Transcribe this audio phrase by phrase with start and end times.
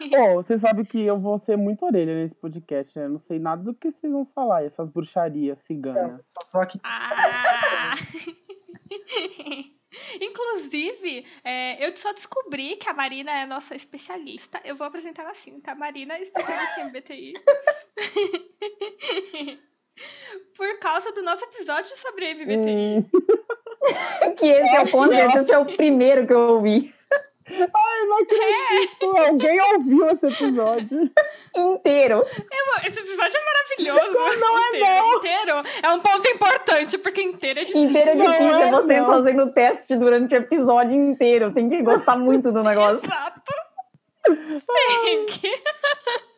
[0.18, 3.04] Ô, você sabe que eu vou ser muito orelha nesse podcast, né?
[3.04, 6.20] Eu não sei nada do que vocês vão falar, essas bruxarias ciganas.
[6.32, 6.80] Só tô aqui.
[6.82, 7.94] Ah!
[10.20, 14.60] Inclusive, é, eu só descobri que a Marina é a nossa especialista.
[14.64, 15.74] Eu vou apresentar ela assim, tá?
[15.74, 17.34] Marina, especialista em MBTI.
[20.56, 22.98] Por causa do nosso episódio sobre MBTI.
[22.98, 26.94] Hum, que esse é o ponto, esse é o primeiro que eu ouvi.
[27.48, 29.18] Ai, não acredito!
[29.26, 31.10] Alguém ouviu esse episódio.
[31.56, 32.14] Inteiro.
[32.16, 34.38] Eu- Esse episódio é maravilhoso.
[34.40, 35.16] Não é inteiro, não.
[35.16, 37.88] inteiro é um ponto importante, porque inteiro é difícil.
[37.90, 39.06] Inteiro é Não difícil, é é, você não.
[39.06, 41.52] fazendo o teste durante o episódio inteiro.
[41.52, 43.04] Tem que gostar muito do negócio.
[43.04, 43.40] Exato.
[44.66, 45.50] Tem que.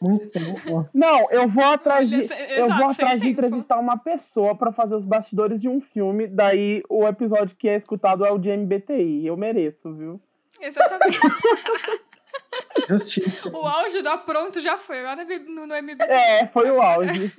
[0.01, 0.88] Muito tempo.
[0.95, 2.27] Não, eu vou atrás de.
[2.57, 6.27] Eu vou atrás de entrevistar uma pessoa pra fazer os bastidores de um filme.
[6.27, 9.27] Daí o episódio que é escutado é o de MBTI.
[9.27, 10.21] Eu mereço, viu?
[10.66, 11.19] Exatamente.
[12.89, 13.48] Justiça.
[13.51, 15.01] O auge do apronto já foi.
[15.01, 16.07] Agora no, no MBTI.
[16.09, 17.33] É, foi o auge.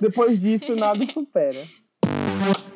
[0.00, 1.66] Depois disso, nada supera.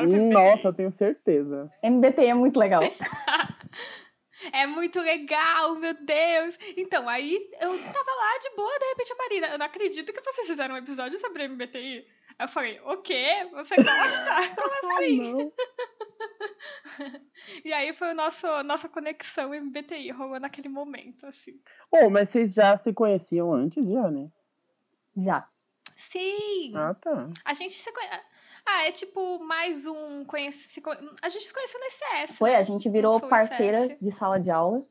[0.00, 1.70] Nossa, eu tenho certeza.
[1.82, 2.82] MBTI é muito legal.
[4.52, 6.58] É muito legal, meu Deus.
[6.76, 10.20] Então, aí eu tava lá de boa, de repente a Marina, eu não acredito que
[10.20, 12.04] vocês fizeram um episódio sobre MBTI.
[12.38, 13.46] Aí eu falei, o quê?
[13.52, 13.86] Você gosta?
[14.60, 15.20] Como Ah, assim?
[15.20, 15.52] não.
[17.64, 21.60] E aí foi o nosso nossa conexão MBTI, rolou naquele momento, assim.
[21.90, 24.28] Ô, mas vocês já se conheciam antes, já, né?
[25.16, 25.48] Já.
[25.94, 26.72] Sim!
[26.74, 27.28] Ah, tá.
[27.44, 28.24] A gente se conhece.
[28.66, 30.80] Ah, é tipo mais um conhece...
[31.20, 32.36] A gente se conheceu no ICS.
[32.38, 32.56] Foi, né?
[32.56, 34.00] a gente virou parceira ICS.
[34.00, 34.82] de sala de aula.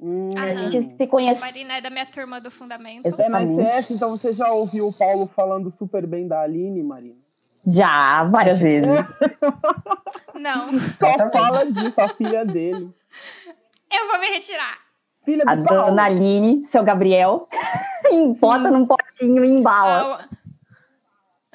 [0.00, 1.40] Hum, Ah, A gente se conhece.
[1.40, 3.06] Marina é da minha turma do Fundamento.
[3.06, 3.22] Exato.
[3.22, 3.42] É na.
[3.42, 7.20] ICS, então você já ouviu o Paulo falando super bem da Aline, Marina?
[7.66, 8.88] Já, várias vezes.
[10.34, 12.90] Não, Só fala disso, a filha dele.
[13.92, 14.78] eu vou me retirar.
[15.22, 15.86] Filha A do Paulo.
[15.90, 17.46] dona Aline, seu Gabriel,
[18.40, 20.20] bota num potinho e embala.
[20.22, 20.28] Ah.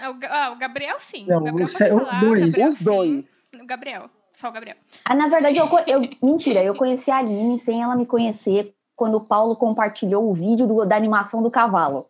[0.05, 1.25] Ah, o Ga- ah, o Gabriel sim.
[1.27, 2.41] Não, o Gabriel os- falar, dois.
[2.41, 3.25] o Gabriel, Os dois.
[3.53, 3.61] sim.
[3.61, 4.09] O Gabriel.
[4.33, 4.75] Só o Gabriel.
[5.05, 9.15] Ah, na verdade, eu, eu- mentira, eu conheci a Aline sem ela me conhecer quando
[9.15, 12.05] o Paulo compartilhou o vídeo do- da animação do cavalo.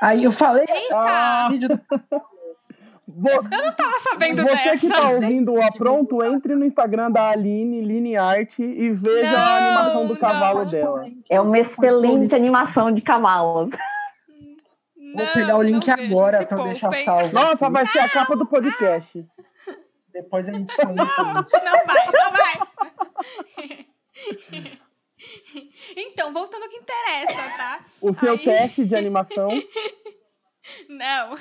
[0.00, 0.94] Aí eu falei Eita!
[0.96, 1.48] Ah.
[1.50, 1.80] vídeo do
[3.08, 3.42] Vo-
[3.76, 4.76] Tava sabendo Você dessa.
[4.78, 9.38] que tá ouvindo o Apronto, entre no Instagram da Aline, Line Art, e veja Não,
[9.38, 10.20] a animação do não.
[10.20, 11.04] cavalo dela.
[11.30, 13.70] É uma excelente animação de cavalos.
[15.16, 17.32] Vou pegar o link agora eu deixar salvo.
[17.34, 19.24] Nossa, vai ser a capa do podcast.
[20.12, 21.02] Depois a gente comenta
[21.42, 21.56] isso.
[21.64, 23.86] Não vai, não vai.
[25.96, 27.80] Então, voltando ao que interessa, tá?
[28.02, 29.48] O seu Aí- teste de animação.
[30.88, 31.34] Não.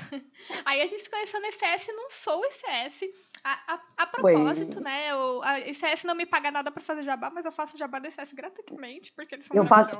[0.65, 3.09] Aí a gente se conheceu no ICS, não sou o ICS.
[3.43, 4.33] A, a, a Foi.
[4.33, 5.13] propósito, né?
[5.15, 8.07] O a ICS não me paga nada pra fazer jabá, mas eu faço jabá do
[8.07, 9.99] ICS gratuitamente, porque eles são Eu faço-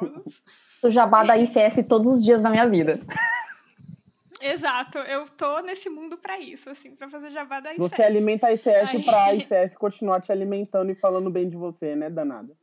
[0.86, 3.00] jabá da ICS todos os dias da minha vida.
[4.42, 7.80] Exato, eu tô nesse mundo pra isso, assim, pra fazer jabá da ICS.
[7.80, 9.04] Você alimenta a ICS Ai.
[9.04, 12.56] pra ICS continuar te alimentando e falando bem de você, né, danada?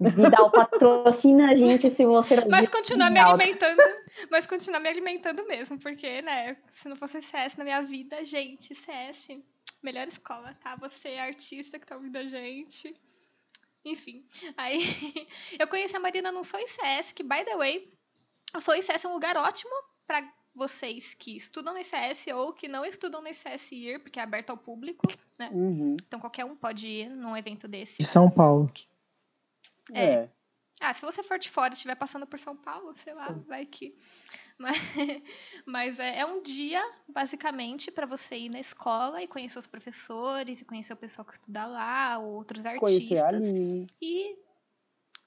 [0.00, 3.82] Vidal patrocina a gente se você não Mas continuar me alimentando,
[4.30, 8.74] mas continuar me alimentando mesmo, porque, né, se não fosse CS na minha vida, gente,
[8.74, 9.42] CS,
[9.82, 10.74] melhor escola, tá?
[10.76, 12.96] Você é artista que tá ouvindo a gente.
[13.84, 14.78] Enfim, aí
[15.58, 17.92] eu conheci a Marina não sou ICS, que, by the way,
[18.54, 19.72] eu sou ICS é um lugar ótimo
[20.06, 20.22] pra
[20.54, 24.50] vocês que estudam no ICS ou que não estudam no ICS ir, porque é aberto
[24.50, 25.06] ao público,
[25.38, 25.48] né?
[25.52, 25.96] Uhum.
[26.06, 27.98] Então qualquer um pode ir num evento desse.
[27.98, 28.70] De São Paulo.
[29.92, 30.04] É.
[30.04, 30.28] É.
[30.80, 33.66] Ah, se você for de fora e estiver passando por São Paulo, sei lá, vai
[33.66, 33.94] que.
[34.60, 34.76] Mas,
[35.64, 40.60] mas é, é um dia, basicamente, para você ir na escola e conhecer os professores
[40.60, 43.48] e conhecer o pessoal que estuda lá, outros Conhecer a artistas.
[43.48, 43.86] Aline.
[44.02, 44.36] E.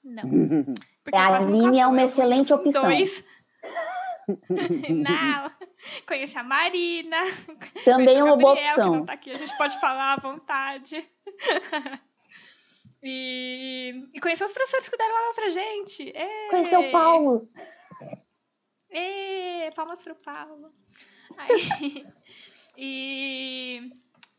[0.04, 0.22] Não.
[1.02, 2.84] Porque A quase nunca Aline é uma eu excelente opção.
[2.84, 3.24] Dois.
[4.48, 5.50] Não.
[6.06, 7.18] Conhecer a Marina.
[7.84, 9.06] Também é o uma boa Gabriel, que não opção.
[9.06, 11.06] tá aqui, a gente pode falar à vontade.
[13.02, 16.12] e, e conhecer os professores que deram aula pra gente.
[16.14, 16.48] Ê!
[16.50, 17.48] Conhecer o Paulo.
[18.90, 20.72] Ê, palmas pro Paulo.
[21.36, 22.06] Aí,
[22.78, 23.90] e,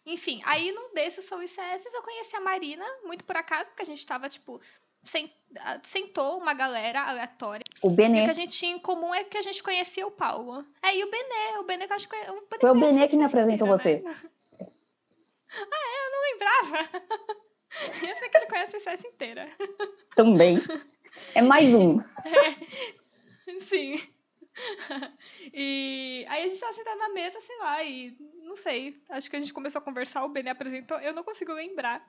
[0.06, 3.86] enfim, aí num desses são ICS, eu conheci a Marina, muito por acaso, porque a
[3.86, 4.62] gente tava, tipo,
[5.84, 7.64] sentou uma galera aleatória.
[7.82, 8.24] O E o Benê.
[8.26, 10.66] que a gente tinha em comum é que a gente conhecia o Paulo.
[10.84, 11.58] É, e o Benê.
[11.60, 12.16] O Benê que eu acho que...
[12.16, 14.00] O Benê Foi o Benê que me Cecília apresentou inteira, você.
[14.04, 14.16] né?
[15.58, 16.06] Ah, é?
[16.06, 16.90] Eu não lembrava.
[18.08, 19.50] Eu sei que ele conhece a CS inteira.
[20.16, 20.58] Também.
[21.34, 22.00] É mais um.
[23.70, 24.02] Sim.
[25.54, 29.02] E aí a gente tava sentado na mesa, sei lá, e não sei.
[29.10, 32.06] Acho que a gente começou a conversar, o Benê apresentou, eu não consigo lembrar.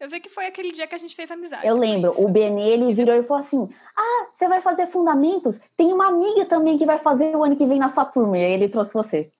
[0.00, 1.66] Eu sei que foi aquele dia que a gente fez amizade.
[1.66, 5.60] Eu lembro, o Benê, ele virou e falou assim: Ah, você vai fazer fundamentos?
[5.76, 8.38] Tem uma amiga também que vai fazer o ano que vem na sua turma.
[8.38, 9.32] E aí ele trouxe você.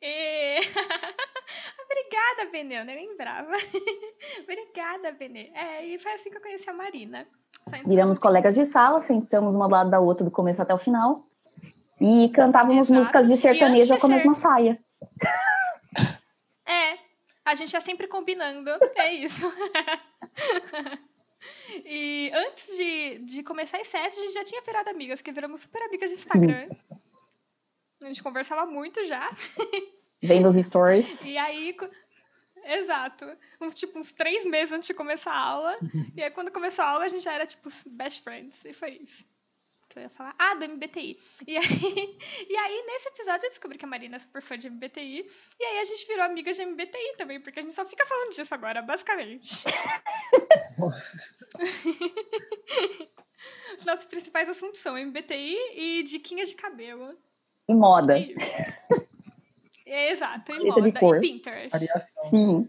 [0.00, 0.60] E...
[1.84, 3.50] Obrigada, Benê, eu nem lembrava.
[4.42, 5.50] Obrigada, Benê.
[5.54, 7.26] É, e foi assim que eu conheci a Marina.
[7.84, 11.26] Viramos colegas de sala, sentamos uma do lado da outra do começo até o final.
[12.00, 12.94] E cantávamos Exato.
[12.94, 14.78] músicas de sertanejo com a ser- mesma saia.
[16.68, 16.98] É,
[17.46, 19.46] a gente é sempre combinando, é isso.
[21.86, 25.60] e antes de, de começar esse set, a gente já tinha virado amigas, que viramos
[25.60, 26.68] super amigas de Instagram.
[28.02, 29.30] A gente conversava muito já.
[30.20, 31.22] Vendo os stories.
[31.22, 31.76] E aí.
[32.64, 33.24] Exato.
[33.60, 35.78] Uns, tipo, uns três meses antes de começar a aula.
[36.16, 38.56] e aí, quando começou a aula, a gente já era, tipo, best friends.
[38.64, 39.24] E foi isso.
[39.96, 40.34] Que eu ia falar.
[40.38, 41.18] Ah, do MBTI.
[41.46, 41.64] E aí,
[42.50, 45.26] e aí, nesse episódio, eu descobri que a Marina é super fã de MBTI.
[45.58, 48.34] E aí, a gente virou amiga de MBTI também, porque a gente só fica falando
[48.34, 49.64] disso agora, basicamente.
[50.76, 51.16] Nossa.
[53.78, 57.18] Os nossos principais assuntos são MBTI e diquinhas de cabelo.
[57.66, 58.18] E moda.
[59.86, 60.92] É, exato, e moda.
[61.00, 61.16] cor.
[61.16, 61.70] E Pinterest.
[61.70, 62.24] Variação.
[62.28, 62.68] Sim.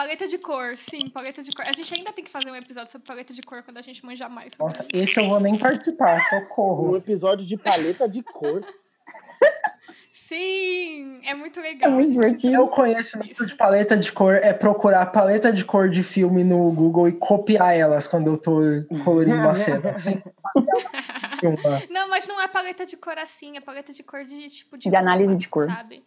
[0.00, 1.62] Paleta de cor, sim, paleta de cor.
[1.66, 4.02] A gente ainda tem que fazer um episódio sobre paleta de cor quando a gente
[4.02, 4.56] manjar mais.
[4.58, 4.90] Nossa, isso.
[4.94, 6.96] esse eu vou nem participar, Um socorro.
[6.96, 8.64] episódio de paleta de cor.
[10.10, 11.90] Sim, é muito É legal.
[11.90, 12.54] muito divertido.
[12.54, 17.06] Eu conhecimento de paleta de cor é procurar paleta de cor de filme no Google
[17.06, 18.58] e copiar elas quando eu tô
[19.04, 19.92] colorindo uma cena.
[19.92, 20.22] Sem
[21.44, 21.82] uma.
[21.90, 24.88] Não, mas não é paleta de cor assim, é paleta de cor de tipo de.
[24.88, 25.70] De análise de cor.
[25.70, 26.02] Sabe?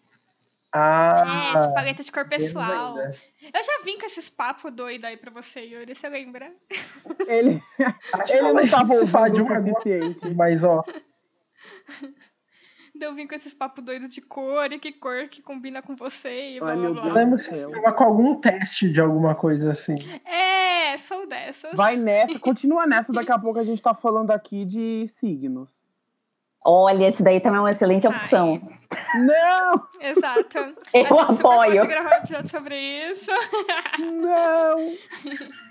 [0.73, 2.97] Ah, é, de paleta de cor pessoal.
[2.97, 6.51] Eu já vim com esses papos doidos aí pra você, Yuri, você lembra?
[7.27, 7.61] Ele,
[8.13, 10.33] Acho ele eu não tava ouvindo o suficiente.
[10.33, 10.83] Mas, ó,
[12.95, 15.95] Daí Eu vim com esses papos doidos de cor e que cor que combina com
[15.95, 17.01] você e blá Ai, blá meu blá.
[17.01, 17.15] eu Deus.
[17.15, 19.95] lembro que você tava com algum teste de alguma coisa assim.
[20.25, 21.75] É, sou dessas.
[21.75, 25.69] Vai nessa, continua nessa, daqui a pouco a gente tá falando aqui de signos.
[26.65, 28.61] Olha, esse daí também é uma excelente opção.
[29.15, 30.57] Não, Exato.
[30.57, 31.41] Eu A gente super apoio.
[31.41, 32.75] pode gravar um episódio sobre
[33.11, 33.31] isso.
[33.99, 34.93] não.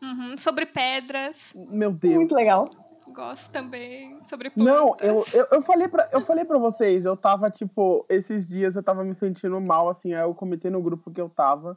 [0.00, 1.52] Uhum, Sobre pedras.
[1.56, 2.14] Meu Deus.
[2.14, 2.68] Muito legal.
[3.08, 4.16] Gosto também.
[4.24, 4.72] Sobre plantas.
[4.74, 8.76] Não, eu, eu, eu, falei pra, eu falei pra vocês, eu tava, tipo, esses dias
[8.76, 11.76] eu tava me sentindo mal, assim, aí eu comentei no grupo que eu tava.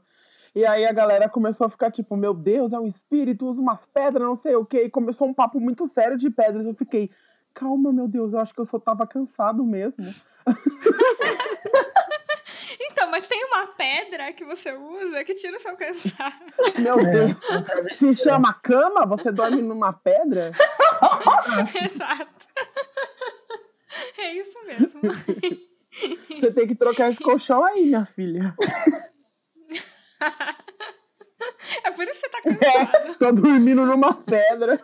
[0.54, 3.86] E aí a galera começou a ficar, tipo, meu Deus, é um espírito, usa umas
[3.86, 4.84] pedras, não sei o quê.
[4.84, 6.66] E começou um papo muito sério de pedras.
[6.66, 7.10] Eu fiquei,
[7.54, 10.04] calma, meu Deus, eu acho que eu só tava cansado mesmo.
[12.84, 16.40] Então, mas tem uma pedra que você usa que tira o seu cansaço.
[16.80, 17.32] Meu Deus.
[17.50, 19.06] É, um travesti- Se chama cama?
[19.06, 20.52] Você dorme numa pedra?
[21.84, 22.48] Exato.
[24.18, 25.02] É isso mesmo.
[26.40, 28.56] Você tem que trocar esse colchão aí, minha filha.
[31.84, 33.16] É por isso que você tá cansado.
[33.18, 34.80] Tô dormindo numa pedra.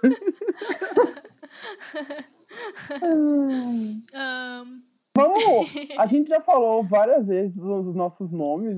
[3.04, 4.82] Ahn,
[5.16, 5.70] Vamos!
[5.98, 8.78] A gente já falou várias vezes os nossos nomes,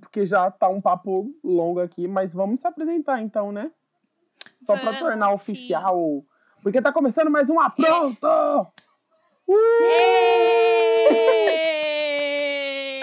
[0.00, 3.70] porque já tá um papo longo aqui, mas vamos se apresentar então, né?
[4.64, 5.34] Só pra Vamos, tornar sim.
[5.34, 6.24] oficial.
[6.62, 8.26] Porque tá começando mais um Apronto!
[9.48, 9.60] Uh!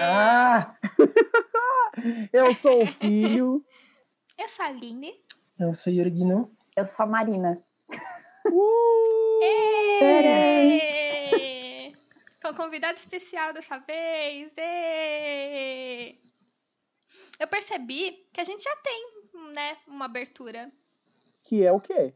[0.00, 0.74] Ah,
[2.32, 3.64] Eu sou o filho.
[4.38, 5.12] Eu sou a Aline.
[5.58, 6.50] eu sou Yuri Guinu.
[6.76, 7.60] Eu sou a Marina.
[8.46, 9.17] Uh!
[10.60, 11.92] Êêêê!
[12.42, 14.50] Com convidado especial dessa vez.
[14.56, 16.16] Êêêê!
[17.40, 19.06] Eu percebi que a gente já tem,
[19.54, 20.70] né, uma abertura.
[21.44, 22.12] Que é o quê?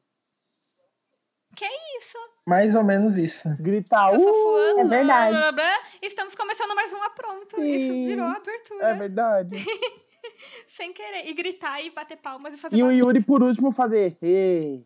[1.56, 2.16] Que é isso?
[2.46, 3.48] Mais ou menos isso.
[3.60, 4.34] Gritar Eu sou uh!
[4.42, 4.80] fulano.
[4.80, 5.30] é verdade.
[5.32, 5.82] blá, blá, blá.
[6.00, 7.62] Estamos começando mais um apronto.
[7.62, 8.06] Isso Sim.
[8.06, 8.88] virou abertura.
[8.88, 9.56] É verdade.
[10.68, 11.26] Sem querer.
[11.28, 13.04] E gritar e bater palmas e fazer E o barulho.
[13.06, 14.16] Yuri, por último, fazer.
[14.22, 14.80] "Ê".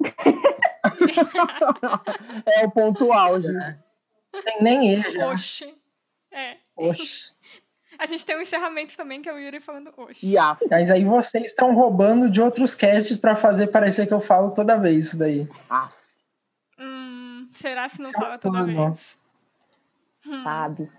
[2.46, 3.48] é o ponto auge.
[4.44, 5.30] Tem nem ele já.
[5.30, 5.74] Oxi.
[6.30, 6.56] É.
[6.76, 7.32] Oxi.
[7.98, 10.26] A gente tem um encerramento também, que é o Yuri falando oxi.
[10.26, 14.20] E a Mas aí vocês estão roubando de outros casts pra fazer parecer que eu
[14.20, 15.46] falo toda vez isso daí.
[15.68, 15.94] Af.
[16.78, 19.18] Hum, será se não Isso é fala toda vez?
[20.26, 20.42] Hum.
[20.42, 20.90] Sabe?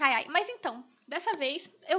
[0.00, 0.26] Ai, ai.
[0.28, 1.98] Mas então, dessa vez, eu,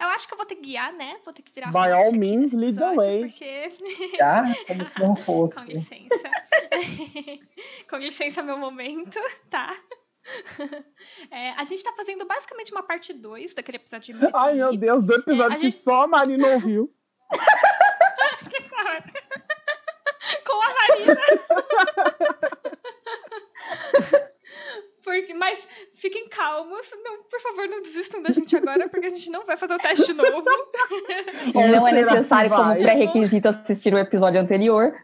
[0.00, 1.18] eu acho que eu vou ter que guiar, né?
[1.24, 3.20] Vou ter que virar By all means, lead the way.
[3.28, 3.72] Porque...
[4.20, 5.66] Ah, como se não Com fosse.
[5.72, 6.30] licença.
[7.88, 9.74] Com licença, meu momento, tá?
[11.30, 14.76] É, a gente tá fazendo basicamente uma parte 2 daquele episódio de Ai, meu.
[14.76, 16.92] Deus, do episódio É, que gente- só a Marina ouviu.
[20.44, 21.16] Com a Marina.
[25.08, 29.30] Porque, mas fiquem calmos, não, por favor, não desistam da gente agora, porque a gente
[29.30, 30.44] não vai fazer o teste de novo.
[31.54, 34.94] Ou Não é necessário como pré-requisito assistir o episódio anterior.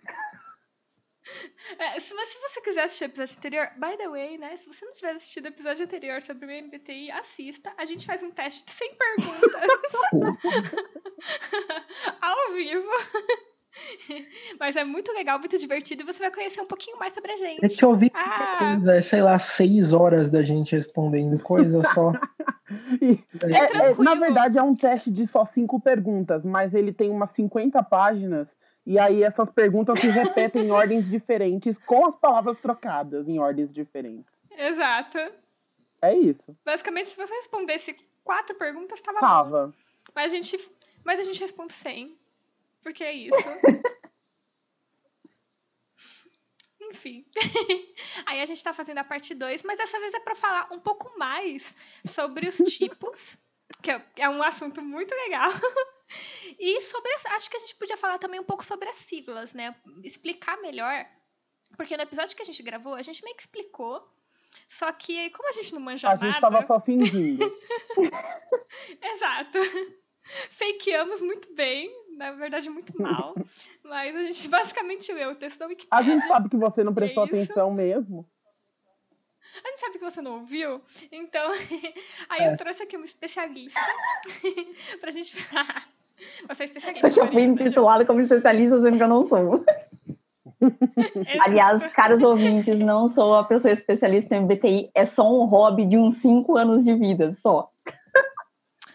[1.79, 4.55] É, se, mas se você quiser assistir o episódio anterior, by the way, né?
[4.59, 7.73] Se você não tiver assistido o episódio anterior sobre o MBTI, assista.
[7.79, 9.71] A gente faz um teste 100 perguntas.
[12.21, 12.91] Ao vivo.
[14.59, 17.37] Mas é muito legal, muito divertido e você vai conhecer um pouquinho mais sobre a
[17.37, 17.77] gente.
[17.77, 22.13] que ouvir Ah, coisa, é, sei lá, seis horas da gente respondendo coisa só.
[23.01, 24.03] E- É É, é, tranquilo.
[24.05, 28.49] na verdade, é um teste de só cinco perguntas, mas ele tem umas 50 páginas,
[28.87, 33.73] e aí essas perguntas se repetem em ordens diferentes, com as palavras trocadas em ordens
[33.73, 34.41] diferentes.
[34.57, 35.19] exato.
[36.01, 36.57] É isso.
[36.65, 39.27] Basicamente, se você respondesse quatro perguntas, tava bom.
[39.27, 39.75] Tava.
[40.15, 40.59] Mas a gente,
[41.05, 42.17] mas a gente responde 100.
[42.85, 43.35] Porque é isso.
[46.81, 47.25] Enfim.
[48.27, 50.79] Aí a gente tá fazendo a parte 2, mas dessa vez é pra falar um
[50.79, 51.75] pouco mais
[52.13, 53.37] sobre os tipos,
[53.83, 55.51] que é- é um assunto muito legal.
[56.61, 59.53] E sobre as, acho que a gente podia falar também um pouco sobre as siglas,
[59.55, 59.75] né?
[60.05, 61.05] Explicar melhor.
[61.79, 64.07] Porque no episódio que a gente gravou, a gente meio que explicou.
[64.69, 66.27] Só que, como a gente não manja A nada.
[66.31, 67.51] gente tava só fingindo.
[69.03, 69.59] Exato.
[70.51, 73.35] Fakeamos muito bem, na verdade muito mal.
[73.83, 76.03] mas a gente basicamente leu o texto da A Wikipedia.
[76.15, 78.27] gente sabe que você não prestou É atenção mesmo.
[79.65, 80.81] A gente sabe que você não ouviu,
[81.13, 81.53] então
[82.31, 82.53] aí É.
[82.53, 83.79] eu trouxe aqui uma especialista
[85.01, 87.07] pra gente Você é especialista.
[87.07, 89.65] Eu já fui intitulada como especialista, sendo que eu não sou.
[91.41, 95.97] Aliás, caros ouvintes, não sou a pessoa especialista em MBTI, é só um hobby de
[95.99, 97.71] uns 5 anos de vida, só.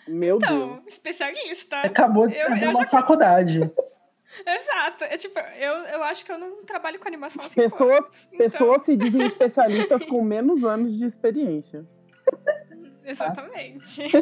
[0.09, 0.51] Meu Deus.
[0.51, 1.77] Então, especialista.
[1.81, 3.59] Acabou de escrever eu uma já- faculdade.
[4.45, 5.03] Exato.
[5.05, 7.55] É tipo, eu, eu acho que eu não trabalho com animação assim.
[7.55, 11.85] Pessoas, Então, pessoas se dizem especialistas com menos anos de experiência.
[13.03, 14.03] Exatamente.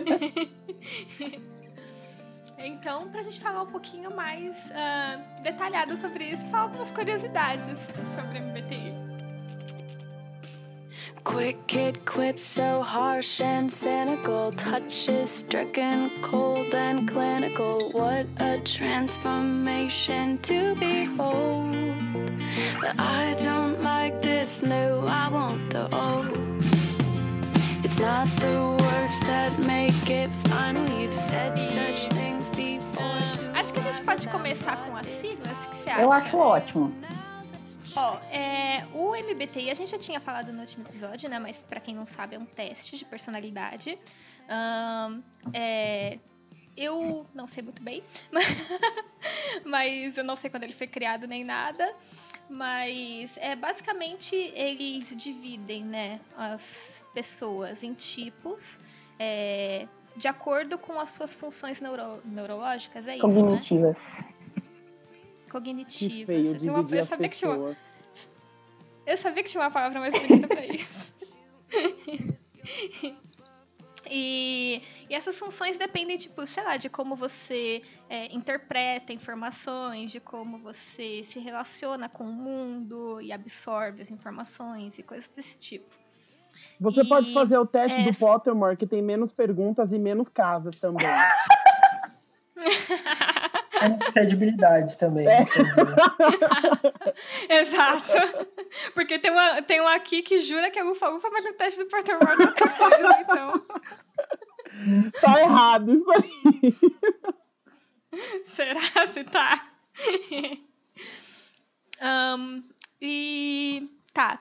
[2.57, 7.77] então, pra gente falar um pouquinho mais ah, detalhado sobre isso, só algumas curiosidades
[8.15, 9.06] sobre MBTI.
[11.27, 17.91] Quick kid quips so harsh and cynical, touches stricken, cold and clinical.
[17.91, 21.75] What a transformation to behold.
[22.79, 26.31] But I don't like this new, I want the old.
[27.83, 30.75] It's not the words that make it fun.
[30.97, 33.03] We've said such things before.
[33.53, 36.01] Acho que a gente pode começar com as siglas, o que você acha?
[36.01, 36.93] Eu acho ótimo.
[37.97, 41.39] Ó, é, o MBTI, a gente já tinha falado no último episódio, né?
[41.39, 43.97] Mas pra quem não sabe, é um teste de personalidade.
[44.47, 45.21] Ahn,
[45.53, 46.19] é,
[46.75, 48.03] eu não sei muito bem,
[49.65, 51.93] mas eu não sei quando ele foi criado nem nada.
[52.49, 58.79] Mas é basicamente eles dividem, né, as pessoas em tipos
[59.19, 59.85] é,
[60.15, 63.33] de acordo com as suas funções neuro- neurológicas, é isso, né?
[63.33, 63.97] Cognitivas.
[65.49, 66.13] Cognitivas.
[66.17, 67.77] Que feio uma- dividir as pessoas.
[69.07, 71.13] Eu sabia que tinha uma palavra mais bonita pra isso.
[74.09, 80.21] E, e essas funções dependem, tipo, sei lá, de como você é, interpreta informações, de
[80.21, 85.93] como você se relaciona com o mundo e absorve as informações e coisas desse tipo.
[86.79, 90.29] Você E pode fazer o teste é- do Pottermore, que tem menos perguntas e menos
[90.29, 91.05] casas também.
[93.79, 95.27] Tem credibilidade também.
[95.27, 95.45] É.
[97.61, 98.13] Exato.
[98.93, 101.89] Porque tem, uma, tem um aqui que jura que é ufa-ufa, mas o teste do
[101.89, 103.65] Pottermore é outra coisa, então.
[105.21, 106.75] tá errado isso aí.
[108.47, 109.69] Será se tá?
[112.01, 112.63] Ahn,
[113.01, 114.39] e tá.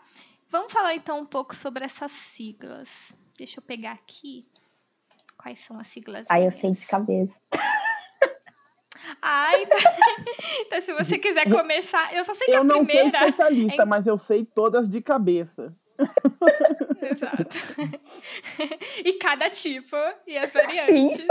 [0.48, 2.88] Vamos falar então um pouco sobre essas siglas.
[3.36, 4.46] Deixa eu pegar aqui.
[5.36, 6.24] Quais são as siglas?
[6.28, 7.38] Aí eu sei de cabeça.
[9.28, 9.76] Ai, tá.
[10.66, 13.18] então se você quiser começar, eu só sei que Eu a não sou primeira.
[13.18, 15.74] especialista, é- mas eu sei todas de cabeça.
[17.02, 17.56] Exato.
[19.04, 21.26] e cada tipo e as variantes.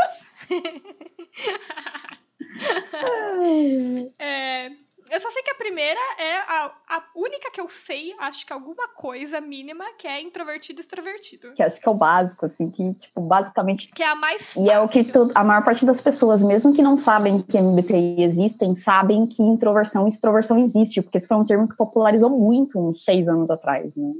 [4.19, 4.71] É,
[5.09, 8.51] Eu só sei que a primeira é a, a única que eu sei, acho que
[8.51, 11.53] alguma coisa mínima, que é introvertido e extrovertido.
[11.53, 13.87] Que acho que é o básico, assim, que, tipo, basicamente.
[13.93, 15.13] Que é a mais E é o que fácil.
[15.13, 19.43] todo- a maior parte das pessoas, mesmo que não sabem que MBTI existem, sabem que
[19.43, 23.51] introversão e extroversão existe, porque isso foi um termo que popularizou muito uns seis anos
[23.51, 24.11] atrás, né?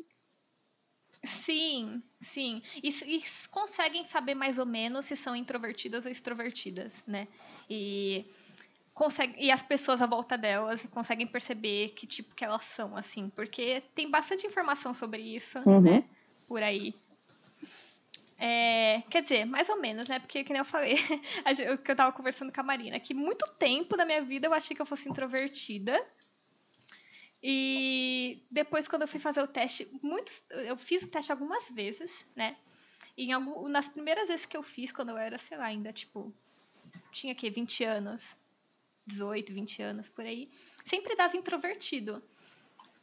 [1.24, 2.62] Sim, sim.
[2.84, 7.28] E, e conseguem saber mais ou menos se são introvertidas ou extrovertidas, né?
[7.68, 8.26] E,
[8.96, 13.30] consegue, e as pessoas à volta delas conseguem perceber que tipo que elas são, assim.
[13.30, 15.82] Porque tem bastante informação sobre isso, Uhum.
[15.82, 16.04] né?
[16.48, 16.96] Por aí.
[18.38, 20.20] É, quer dizer, mais ou menos, né?
[20.20, 20.96] Porque, que nem eu falei,
[21.74, 24.54] o que eu tava conversando com a Marina, que muito tempo da minha vida eu
[24.54, 26.02] achei que eu fosse introvertida.
[27.44, 32.26] E depois, quando eu fui fazer o teste, muitos, eu fiz o teste algumas vezes,
[32.36, 32.56] né?
[33.18, 35.94] E em algum, nas primeiras vezes que eu fiz, quando eu era, sei lá, ainda,
[35.94, 36.34] tipo,
[37.12, 38.22] tinha que 20 anos,
[39.06, 40.48] 18, 20 anos, por aí,
[40.86, 42.22] sempre dava introvertido.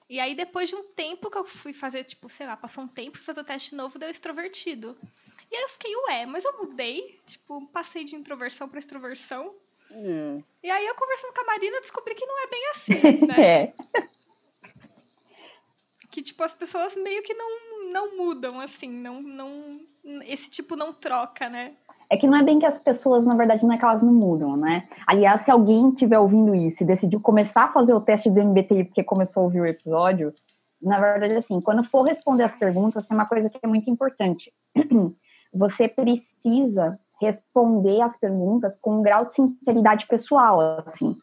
[0.08, 2.88] E aí, depois de um tempo que eu fui fazer, tipo, sei lá, passou um
[2.88, 4.96] tempo, fui fazer o teste novo, deu extrovertido.
[5.50, 9.54] E aí eu fiquei, ué, mas eu mudei, tipo, passei de introversão pra extroversão.
[9.90, 10.42] É.
[10.62, 12.92] E aí eu conversando com a Marina, descobri que não é bem assim,
[13.26, 13.62] né?
[13.62, 13.74] É.
[16.10, 19.86] que tipo as pessoas meio que não não mudam assim, não não
[20.24, 21.76] esse tipo não troca, né?
[22.12, 24.12] É que não é bem que as pessoas, na verdade, não é que elas não
[24.12, 24.86] mudam, né?
[25.06, 28.84] Aliás, se alguém estiver ouvindo isso e decidiu começar a fazer o teste do MBTI
[28.84, 30.34] porque começou a ouvir o episódio,
[30.82, 34.52] na verdade, assim, quando for responder as perguntas, tem uma coisa que é muito importante.
[35.54, 41.16] Você precisa responder as perguntas com um grau de sinceridade pessoal, assim.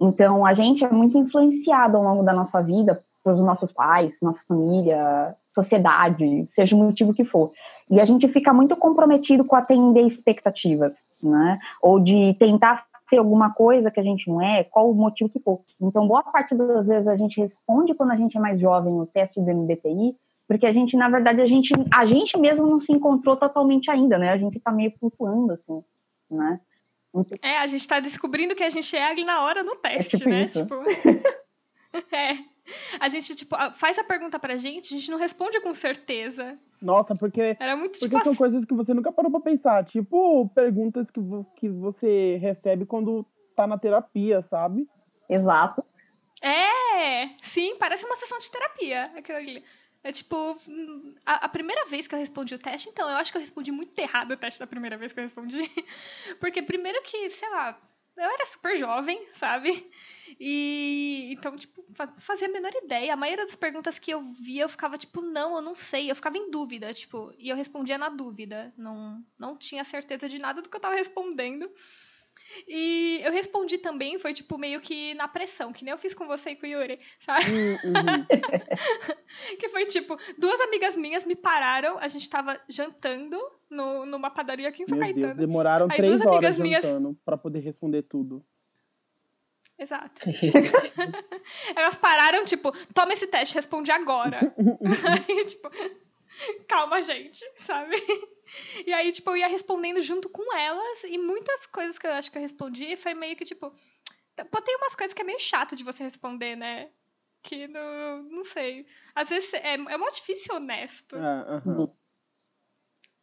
[0.00, 4.44] Então, a gente é muito influenciado ao longo da nossa vida pelos nossos pais, nossa
[4.46, 7.52] família, sociedade, seja o motivo que for.
[7.90, 11.58] E a gente fica muito comprometido com atender expectativas, né?
[11.82, 15.40] Ou de tentar ser alguma coisa que a gente não é, qual o motivo que
[15.40, 15.60] for.
[15.80, 19.06] Então, boa parte das vezes a gente responde quando a gente é mais jovem o
[19.06, 22.92] teste do MBTI, porque a gente, na verdade, a gente, a gente mesmo não se
[22.92, 24.30] encontrou totalmente ainda, né?
[24.30, 25.82] A gente tá meio flutuando, assim,
[26.30, 26.60] né?
[27.14, 30.18] Então, É, a gente tá descobrindo que a gente é ali na hora no teste,
[30.18, 30.42] tipo né?
[30.42, 30.62] isso.
[30.62, 30.74] Tipo
[32.12, 32.57] É.
[33.00, 36.58] A gente tipo faz a pergunta pra gente, a gente não responde com certeza.
[36.80, 39.84] Nossa, porque, Era muito porque tipo são coisas que você nunca parou pra pensar.
[39.84, 41.20] Tipo, perguntas que,
[41.56, 43.26] que você recebe quando
[43.56, 44.88] tá na terapia, sabe?
[45.28, 45.84] exato.
[46.40, 49.10] É, sim, parece uma sessão de terapia.
[49.16, 49.64] Aquilo ali.
[50.02, 53.32] É tipo, hum, a, a primeira vez que eu respondi o teste, então, eu acho
[53.32, 55.58] que eu respondi muito errado o teste da primeira vez que eu respondi.
[56.38, 57.78] Porque primeiro que, sei lá,
[58.18, 59.90] eu era super jovem, sabe?
[60.38, 63.12] E então, tipo, fa- fazia a menor ideia.
[63.14, 66.10] A maioria das perguntas que eu via, eu ficava tipo, não, eu não sei.
[66.10, 68.72] Eu ficava em dúvida, tipo, e eu respondia na dúvida.
[68.76, 71.70] Não, não tinha certeza de nada do que eu tava respondendo.
[72.66, 76.26] E eu respondi também, foi tipo meio que na pressão, que nem eu fiz com
[76.26, 77.44] você e com o Yuri, sabe?
[77.50, 78.26] Hum, uhum.
[79.60, 83.38] Que foi tipo, duas amigas minhas me pararam, a gente tava jantando
[83.70, 85.40] no, numa padaria aqui em São Meu Deus, Caetano.
[85.40, 88.44] demoraram Aí três horas minhas- jantando pra poder responder tudo.
[89.78, 90.22] Exato.
[91.76, 94.52] Elas pararam, tipo, toma esse teste, responde agora.
[95.28, 95.70] aí, tipo,
[96.68, 97.96] calma, gente, sabe?
[98.86, 102.30] E aí, tipo, eu ia respondendo junto com elas, e muitas coisas que eu acho
[102.30, 103.72] que eu respondi foi meio que, tipo.
[104.50, 106.90] Pô, tem umas coisas que é meio chato de você responder, né?
[107.42, 108.86] Que não, não sei.
[109.14, 111.16] Às vezes é, é muito difícil honesto.
[111.16, 111.44] É.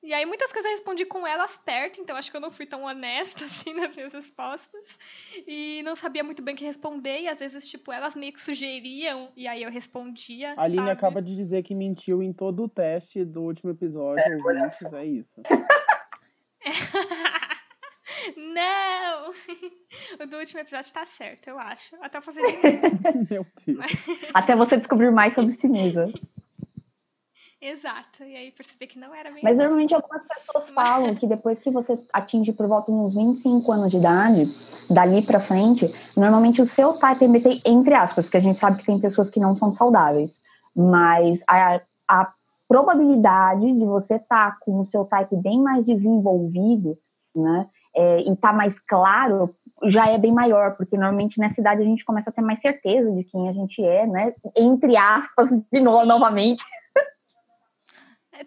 [0.05, 2.67] E aí muitas coisas eu respondi com elas perto, então acho que eu não fui
[2.67, 4.83] tão honesta assim nas minhas respostas.
[5.47, 8.39] E não sabia muito bem o que responder, e às vezes, tipo, elas meio que
[8.39, 10.53] sugeriam, e aí eu respondia.
[10.55, 10.91] A Aline sabe?
[10.91, 14.23] acaba de dizer que mentiu em todo o teste do último episódio.
[14.23, 15.41] É, ouvintes, é isso.
[18.37, 19.33] não!
[20.21, 21.95] O do último episódio tá certo, eu acho.
[22.01, 22.41] Até eu fazer.
[23.29, 23.77] Meu Deus.
[24.33, 26.11] Até você descobrir mais sobre si mesma.
[27.65, 28.23] Exato.
[28.23, 29.41] E aí perceber que não era bem.
[29.43, 33.71] Mas normalmente algumas pessoas falam que depois que você atinge por volta de uns 25
[33.71, 34.47] anos de idade,
[34.87, 38.85] dali pra frente, normalmente o seu type MBTI, entre aspas, que a gente sabe que
[38.85, 40.39] tem pessoas que não são saudáveis,
[40.75, 42.31] mas a, a
[42.67, 46.95] probabilidade de você estar com o seu type bem mais desenvolvido,
[47.35, 51.85] né, é, e tá mais claro, já é bem maior, porque normalmente nessa idade a
[51.85, 55.79] gente começa a ter mais certeza de quem a gente é, né, entre aspas, de
[55.79, 56.63] novo, novamente,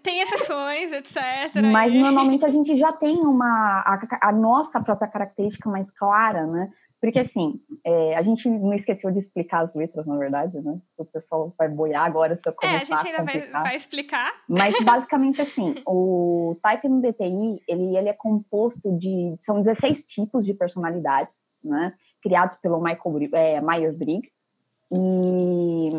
[0.02, 1.62] Tem exceções, etc.
[1.72, 6.46] Mas e- normalmente a gente já tem uma a, a nossa própria característica mais clara,
[6.46, 6.70] né?
[7.00, 10.78] Porque assim, é, a gente não esqueceu de explicar as letras, na verdade, né?
[10.96, 14.32] O pessoal vai boiar agora se eu É, a começar gente ainda vai, vai explicar.
[14.48, 19.36] Mas basicamente assim, o Type MBTI, ele, ele é composto de.
[19.40, 21.94] São 16 tipos de personalidades, né?
[22.22, 24.30] criados pelo Michael é, Myers-Briggs.
[24.90, 25.90] E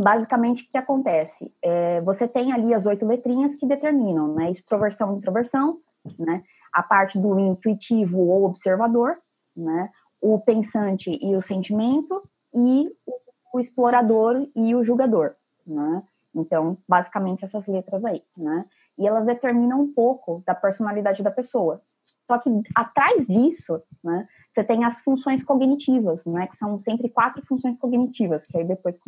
[0.00, 1.52] basicamente o que acontece?
[1.62, 4.50] É, você tem ali as oito letrinhas que determinam, né?
[4.50, 5.80] Extroversão e introversão,
[6.18, 6.42] né?
[6.72, 9.18] A parte do intuitivo ou observador,
[9.56, 9.90] né?
[10.20, 12.22] O pensante e o sentimento
[12.54, 13.14] e o,
[13.54, 15.34] o explorador e o julgador,
[15.66, 16.02] né?
[16.34, 18.66] Então, basicamente essas letras aí, né?
[18.98, 21.80] E elas determinam um pouco da personalidade da pessoa.
[22.26, 27.44] Só que atrás disso, né, você tem as funções cognitivas, né, que são sempre quatro
[27.46, 28.98] funções cognitivas, que aí depois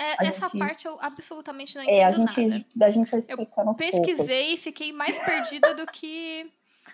[0.00, 0.58] é, essa gente...
[0.58, 2.86] parte eu absolutamente não entendo é, a gente, nada.
[2.86, 6.50] A gente eu pesquisei e fiquei mais perdida do que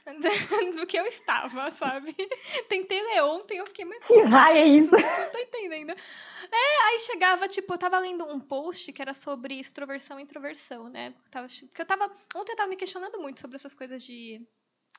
[0.76, 2.14] do que eu estava, sabe?
[2.68, 4.04] Tentei ler ontem, eu fiquei mais.
[4.04, 4.90] Que raio é isso?
[4.96, 5.90] Não tô entendendo.
[5.90, 10.88] É, aí chegava, tipo, eu tava lendo um post que era sobre extroversão e introversão,
[10.88, 11.14] né?
[11.30, 12.10] Porque eu tava.
[12.34, 14.40] Ontem eu tava me questionando muito sobre essas coisas de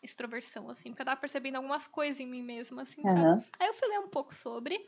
[0.02, 3.18] extroversão, assim, porque eu tava percebendo algumas coisas em mim mesma, assim, uhum.
[3.18, 3.46] sabe?
[3.60, 4.80] Aí eu fui ler um pouco sobre.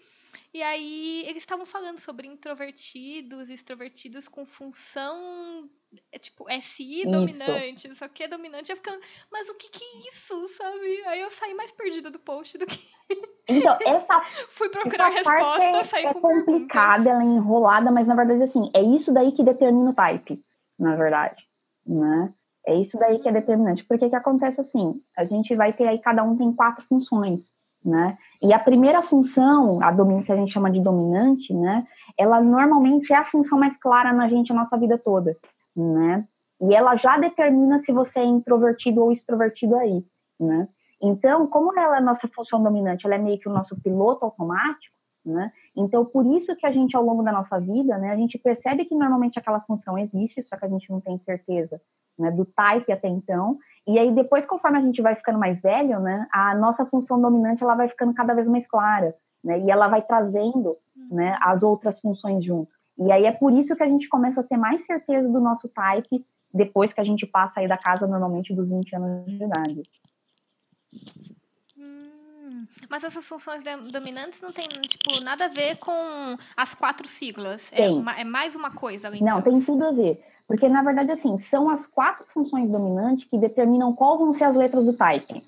[0.53, 5.69] E aí eles estavam falando sobre introvertidos, extrovertidos com função
[6.11, 7.95] é tipo SI dominante, isso.
[7.95, 8.99] só que é dominante, eu ficando,
[9.31, 11.03] mas o que que é isso, sabe?
[11.07, 12.79] Aí eu saí mais perdida do post do que
[13.49, 17.07] Então, essa fui procurar essa resposta, parte é, saí é com complicada, perguntas.
[17.07, 20.43] ela é enrolada, mas na verdade assim, é isso daí que determina o type,
[20.77, 21.43] na verdade,
[21.85, 22.33] né?
[22.67, 23.83] É isso daí que é determinante.
[23.83, 25.01] Porque que acontece assim?
[25.17, 27.49] A gente vai ter aí, cada um tem quatro funções
[27.83, 28.17] né?
[28.41, 31.85] E a primeira função, a que a gente chama de dominante, né?
[32.17, 35.37] Ela normalmente é a função mais clara na gente a nossa vida toda,
[35.75, 36.27] né?
[36.61, 40.03] E ela já determina se você é introvertido ou extrovertido aí,
[40.39, 40.67] né?
[41.01, 44.25] Então, como ela é a nossa função dominante, ela é meio que o nosso piloto
[44.25, 45.51] automático, né?
[45.75, 48.85] Então, por isso que a gente, ao longo da nossa vida, né, a gente percebe
[48.85, 51.79] que normalmente aquela função existe, só que a gente não tem certeza
[52.17, 55.99] né, do type até então, e aí, depois, conforme a gente vai ficando mais velho,
[55.99, 59.87] né, a nossa função dominante ela vai ficando cada vez mais clara, né, e ela
[59.87, 60.77] vai trazendo
[61.09, 62.71] né, as outras funções junto.
[62.97, 65.69] E aí é por isso que a gente começa a ter mais certeza do nosso
[65.69, 69.83] type depois que a gente passa aí da casa normalmente dos 20 anos de idade.
[71.77, 75.91] Hum, mas essas funções dominantes não tem tipo nada a ver com
[76.57, 77.69] as quatro siglas.
[77.71, 79.07] É, uma, é, mais uma coisa.
[79.07, 80.21] Além não, tem tudo a ver.
[80.49, 84.55] Porque, na verdade, assim, são as quatro funções dominantes que determinam qual vão ser as
[84.55, 85.45] letras do type.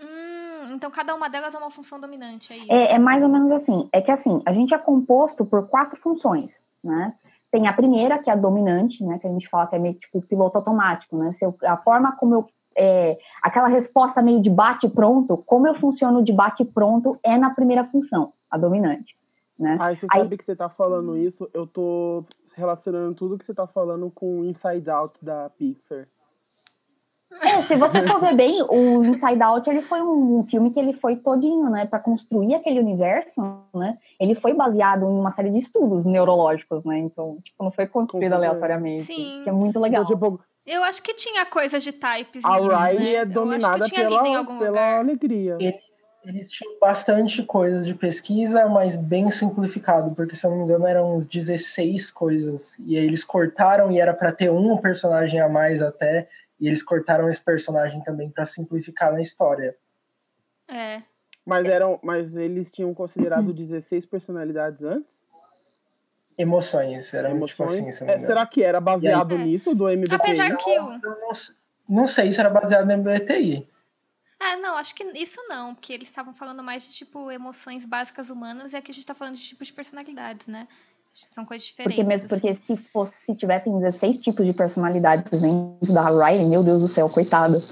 [0.00, 2.66] Hum, então cada uma delas é uma função dominante, é isso?
[2.68, 3.88] É, é mais ou menos assim.
[3.92, 7.14] É que, assim, a gente é composto por quatro funções, né?
[7.48, 9.20] Tem a primeira, que é a dominante, né?
[9.20, 11.32] Que a gente fala que é meio tipo piloto automático, né?
[11.32, 12.48] Se eu, a forma como eu.
[12.76, 18.32] É, aquela resposta meio de bate-pronto, como eu funciono de bate-pronto é na primeira função,
[18.50, 19.16] a dominante.
[19.56, 19.78] Né?
[19.80, 22.24] Ah, você sabe que você tá falando isso, eu tô
[22.56, 26.08] relacionando tudo que você tá falando com o Inside Out da Pixar.
[27.42, 30.94] É, se você for ver bem, o Inside Out ele foi um, filme que ele
[30.94, 33.42] foi todinho, né, para construir aquele universo,
[33.74, 33.98] né?
[34.18, 36.98] Ele foi baseado em uma série de estudos neurológicos, né?
[36.98, 39.42] Então, tipo, não foi construído aleatoriamente, Sim.
[39.42, 40.04] que é muito legal.
[40.04, 42.44] Então, tipo, eu acho que tinha coisas de types.
[42.44, 43.14] a Riley né?
[43.14, 45.58] é dominada pela, pela alegria.
[46.26, 50.86] Eles tinham bastante coisas de pesquisa, mas bem simplificado, porque se eu não me engano
[50.86, 52.76] eram uns 16 coisas.
[52.80, 56.28] E aí eles cortaram e era para ter um personagem a mais até,
[56.60, 59.76] e eles cortaram esse personagem também para simplificar na história.
[60.68, 61.02] É.
[61.44, 65.14] Mas eram, mas eles tinham considerado 16 personalidades antes?
[66.36, 67.72] Emoções, era Emoções.
[67.72, 70.14] tipo assim, se é, Será que era baseado aí, nisso do MBTI?
[70.14, 70.82] Apesar que eu...
[70.82, 71.30] eu não,
[71.88, 73.66] não sei se era baseado no MBTI.
[74.38, 78.28] Ah, não, acho que isso não, porque eles estavam falando mais de, tipo, emoções básicas
[78.28, 80.68] humanas e aqui a gente tá falando de tipos de personalidades, né?
[81.32, 81.96] São coisas diferentes.
[81.96, 86.62] Porque mesmo porque se fosse, se tivessem 16 tipos de personalidades dentro da Riley, meu
[86.62, 87.62] Deus do céu, coitada.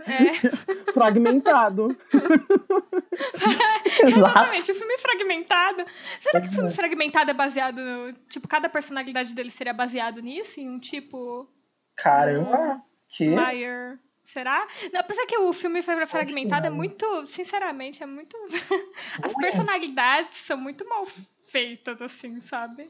[0.00, 0.32] É.
[0.92, 1.96] fragmentado.
[4.02, 5.84] Exatamente, o filme fragmentado.
[6.20, 8.12] Será que o filme fragmentado é baseado no.
[8.28, 10.58] Tipo, cada personalidade dele seria baseado nisso?
[10.58, 11.48] Em um tipo.
[11.96, 12.82] Caramba!
[13.08, 13.28] Que?
[13.28, 14.00] Meyer.
[14.32, 14.66] Será?
[14.92, 18.36] Não, apesar que o filme foi fragmentado é muito, sinceramente, é muito.
[19.22, 21.04] As personalidades são muito mal
[21.48, 22.88] feitas, assim, sabe?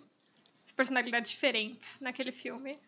[0.66, 2.78] As personalidades diferentes naquele filme.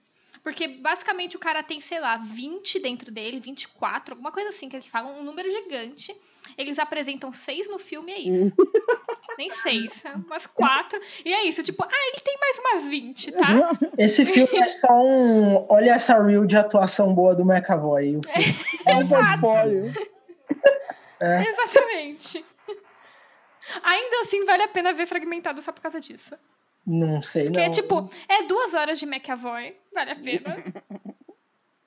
[0.43, 4.77] Porque basicamente o cara tem, sei lá, 20 dentro dele, 24, alguma coisa assim que
[4.77, 6.15] eles falam, um número gigante.
[6.57, 8.55] Eles apresentam seis no filme, é isso.
[9.39, 11.01] Nem seis, é umas quatro.
[11.25, 13.79] E é isso, tipo, ah, ele tem mais umas 20, tá?
[13.97, 15.67] Esse filme é só um.
[15.69, 18.17] Olha essa reel de atuação boa do McAvoy.
[18.17, 18.73] O filme.
[18.85, 19.95] É, um portfólio.
[21.21, 21.49] É.
[21.49, 22.45] Exatamente.
[23.85, 26.35] Ainda assim, vale a pena ver fragmentado só por causa disso.
[26.85, 27.71] Não sei, Porque, não.
[27.71, 30.65] tipo, é duas horas de McAvoy, vale a pena.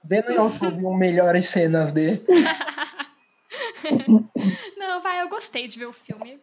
[0.05, 2.23] Vê no YouTube melhores cenas dele.
[4.77, 6.39] Não, vai, eu gostei de ver o filme.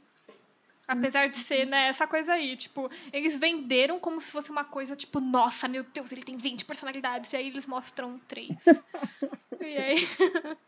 [0.87, 4.95] Apesar de ser, né, essa coisa aí, tipo, eles venderam como se fosse uma coisa,
[4.97, 8.51] tipo, nossa, meu Deus, ele tem 20 personalidades, e aí eles mostram três.
[9.61, 10.09] e aí.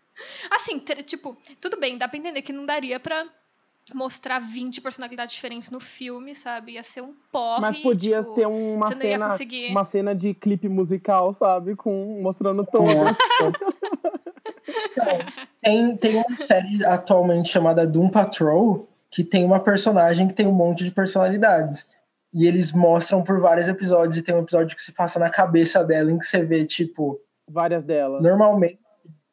[0.50, 3.26] assim, tipo, tudo bem, dá pra entender que não daria pra
[3.92, 6.72] mostrar 20 personalidades diferentes no filme, sabe?
[6.72, 7.61] Ia ser um porre.
[7.61, 9.70] Mas podia tipo, ter uma você não ia cena, conseguir.
[9.70, 11.76] uma cena de clipe musical, sabe?
[11.76, 12.94] Com, mostrando todos.
[15.61, 20.52] Tem, tem uma série atualmente chamada Doom Patrol, que tem uma personagem que tem um
[20.52, 21.88] monte de personalidades.
[22.33, 25.85] E eles mostram por vários episódios, e tem um episódio que se passa na cabeça
[25.85, 28.22] dela, em que você vê, tipo, Várias delas.
[28.22, 28.78] normalmente.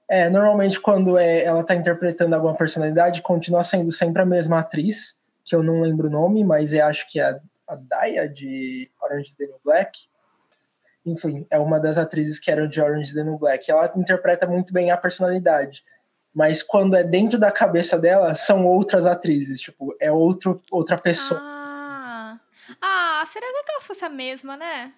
[0.10, 5.17] É, normalmente quando é, ela tá interpretando alguma personalidade, continua sendo sempre a mesma atriz,
[5.43, 8.91] que eu não lembro o nome, mas eu acho que é a, a Daya de
[9.02, 9.97] Orange is the New Black.
[11.06, 13.70] Enfim, é uma das atrizes que eram de Orange is the New Black.
[13.70, 15.84] Ela interpreta muito bem a personalidade.
[16.34, 19.60] Mas quando é dentro da cabeça dela, são outras atrizes.
[19.60, 21.40] Tipo, é outro, outra pessoa.
[21.42, 22.40] Ah.
[22.82, 24.94] ah, seria legal se fosse a mesma, né?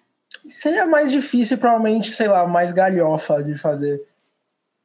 [0.48, 4.02] Seria mais difícil, provavelmente, sei lá, mais galhofa de fazer.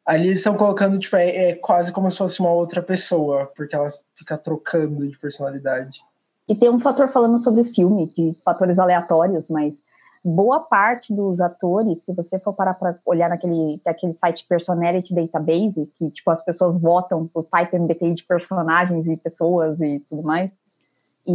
[0.06, 3.76] Ali eles estão colocando, tipo, é, é quase como se fosse uma outra pessoa, porque
[3.76, 6.02] ela fica trocando de personalidade.
[6.48, 9.84] E tem um fator falando sobre o filme, de fatores aleatórios, mas
[10.24, 15.86] boa parte dos atores, se você for parar para olhar naquele, naquele site Personality Database,
[15.98, 20.52] que tipo as pessoas votam o type MBTI de personagens e pessoas e tudo mais.
[21.28, 21.32] E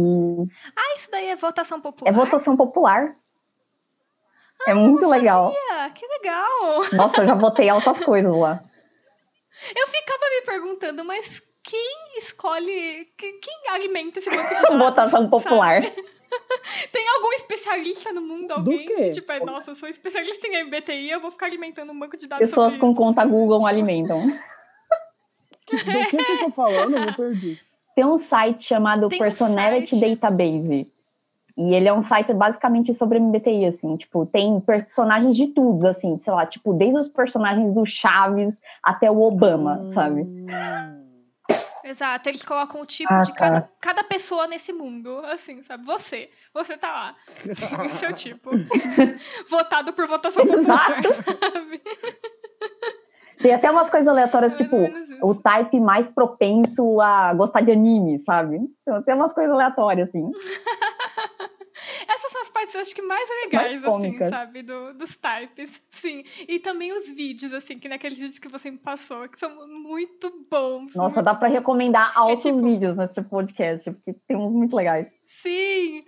[0.75, 2.09] Ah, isso daí é votação popular?
[2.11, 3.15] é votação popular.
[4.67, 5.53] é muito legal.
[5.71, 6.83] Ah, que legal!
[6.93, 8.63] Nossa, eu já votei altas coisas lá.
[9.75, 13.05] Eu ficava me perguntando, mas quem escolhe.
[13.17, 14.77] que- Quem alimenta esse banco de dados?
[14.77, 15.81] Votação popular.
[16.91, 18.51] Tem algum especialista no mundo?
[18.51, 21.99] Alguém que, tipo, é, nossa, eu sou especialista em MBTI, eu vou ficar alimentando um
[21.99, 22.47] banco de dados.
[22.47, 23.01] Pessoas sobre com isso.
[23.01, 24.27] conta Google alimentam.
[24.27, 26.95] Do que vocês estão falando?
[26.95, 27.59] Eu me perdi.
[27.95, 30.15] Tem um site chamado Tem um Personality site.
[30.15, 30.91] Database.
[31.57, 36.19] E ele é um site basicamente sobre MBTI, assim, tipo, tem personagens de tudo, assim,
[36.19, 40.27] sei lá, tipo, desde os personagens do Chaves até o Obama, sabe?
[41.83, 43.37] Exato, eles colocam o tipo Ah, de tá.
[43.37, 45.85] cada, cada pessoa nesse mundo, assim, sabe?
[45.85, 47.15] Você, você tá lá,
[47.85, 48.49] o seu tipo.
[49.47, 51.81] Votado por votação popular, sabe?
[53.39, 54.77] Tem até umas coisas aleatórias, É tipo,
[55.21, 58.59] o type mais propenso a gostar de anime, sabe?
[58.81, 60.31] Então, tem umas coisas aleatórias, assim.
[62.65, 64.29] Partes, eu acho que mais legais, assim, cômicas.
[64.29, 64.61] sabe?
[64.63, 66.23] Do, dos types, sim.
[66.47, 70.45] E também os vídeos, assim, que naqueles vídeos que você me passou, que são muito
[70.49, 70.95] bons.
[70.95, 71.55] Nossa, muito dá pra bons.
[71.55, 75.07] recomendar altos tipo- vídeos nesse podcast, porque tem uns muito legais.
[75.41, 76.03] Sim!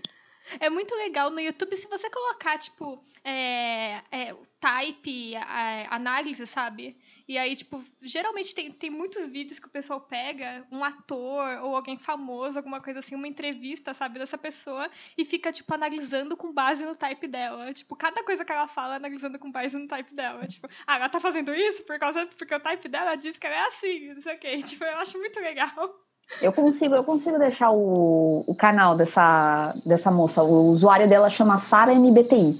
[0.60, 6.98] É muito legal no YouTube se você colocar, tipo, é, é, type, a- análise, sabe?
[7.28, 11.76] E aí, tipo, geralmente tem, tem muitos vídeos que o pessoal pega um ator ou
[11.76, 16.54] alguém famoso, alguma coisa assim, uma entrevista, sabe, dessa pessoa, e fica, tipo, analisando com
[16.54, 17.74] base no type dela.
[17.74, 20.48] Tipo, cada coisa que ela fala, analisando com base no type dela.
[20.48, 23.56] Tipo, ah, ela tá fazendo isso por causa, porque o type dela diz que ela
[23.58, 24.64] é assim, não sei o quê.
[24.64, 26.07] Tipo, eu acho muito legal.
[26.42, 30.44] Eu consigo, eu consigo deixar o, o canal dessa, dessa moça.
[30.44, 32.60] O usuário dela chama Sara MBTI.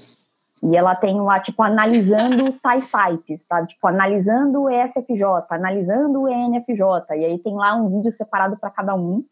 [0.60, 3.68] E ela tem lá, tipo, analisando tais types, sabe?
[3.68, 7.16] Tipo, analisando o ESFJ, analisando o ENFJ.
[7.16, 9.24] E aí tem lá um vídeo separado para cada um.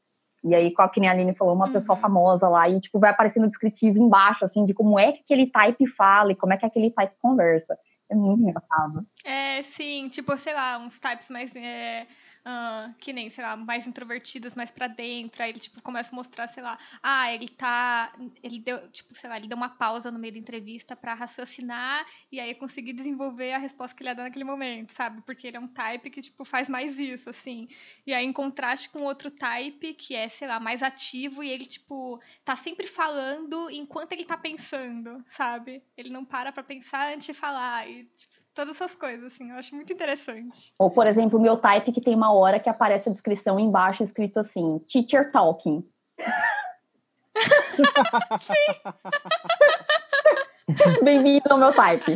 [0.45, 1.73] E aí, qual que nem a Aline falou, uma Uhum.
[1.73, 5.47] pessoa famosa lá, e tipo, vai aparecendo descritivo embaixo, assim, de como é que aquele
[5.49, 7.77] type fala e como é que aquele type conversa.
[8.09, 9.05] É muito engraçado.
[9.25, 11.51] É, sim, tipo, sei lá, uns types mais.
[11.57, 12.07] é,
[12.49, 15.43] ah, que nem, sei lá, mais introvertidos, mais pra dentro.
[15.43, 18.13] Aí ele, tipo, começa a mostrar, sei lá, ah, ele tá.
[18.41, 22.07] Ele deu, tipo, sei lá, ele deu uma pausa no meio da entrevista pra raciocinar
[22.31, 25.23] e aí conseguir desenvolver a resposta que ele ia dar naquele momento, sabe?
[25.23, 27.67] Porque ele é um type que, tipo, faz mais isso, assim.
[28.07, 31.67] E aí, em contraste com outro type que é, sei lá, mais ativo e ele,
[31.67, 35.83] tipo, tá sempre falando enquanto ele tá pensando, sabe?
[35.97, 37.89] Ele não para pra pensar antes de falar.
[37.91, 40.73] E tipo, todas essas coisas, assim, eu acho muito interessante.
[40.79, 44.03] Ou, por exemplo, o meu type que tem uma hora que aparece a descrição embaixo
[44.03, 45.87] escrito assim, teacher talking.
[51.05, 52.15] Bem-vindo ao meu type.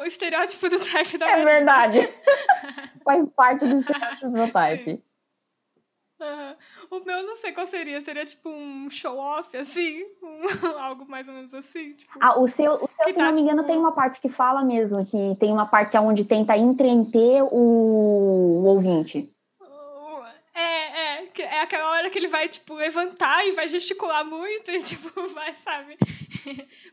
[0.00, 1.50] o estereótipo do type da É Marina.
[1.50, 2.08] verdade.
[3.04, 5.04] Faz parte do estereótipo do meu type.
[6.22, 6.56] Aham.
[6.90, 8.00] O meu não sei qual seria.
[8.00, 10.04] Seria tipo um show-off, assim?
[10.22, 11.94] Um- algo mais ou menos assim?
[11.94, 12.12] Tipo...
[12.20, 14.28] Ah, o seu, o seu se não tá, me engano, tipo- tem uma parte que
[14.28, 19.32] fala mesmo, que tem uma parte onde tenta entreter o, o ouvinte.
[20.54, 21.32] É, é.
[21.38, 25.54] É aquela hora que ele vai, tipo, levantar e vai gesticular muito e, tipo, vai,
[25.54, 25.96] sabe?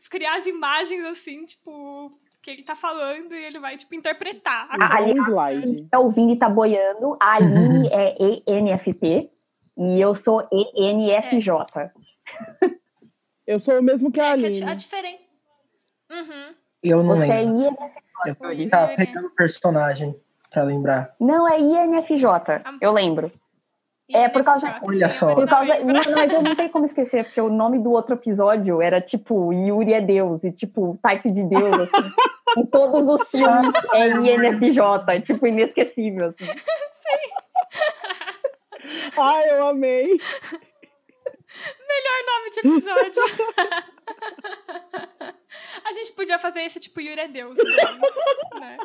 [0.08, 4.66] Criar as imagens, assim, tipo, que ele tá falando e ele vai, tipo, interpretar.
[4.70, 5.82] a aliás, slide.
[5.90, 7.16] tá ouvindo e tá boiando.
[7.20, 8.16] A Aline é
[8.50, 9.30] ENFP
[9.76, 11.90] e eu sou ENFJ.
[13.46, 14.70] Eu sou o mesmo que a É que a, di- Aline.
[14.70, 15.22] a diferença.
[16.10, 16.54] Uhum.
[16.82, 17.66] Eu não Você é lembro.
[17.68, 18.00] INFJ.
[18.26, 18.68] Eu tô Yuri.
[18.68, 20.14] tá pegando o personagem
[20.50, 21.14] pra lembrar.
[21.20, 23.30] Não, é INFJ, eu lembro.
[24.12, 25.34] É, por causa- Olha sim, só.
[25.34, 25.74] Por causa.
[25.74, 25.92] lembro.
[25.94, 29.52] Não, mas eu não tenho como esquecer, porque o nome do outro episódio era tipo
[29.52, 32.12] Yuri é Deus, e tipo, type de Deus, assim.
[32.58, 36.34] em todos os filmes é INFJ, é, tipo, inesquecível.
[36.38, 36.50] Assim.
[39.18, 40.18] Ai, eu amei.
[41.88, 43.22] Melhor nome de episódio.
[45.84, 47.58] a gente podia fazer esse tipo Yuri é Deus.
[48.58, 48.76] Né?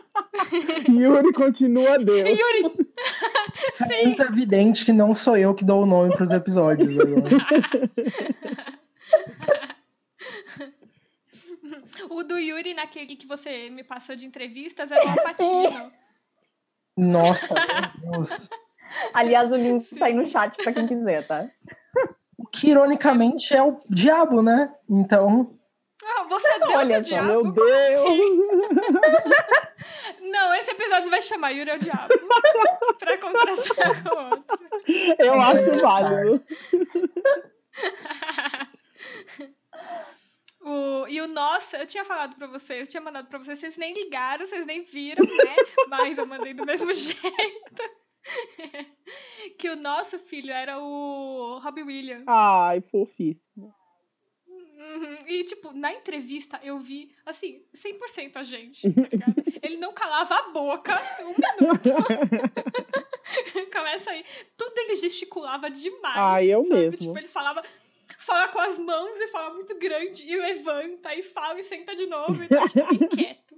[0.89, 2.27] Yuri continua Deus.
[2.27, 2.84] Yuri,
[3.81, 7.29] É muito evidente que não sou eu que dou o nome pros episódios agora.
[12.09, 15.91] o do Yuri naquele que você me passou de entrevistas era o Alpatino.
[16.97, 17.53] Nossa,
[18.01, 18.49] meu Deus.
[19.13, 21.49] Aliás, o link tá aí no chat pra quem quiser, tá?
[22.37, 24.73] O que ironicamente é o diabo, né?
[24.89, 25.57] Então,
[26.07, 27.27] Ah, você é Deus Olha o diabo.
[27.27, 28.19] Meu Deus.
[30.21, 32.13] Não, esse episódio vai chamar Yuri é o diabo.
[32.99, 34.59] pra contrastar com o outro.
[35.17, 36.43] Eu acho válido.
[40.67, 43.77] O, e o nosso, eu tinha falado pra vocês, eu tinha mandado pra vocês, vocês
[43.77, 45.55] nem ligaram, vocês nem viram, né?
[45.87, 47.83] Mas eu mandei do mesmo jeito.
[49.59, 52.23] que o nosso filho era o Robbie Williams.
[52.27, 53.71] Ai, fofíssimo.
[54.77, 55.17] Uhum.
[55.27, 59.35] E, tipo, na entrevista eu vi, assim, 100% a gente, tá ligado?
[59.63, 61.89] Ele não calava a boca um minuto.
[63.71, 64.23] Começa aí.
[64.57, 66.17] Tudo ele gesticulava demais.
[66.17, 66.75] Ai, eu sabe?
[66.75, 66.97] mesmo.
[66.97, 67.63] Tipo, ele falava,
[68.19, 72.05] fala com as mãos e fala muito grande, e levanta, e fala e senta de
[72.07, 73.55] novo, e tá, tipo, bem quieto.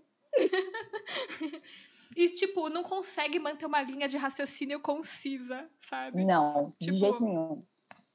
[2.15, 6.23] e, tipo, não consegue manter uma linha de raciocínio concisa, sabe?
[6.25, 7.63] Não, Tipo, de jeito nenhum.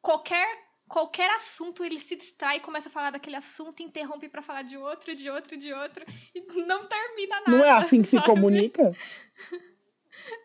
[0.00, 0.46] qualquer
[0.92, 5.16] qualquer assunto ele se distrai, começa a falar daquele assunto, interrompe pra falar de outro,
[5.16, 7.50] de outro, de outro e não termina nada.
[7.50, 8.26] Não é assim que se sabe?
[8.26, 8.92] comunica?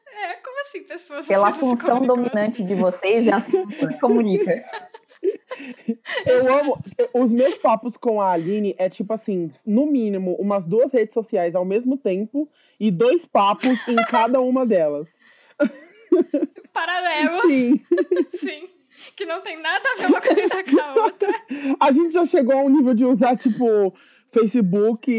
[0.10, 1.28] É, como assim, pessoas?
[1.28, 4.64] Pela se função dominante de vocês, é assim que se comunica.
[6.26, 6.82] Eu amo.
[7.14, 11.56] Os meus papos com a Aline é tipo assim, no mínimo, umas duas redes sociais
[11.56, 15.08] ao mesmo tempo e dois papos em cada uma delas.
[16.74, 17.80] Paralelo, Sim.
[18.40, 18.77] sim.
[19.17, 21.27] Que não tem nada a ver uma coisa com a outra.
[21.82, 23.91] A gente já chegou a um nível de usar, tipo,
[24.27, 25.12] Facebook,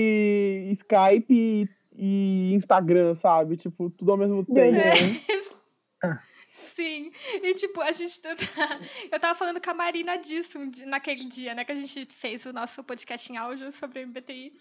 [0.71, 3.57] Skype e, e Instagram, sabe?
[3.57, 4.79] Tipo, tudo ao mesmo tempo.
[4.79, 6.19] É.
[6.77, 7.11] Sim,
[7.43, 8.21] e tipo, a gente.
[9.11, 11.65] Eu tava falando com a Marina disso um dia- naquele dia, né?
[11.65, 14.53] Que a gente fez o nosso podcast em áudio sobre MBTI.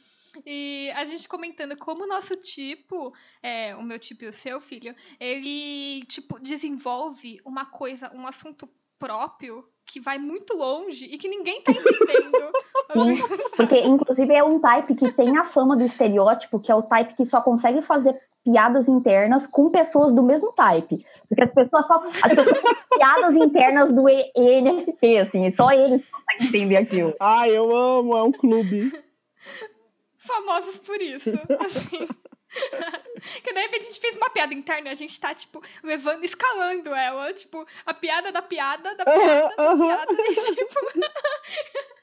[0.43, 4.59] E a gente comentando como o nosso tipo, é, o meu tipo e o seu
[4.59, 8.67] filho, ele, tipo, desenvolve uma coisa, um assunto
[8.99, 12.51] próprio que vai muito longe e que ninguém tá entendendo.
[12.93, 16.83] Sim, porque inclusive é um type que tem a fama do estereótipo, que é o
[16.83, 21.05] type que só consegue fazer piadas internas com pessoas do mesmo type.
[21.27, 22.03] Porque as pessoas só.
[22.23, 27.13] As pessoas têm piadas internas do E- ENFP, assim, só eles conseguem entender aquilo.
[27.19, 28.91] Ai, eu amo, é um clube.
[30.17, 31.31] famosos por isso.
[31.59, 32.07] Assim.
[33.43, 36.23] que de repente a gente fez uma piada interna e a gente tá, tipo, levando,
[36.23, 37.33] escalando ela.
[37.33, 40.11] Tipo, a piada da piada, da piada, da piada.
[40.17, 40.79] E, tipo.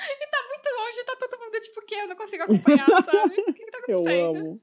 [0.00, 1.94] e tá muito longe, tá todo mundo, tipo, o quê?
[1.96, 3.40] Eu não consigo acompanhar, sabe?
[3.40, 4.36] O que, que tá Eu acontecendo?
[4.38, 4.60] amo.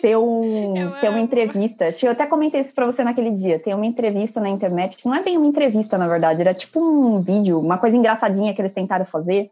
[0.00, 3.60] Tem, um, Eu tem uma entrevista, que eu até comentei isso pra você naquele dia.
[3.60, 6.80] Tem uma entrevista na internet, que não é bem uma entrevista, na verdade, era tipo
[6.80, 9.50] um vídeo, uma coisa engraçadinha que eles tentaram fazer,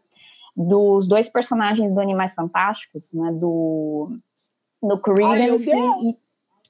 [0.55, 3.31] dos dois personagens do Animais Fantásticos, né?
[3.31, 4.17] Do,
[4.81, 6.17] do Credence Ai, e.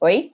[0.01, 0.31] Oi?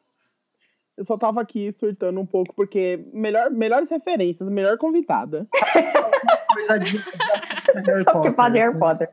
[0.97, 5.47] Eu só tava aqui surtando um pouco, porque melhor, melhores referências, melhor convidada.
[6.57, 8.61] coisa de Harry Só porque faz Potter.
[8.61, 9.09] Harry Potter.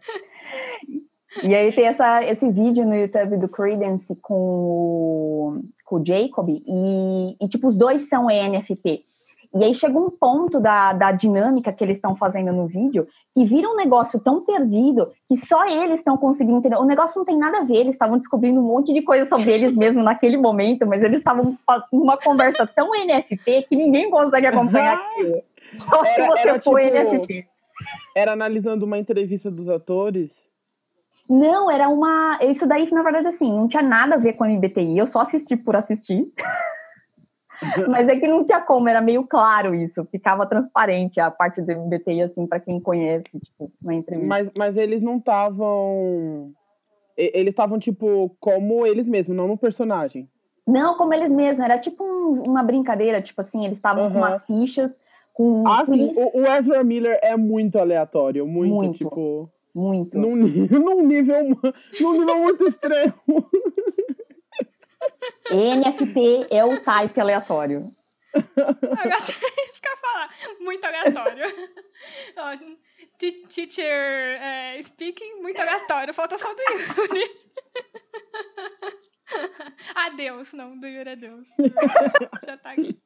[1.43, 6.49] E aí tem essa, esse vídeo no YouTube do Credence com o, com o Jacob,
[6.49, 9.05] e, e, tipo, os dois são ENFP.
[9.55, 13.45] E aí chega um ponto da, da dinâmica que eles estão fazendo no vídeo que
[13.45, 16.77] vira um negócio tão perdido que só eles estão conseguindo entender.
[16.77, 19.53] O negócio não tem nada a ver, eles estavam descobrindo um monte de coisa sobre
[19.53, 24.47] eles mesmo naquele momento, mas eles estavam fazendo uma conversa tão NFP que ninguém consegue
[24.49, 25.41] acompanhar aquilo.
[25.79, 27.47] Só se Era- você era for tipo- NFP.
[28.17, 30.49] Era analisando uma entrevista dos atores.
[31.29, 32.39] Não, era uma.
[32.43, 35.21] Isso daí, na verdade, assim, não tinha nada a ver com a MBTI, eu só
[35.21, 36.27] assisti por assistir.
[37.89, 41.71] Mas é que não tinha como, era meio claro isso, ficava transparente a parte do
[41.73, 44.29] MBTI, assim, pra quem conhece, tipo, na entrevista.
[44.29, 46.53] Mas, mas eles não estavam
[47.17, 50.29] Eles estavam, tipo, como eles mesmos, não no personagem.
[50.67, 54.29] Não, como eles mesmos, era tipo um- uma brincadeira, tipo assim, eles estavam com Aham.
[54.29, 54.99] umas fichas,
[55.33, 58.99] com Ah, sim, o, o Ezra Miller é muito aleatório, muito, Muito.
[58.99, 59.51] tipo.
[59.75, 60.19] muito.
[60.19, 60.35] Num,
[60.97, 61.45] num nível,
[62.01, 63.15] num nível muito extremo.
[65.51, 67.95] NFP é o type aleatório.
[68.35, 69.09] Agora,
[69.85, 70.31] ia falar.
[70.61, 71.45] Muito aleatório.
[73.49, 76.13] Teacher é, speaking, muito aleatório.
[76.15, 77.31] Falta só do Yuri.
[79.95, 80.53] ah, Deus.
[80.53, 81.47] Não, do Yuri é Deus.
[82.45, 82.99] Já tá aqui.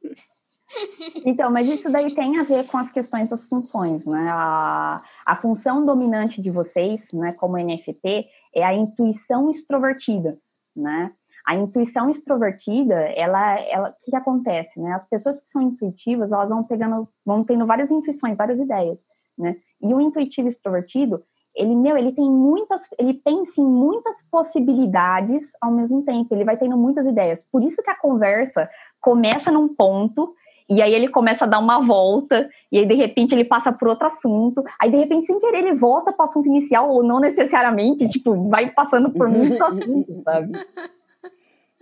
[1.24, 4.28] Então, mas isso daí tem a ver com as questões das funções, né?
[4.30, 10.38] A, a função dominante de vocês, né, como NFP, é a intuição extrovertida,
[10.76, 11.14] né?
[11.48, 14.92] A intuição extrovertida, ela, ela, o que, que acontece, né?
[14.92, 18.98] As pessoas que são intuitivas, elas vão pegando, vão tendo várias intuições, várias ideias,
[19.38, 19.56] né?
[19.80, 21.22] E o intuitivo extrovertido,
[21.56, 26.58] ele, meu, ele tem muitas, ele pensa em muitas possibilidades ao mesmo tempo, ele vai
[26.58, 27.46] tendo muitas ideias.
[27.50, 28.68] Por isso que a conversa
[29.00, 30.34] começa num ponto
[30.68, 33.88] e aí ele começa a dar uma volta, e aí de repente ele passa por
[33.88, 37.18] outro assunto, aí de repente sem querer ele volta para o assunto inicial, ou não
[37.18, 40.52] necessariamente, tipo, vai passando por muitos assuntos, sabe?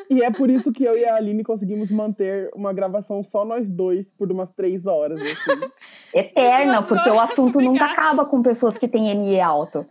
[0.08, 3.70] E é por isso que eu e a Aline conseguimos manter uma gravação só nós
[3.70, 5.20] dois por umas três horas.
[5.20, 5.70] Assim.
[6.14, 9.86] Eterna, porque o assunto nunca acaba com pessoas que têm NE alto.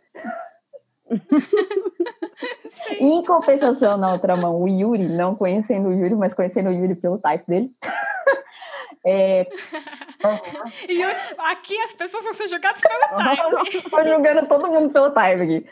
[3.00, 6.96] em compensação, na outra mão, o Yuri, não conhecendo o Yuri, mas conhecendo o Yuri
[6.96, 7.72] pelo type dele,
[9.06, 9.48] é,
[10.90, 13.82] E Yuri, aqui as pessoas vão ser jogadas pelo time.
[13.90, 15.66] tô julgando todo mundo pelo type aqui.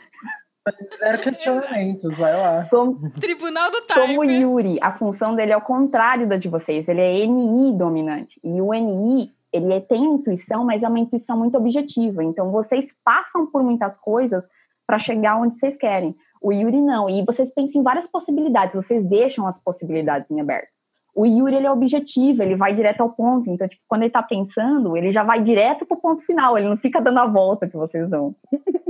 [0.98, 2.66] Zero questionamentos, vai lá.
[2.70, 4.40] Como, Tribunal do Como o time.
[4.40, 8.40] Yuri, a função dele é o contrário da de vocês, ele é NI dominante.
[8.42, 12.24] E o NI, ele é- tem intuição, mas é uma intuição muito objetiva.
[12.24, 14.48] Então vocês passam por muitas coisas
[14.86, 16.14] para chegar onde vocês querem.
[16.40, 17.08] O Yuri não.
[17.08, 20.68] E vocês pensam em várias possibilidades, vocês deixam as possibilidades em aberto.
[21.14, 23.48] O Yuri, ele é objetivo, ele vai direto ao ponto.
[23.48, 26.76] Então, tipo, quando ele tá pensando, ele já vai direto pro ponto final, ele não
[26.76, 28.34] fica dando a volta que vocês dão.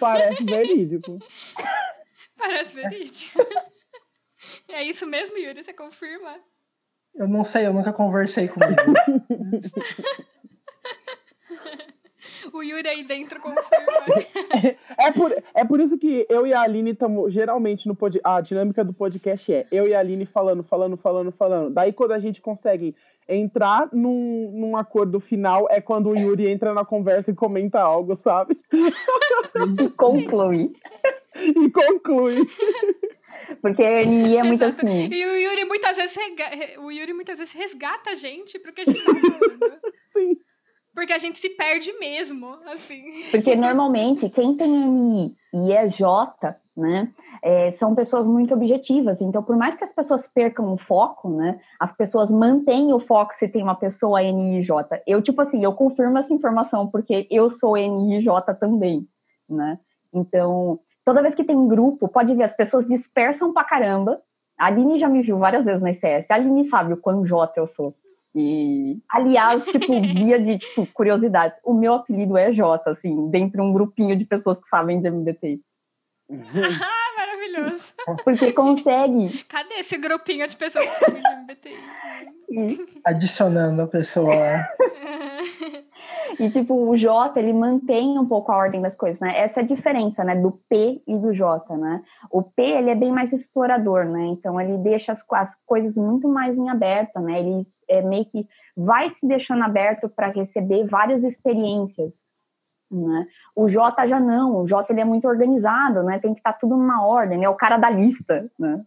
[0.00, 1.18] Parece verídico.
[2.36, 3.38] Parece verídico.
[4.68, 5.62] É isso mesmo, Yuri?
[5.62, 6.40] Você confirma?
[7.14, 8.72] Eu não sei, eu nunca conversei comigo.
[12.52, 14.72] O Yuri aí dentro confirma.
[14.98, 18.40] É por, é por isso que eu e a Aline estamos geralmente no pod, a
[18.40, 21.70] dinâmica do podcast é eu e a Aline falando, falando, falando, falando.
[21.72, 22.94] Daí quando a gente consegue
[23.28, 28.16] entrar num, num acordo final é quando o Yuri entra na conversa e comenta algo,
[28.16, 28.58] sabe?
[29.80, 30.72] E conclui.
[31.36, 32.46] E conclui.
[33.62, 35.08] Porque a NI é muito assim.
[35.12, 38.80] E o Yuri muitas vezes rega- o Yuri muitas vezes resgata a gente pro que
[38.82, 39.80] a gente tá falando.
[40.94, 43.24] Porque a gente se perde mesmo, assim.
[43.30, 47.12] Porque normalmente quem tem NI e é J, né,
[47.42, 49.20] é, são pessoas muito objetivas.
[49.20, 53.34] Então, por mais que as pessoas percam o foco, né, as pessoas mantêm o foco
[53.34, 55.02] se tem uma pessoa NI J.
[55.06, 59.06] Eu, tipo assim, eu confirmo essa informação porque eu sou NI J também,
[59.48, 59.78] né?
[60.12, 64.20] Então, toda vez que tem grupo, pode ver, as pessoas dispersam pra caramba.
[64.58, 66.30] A Aline já me viu várias vezes na ICS.
[66.30, 67.94] A Aline sabe o quão J eu sou.
[68.34, 73.68] E, aliás, tipo, via de tipo, curiosidades, o meu apelido é J, assim, dentro de
[73.68, 75.60] um grupinho de pessoas que sabem de MBT.
[76.30, 77.92] ah, maravilhoso.
[78.24, 79.44] Porque consegue.
[79.44, 81.78] Cadê esse grupinho de pessoas que sabem de MBTI?
[82.50, 84.68] E, Adicionando a pessoa lá.
[86.40, 89.38] e, tipo, o J, ele mantém um pouco a ordem das coisas, né?
[89.38, 92.02] Essa é a diferença, né, do P e do J, né?
[92.30, 94.24] O P, ele é bem mais explorador, né?
[94.24, 97.40] Então, ele deixa as, as coisas muito mais em aberto, né?
[97.40, 102.22] Ele é meio que vai se deixando aberto para receber várias experiências,
[102.90, 103.26] né?
[103.54, 106.18] O J já não, o J ele é muito organizado, né?
[106.20, 108.82] Tem que estar tudo numa ordem, é o cara da lista, né?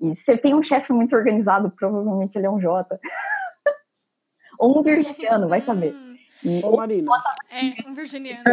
[0.00, 2.98] E se tem um chefe muito organizado, provavelmente ele é um J.
[4.58, 6.13] Ou um virginiano, vai saber.
[6.62, 7.10] Ô, Marina,
[7.50, 8.44] É, um virginiano.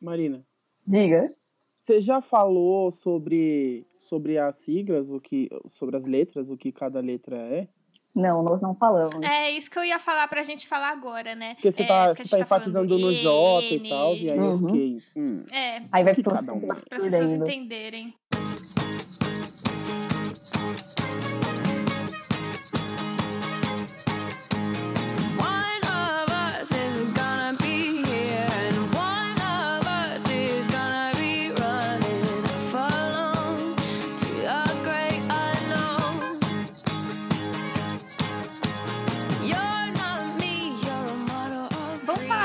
[0.00, 0.44] Marina,
[0.86, 1.32] Diga.
[1.78, 7.00] você já falou sobre, sobre as siglas, o que, sobre as letras, o que cada
[7.00, 7.68] letra é?
[8.14, 9.20] Não, nós não falamos.
[9.22, 11.54] É isso que eu ia falar pra gente falar agora, né?
[11.54, 14.44] Porque você É, tá, você tá falando enfatizando no J e tal, e aí eu
[14.44, 14.66] Uhum.
[14.66, 15.02] fiquei.
[15.16, 17.44] Hum, É, Aí vai que pro um pessoas ainda.
[17.44, 18.14] entenderem.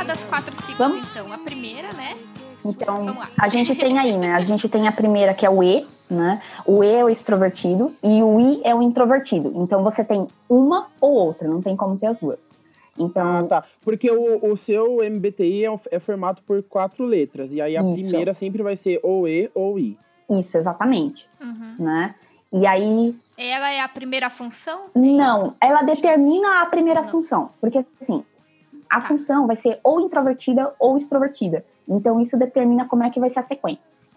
[0.10, 1.07] Das quatro siglas, Vamos.
[1.12, 1.32] então.
[1.32, 2.18] A primeira, né?
[2.66, 4.34] Então, a gente tem aí, né?
[4.34, 6.41] A gente tem a primeira que é o E, né?
[6.66, 9.53] O E é o extrovertido e o I é o introvertido.
[9.57, 12.39] Então você tem uma ou outra, não tem como ter as duas.
[12.41, 12.55] Ah,
[12.97, 13.64] Então, tá.
[13.82, 17.53] Porque o, o seu MBTI é, é formado por quatro letras.
[17.53, 17.93] E aí a Isso.
[17.93, 19.95] primeira sempre vai ser ou E ou I.
[20.32, 21.76] isso, exatamente, Uhum.
[21.80, 22.16] né?
[22.51, 24.86] E aí, Ela é a primeira função?
[24.95, 27.10] não, ela determina a primeira Não.
[27.10, 27.51] função.
[27.62, 28.24] Porque, assim,
[28.90, 29.08] a Tá.
[29.08, 31.64] função vai ser ou introvertida ou extrovertida.
[31.88, 34.12] Então, isso determina como é que vai ser a sequência,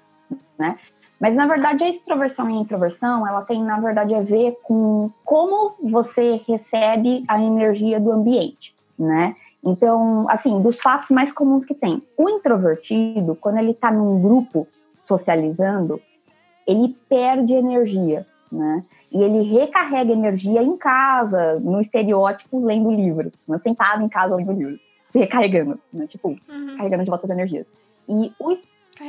[0.58, 0.78] né?
[1.20, 5.10] Mas, na verdade, a extroversão e a introversão, ela tem, na verdade, a ver com
[5.24, 9.36] como você recebe a energia do ambiente, né?
[9.64, 12.02] Então, assim, dos fatos mais comuns que tem.
[12.16, 14.66] O introvertido, quando ele tá num grupo
[15.04, 16.00] socializando,
[16.66, 18.84] ele perde energia, né?
[19.12, 23.58] E ele recarrega energia em casa, no estereótipo, lendo livros, né?
[23.58, 26.06] sentado em casa lendo livros, se recarregando, né?
[26.06, 26.76] Tipo, Uhum.
[26.78, 27.66] carregando de volta as energias.
[28.08, 28.50] E o,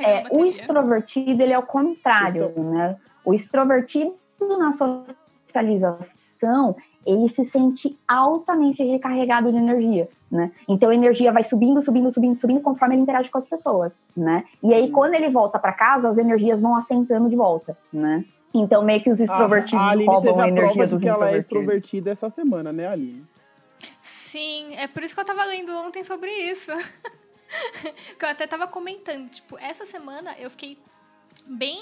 [0.04, 2.98] é, o extrovertido, ele é o contrário, né?
[3.24, 4.14] O extrovertido
[4.60, 4.72] na
[5.48, 6.76] socialização,
[7.06, 10.52] ele se sente altamente recarregado de energia, né?
[10.68, 14.44] Então a energia vai subindo, subindo, subindo, subindo conforme ele interage com as pessoas, né?
[14.62, 14.92] E aí Hum.
[14.92, 18.24] quando ele volta para casa, as energias vão assentando de volta, né?
[18.54, 21.38] Então meio que os extrovertidos a Aline roubam a a energia dos que ela é
[21.38, 21.40] introvertidos.
[21.40, 23.26] extrovertida essa semana, né, Aline?
[24.02, 26.72] Sim, é por isso que eu tava lendo ontem sobre isso.
[28.18, 30.78] que eu até tava comentando, tipo, essa semana eu fiquei
[31.46, 31.82] bem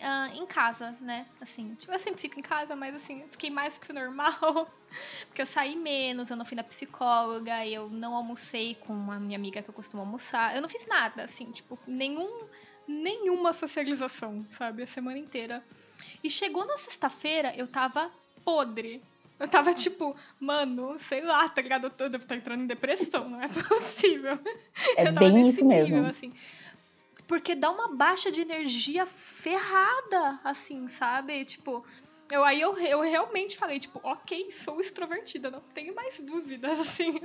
[0.00, 1.26] ah, em casa, né?
[1.40, 3.94] Assim, tipo, eu sempre fico em casa, mas assim, eu fiquei mais do que o
[3.94, 4.68] normal.
[5.28, 9.38] Porque eu saí menos, eu não fui na psicóloga, eu não almocei com a minha
[9.38, 10.54] amiga que eu costumo almoçar.
[10.54, 12.44] Eu não fiz nada, assim, tipo, nenhum,
[12.86, 14.82] nenhuma socialização, sabe?
[14.82, 15.62] A semana inteira.
[16.22, 18.10] E chegou na sexta-feira, eu tava
[18.44, 19.02] podre.
[19.38, 21.92] Eu tava tipo, mano, sei lá, tá ligado?
[21.98, 24.38] Eu devo estar entrando em depressão, não é possível.
[24.96, 25.96] É bem isso mesmo.
[25.96, 26.32] nível, assim.
[27.26, 31.44] Porque dá uma baixa de energia ferrada, assim, sabe?
[31.44, 31.84] Tipo,
[32.30, 37.20] eu aí eu, eu realmente falei, tipo, ok, sou extrovertida, não tenho mais dúvidas, assim.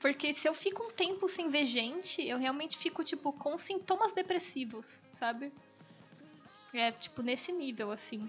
[0.00, 4.12] Porque se eu fico um tempo sem ver gente, eu realmente fico, tipo, com sintomas
[4.12, 5.52] depressivos, sabe?
[6.74, 8.28] É, tipo, nesse nível, assim.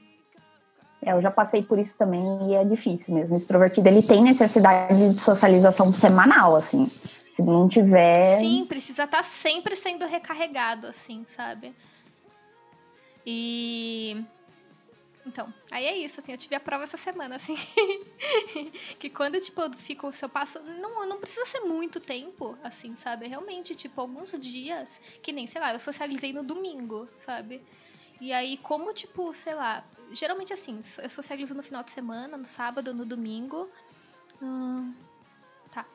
[1.01, 3.33] É, eu já passei por isso também e é difícil mesmo.
[3.33, 6.89] O extrovertido, ele tem necessidade de socialização semanal, assim.
[7.33, 8.39] Se não tiver...
[8.39, 11.75] Sim, precisa estar sempre sendo recarregado, assim, sabe?
[13.25, 14.23] E.
[15.25, 17.55] Então, aí é isso, assim, eu tive a prova essa semana, assim.
[18.99, 20.61] que quando, tipo, eu fico, se eu passo.
[20.61, 23.27] Não, não precisa ser muito tempo, assim, sabe?
[23.27, 27.59] Realmente, tipo, alguns dias, que nem, sei lá, eu socializei no domingo, sabe?
[28.19, 32.45] E aí, como, tipo, sei lá, geralmente assim, eu socializo no final de semana, no
[32.45, 33.69] sábado, no domingo.
[34.41, 34.93] Hum,
[35.71, 35.85] tá.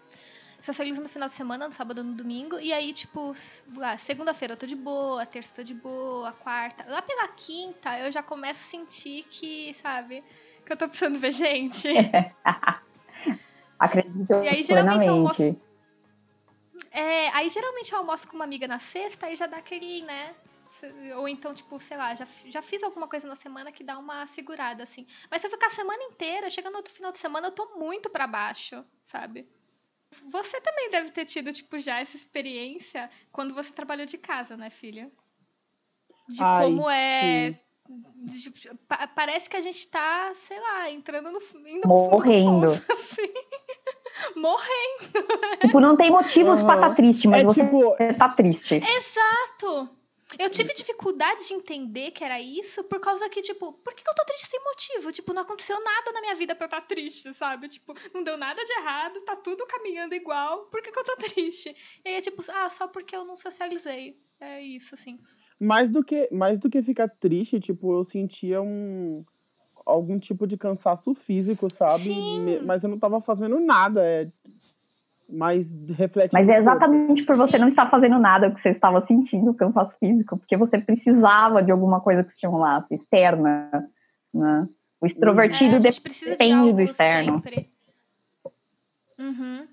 [0.63, 2.59] Socializo no final de semana, no sábado, no domingo.
[2.59, 3.33] E aí, tipo,
[3.75, 6.85] lá, segunda-feira eu tô de boa, terça eu tô de boa, quarta.
[6.89, 10.23] Lá pela quinta eu já começo a sentir que, sabe,
[10.65, 11.89] que eu tô precisando ver gente.
[13.79, 15.57] Acredito E aí, geralmente, eu almoço-.
[16.91, 20.35] É, aí geralmente eu almoço com uma amiga na sexta e já dá aquele, né?
[21.17, 24.27] Ou então, tipo, sei lá, já, já fiz alguma coisa na semana que dá uma
[24.29, 25.07] segurada, assim.
[25.31, 27.77] Mas se eu ficar a semana inteira, chegando no outro final de semana, eu tô
[27.77, 29.49] muito pra baixo, sabe?
[30.29, 34.71] Você também deve ter tido, tipo, já essa experiência quando você trabalhou de casa, né,
[34.71, 35.11] filha?
[36.29, 37.51] De Ai, como é.
[37.53, 37.59] sim.
[38.25, 41.41] de, tipo, pa- parece que a gente tá, sei lá, entrando no.
[41.69, 42.67] Indo Morrendo.
[42.67, 43.33] Poço, assim.
[44.37, 45.59] Morrendo.
[45.61, 46.83] Tipo, não tem motivos pra Aham.
[46.83, 48.75] estar triste, mas É você tipo, tá triste.
[48.77, 49.97] Exato!
[50.39, 54.15] Eu tive dificuldade de entender que era isso por causa que, tipo, por que eu
[54.15, 55.13] tô triste sem motivo?
[55.13, 57.69] Tipo, não aconteceu nada na minha vida pra eu estar triste, sabe?
[57.69, 61.75] Tipo, não deu nada de errado, tá tudo caminhando igual, por que eu tô triste?
[62.05, 64.19] E aí é tipo, ah, só porque eu não socializei.
[64.41, 65.19] É isso, assim.
[65.61, 69.23] mais do que mais do que ficar triste, tipo, eu sentia um
[69.85, 72.05] algum tipo de cansaço físico, sabe?
[72.05, 72.61] Sim.
[72.65, 74.31] Mas eu não tava fazendo nada, é
[75.33, 79.55] mas reflete Mas é exatamente por você não estar fazendo nada que você estava sentindo
[79.55, 83.89] cansaço físico, porque você precisava de alguma coisa que estimulasse, externa,
[84.33, 84.69] né?
[85.01, 87.43] O extrovertido É, de depende algo do externo.
[87.43, 87.71] sempre.
[89.19, 89.67] Uhum.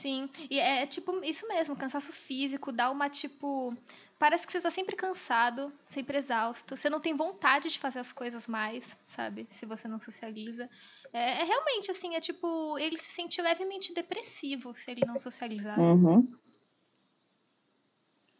[0.00, 0.30] Sim.
[0.48, 3.74] E é tipo isso mesmo, cansaço físico, dá uma tipo.
[4.18, 6.76] Parece que você tá sempre cansado, sempre exausto.
[6.76, 9.46] Você não tem vontade de fazer as coisas mais, sabe?
[9.52, 10.68] Se você não socializa.
[11.12, 12.78] É, é realmente assim, é tipo.
[12.78, 15.78] Ele se sente levemente depressivo se ele não socializar.
[15.78, 16.28] Uhum.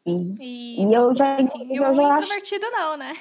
[0.07, 3.13] E, E, eu já, enfim, eu o já acho introvertido não, né?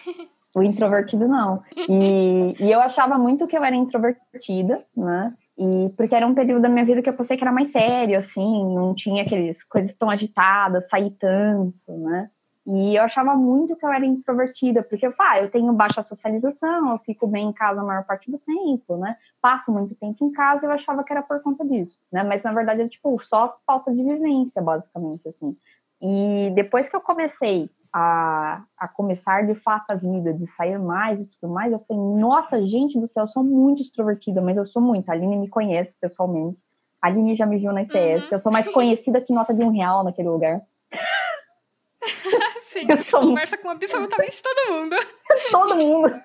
[0.56, 1.62] O introvertido não.
[1.76, 5.36] E, e eu achava muito que eu era introvertida, né?
[5.58, 8.18] E porque era um período da minha vida que eu pensei que era mais sério,
[8.18, 12.32] assim, não tinha aqueles coisas tão agitadas, sair tanto, né?
[12.72, 16.92] E eu achava muito que eu era introvertida, porque eu, ah, eu tenho baixa socialização,
[16.92, 19.18] eu fico bem em casa a maior parte do tempo, né?
[19.42, 22.22] Passo muito tempo em casa, eu achava que era por conta disso, né?
[22.22, 25.58] Mas na verdade é tipo só falta de vivência, basicamente, assim.
[26.00, 31.22] E depois que eu comecei a, a começar de fato a vida, de sair mais
[31.22, 34.66] e tudo mais, eu falei, nossa, gente do céu, eu sou muito extrovertida, mas eu
[34.66, 35.10] sou muito.
[35.10, 36.62] A Aline me conhece pessoalmente.
[37.02, 38.26] A Aline já me viu na ICS.
[38.26, 38.30] Uhum.
[38.34, 40.62] Eu sou mais conhecida que nota de um real naquele lugar.
[42.70, 43.22] Sim, eu sou...
[43.22, 44.96] conversa com absolutamente todo mundo.
[45.52, 46.24] todo mundo.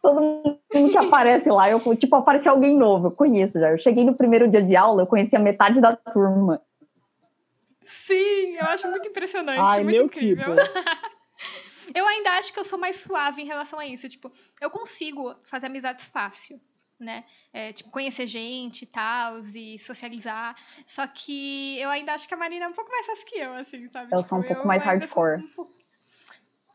[0.00, 0.60] Todo mundo
[0.90, 3.70] que aparece lá, eu, tipo, aparece alguém novo, eu conheço já.
[3.70, 6.62] Eu cheguei no primeiro dia de aula, eu conhecia metade da turma.
[7.84, 10.56] Sim, eu acho muito impressionante, Ai, muito meu incrível.
[10.56, 10.78] Tipo.
[11.94, 14.08] eu ainda acho que eu sou mais suave em relação a isso.
[14.08, 16.58] Tipo, eu consigo fazer amizades fácil,
[16.98, 17.24] né?
[17.52, 20.56] É, tipo, conhecer gente e tal, e socializar.
[20.86, 23.52] Só que eu ainda acho que a Marina é um pouco mais fácil que eu,
[23.54, 24.12] assim, sabe?
[24.12, 25.42] Eu tipo, sou um pouco mais hardcore.
[25.42, 25.74] Um pouco...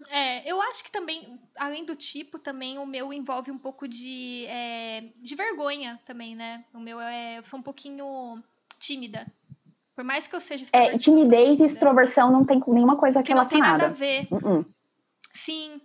[0.10, 4.46] É, eu acho que também, além do tipo, também o meu envolve um pouco de,
[4.48, 6.66] é, de vergonha também, né?
[6.74, 7.38] O meu é.
[7.38, 8.42] Eu sou um pouquinho
[8.80, 9.28] tímida.
[9.96, 13.90] Por mais que eu seja É, timidez e extroversão não tem nenhuma coisa que relacionada.
[13.90, 14.58] Não tem nada a ver.
[14.58, 14.66] Uh -uh.
[15.34, 15.82] Sim.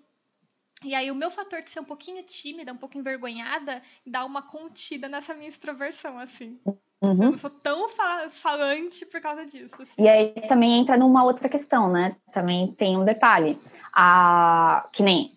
[0.86, 4.40] E aí o meu fator de ser um pouquinho tímida, um pouco envergonhada, dá uma
[4.40, 6.60] contida nessa minha extroversão, assim.
[7.02, 7.10] Uhum.
[7.10, 7.88] Eu não sou tão
[8.30, 9.82] falante por causa disso.
[9.82, 9.92] Assim.
[9.98, 12.14] E aí também entra numa outra questão, né?
[12.32, 13.58] Também tem um detalhe.
[13.92, 14.88] A...
[14.92, 15.32] Que nem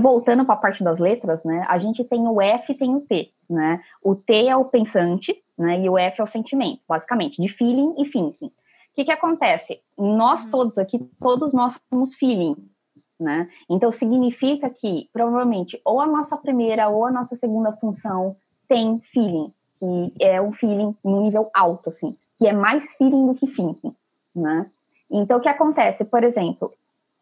[0.00, 1.64] voltando para a parte das letras, né?
[1.68, 3.80] A gente tem o F e tem o T, né?
[4.02, 5.80] O T é o pensante, né?
[5.80, 8.46] E o F é o sentimento, basicamente, de feeling e thinking.
[8.46, 9.80] O que, que acontece?
[9.96, 10.50] Nós uhum.
[10.50, 12.56] todos aqui, todos nós somos feeling,
[13.22, 13.48] né?
[13.70, 18.36] Então significa que provavelmente ou a nossa primeira ou a nossa segunda função
[18.68, 23.34] tem feeling, que é um feeling no nível alto, assim, que é mais feeling do
[23.34, 23.94] que thinking,
[24.34, 24.66] né?
[25.10, 26.04] Então o que acontece?
[26.04, 26.72] Por exemplo,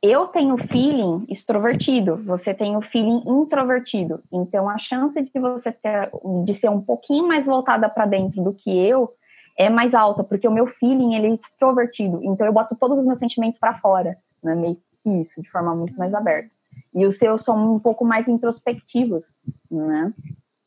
[0.02, 4.22] eu tenho feeling extrovertido, você tem o feeling introvertido.
[4.32, 6.10] Então a chance de você ter
[6.44, 9.12] de ser um pouquinho mais voltada para dentro do que eu
[9.58, 12.20] é mais alta, porque o meu feeling ele é extrovertido.
[12.22, 14.54] Então eu boto todos os meus sentimentos para fora, né?
[14.54, 16.50] meio que isso, de forma muito mais aberta.
[16.94, 19.32] E os seus são um pouco mais introspectivos,
[19.70, 20.12] né?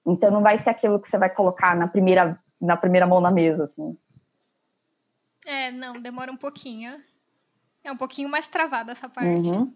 [0.06, 3.30] Então não vai ser aquilo que você vai colocar na primeira na primeira mão na
[3.30, 3.98] mesa, assim.
[5.46, 6.94] É, não, demora um pouquinho.
[7.84, 9.50] É um pouquinho mais travada essa parte.
[9.50, 9.74] Uhum.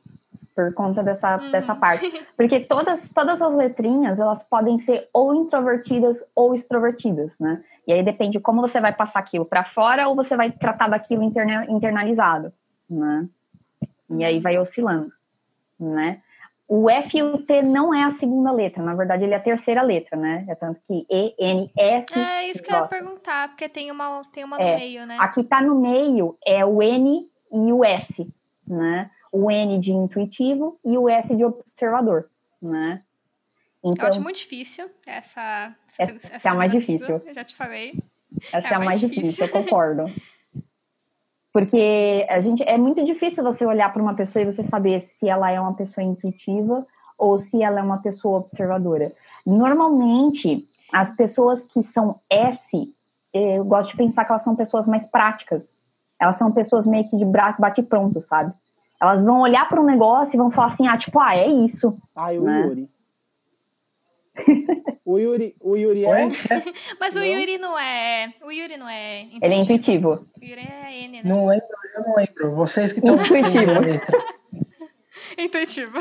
[0.56, 1.52] Por conta dessa, uhum.
[1.52, 2.10] dessa parte.
[2.38, 7.62] Porque todas, todas as letrinhas, elas podem ser ou introvertidas ou extrovertidas, né?
[7.86, 11.22] E aí depende como você vai passar aquilo para fora ou você vai tratar daquilo
[11.22, 12.54] interna, internalizado,
[12.90, 13.28] né?
[14.10, 15.12] E aí vai oscilando,
[15.80, 16.22] né?
[16.68, 19.42] O F e o T não é a segunda letra, na verdade ele é a
[19.42, 20.46] terceira letra, né?
[20.50, 22.20] É tanto que E, N, F.
[22.20, 25.18] É isso que eu ia perguntar, porque tem uma, tem uma no é, meio, né?
[25.20, 28.30] Aqui tá no meio é o N e o S,
[28.68, 29.10] né?
[29.32, 32.30] O N de intuitivo e o S de observador,
[32.62, 33.02] né?
[33.84, 35.74] Então, eu acho muito difícil essa.
[35.98, 37.22] Essa, essa, é a mais difícil.
[37.26, 37.98] Eu já te falei.
[38.52, 40.06] Essa é, é a mais difícil, difícil eu concordo.
[41.58, 45.28] Porque a gente é muito difícil você olhar para uma pessoa e você saber se
[45.28, 46.86] ela é uma pessoa intuitiva
[47.18, 49.12] ou se ela é uma pessoa observadora.
[49.44, 52.94] Normalmente, as pessoas que são S,
[53.34, 55.80] eu gosto de pensar que elas são pessoas mais práticas,
[56.22, 58.54] elas são pessoas meio que de bate pronto, sabe?
[59.02, 61.98] Elas vão olhar para um negócio e vão falar assim, ah, tipo, ah, é isso.
[62.16, 62.68] Ah, o né?
[62.68, 62.90] Yuri.
[65.06, 66.28] O Yuri, o Yuri é.
[67.00, 67.26] Mas o não?
[67.26, 68.34] Yuri não é.
[68.44, 69.28] O Yuri não é.
[69.42, 70.26] Ele é intuitivo.
[70.40, 71.30] O Yuri é N, né?
[71.30, 72.56] Não lembro, eu não lembro.
[72.56, 73.16] Vocês que estão.
[73.24, 73.72] Intuitivo.
[75.38, 76.00] intuitivo.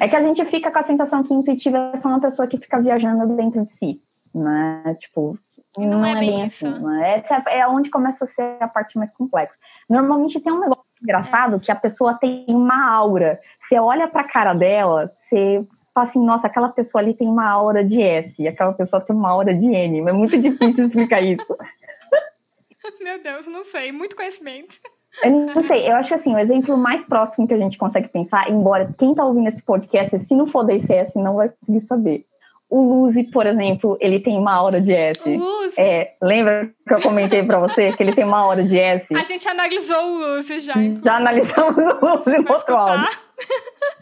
[0.00, 2.58] É que a gente fica com a sensação que intuitivo é só uma pessoa que
[2.58, 4.02] fica viajando dentro de si.
[4.34, 4.96] Né?
[4.98, 5.38] Tipo,
[5.78, 6.68] e não, não é, é bem, assim.
[6.68, 7.18] Né?
[7.18, 9.58] Essa é onde começa a ser a parte mais complexa.
[9.88, 11.58] Normalmente tem um negócio engraçado é.
[11.58, 13.40] que a pessoa tem uma aura.
[13.60, 15.64] Você olha pra cara dela, você
[15.94, 19.14] fala assim, nossa, aquela pessoa ali tem uma aura de S, e aquela pessoa tem
[19.14, 20.08] uma aura de N.
[20.08, 21.56] É muito difícil explicar isso.
[23.00, 23.92] Meu Deus, não sei.
[23.92, 24.76] Muito conhecimento.
[25.22, 28.48] Eu não sei, eu acho assim, o exemplo mais próximo que a gente consegue pensar,
[28.48, 32.24] embora quem tá ouvindo esse podcast, se não for da ICS, não vai conseguir saber.
[32.68, 35.20] O Luzi, por exemplo, ele tem uma aura de S.
[35.36, 35.74] Luzi.
[35.76, 39.12] É, lembra que eu comentei para você que ele tem uma aura de S?
[39.12, 40.74] A gente analisou o Luzi já.
[41.04, 43.08] Já analisamos o Luzi no outro áudio.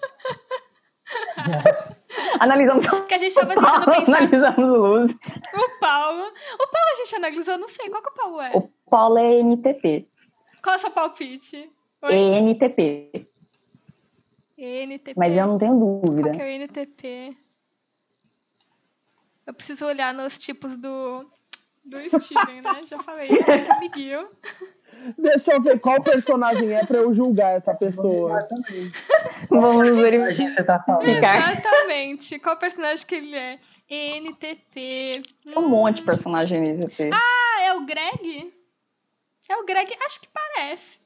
[2.41, 4.17] Analisamos que a gente tava tentando pensar.
[4.17, 5.13] Analisamos o Luz.
[5.13, 6.23] O Paulo.
[6.23, 7.89] O Paulo a gente analisou, não sei.
[7.91, 8.51] Qual que o Paulo é?
[8.55, 10.09] O Paulo é NTP.
[10.63, 11.71] Qual é o seu palpite?
[12.03, 12.15] Oi?
[12.15, 13.29] ENTP.
[14.57, 15.15] ENTP.
[15.17, 16.31] Mas eu não tenho dúvida.
[16.31, 17.37] Qual que é o ENTP?
[19.47, 21.25] Eu preciso olhar nos tipos do,
[21.85, 22.83] do Steven, né?
[22.85, 24.29] Já falei, é amiguinho.
[25.17, 28.47] Deixa eu ver qual personagem é pra eu julgar essa pessoa.
[29.49, 30.33] Vamos A verificar.
[30.35, 31.09] gente você tá falando.
[31.09, 32.39] Exatamente.
[32.39, 33.59] Qual personagem que ele é?
[33.89, 35.23] NTP.
[35.45, 37.01] Tem um monte de personagem ET.
[37.13, 38.53] Ah, é o Greg?
[39.49, 39.95] É o Greg?
[40.05, 40.99] Acho que parece.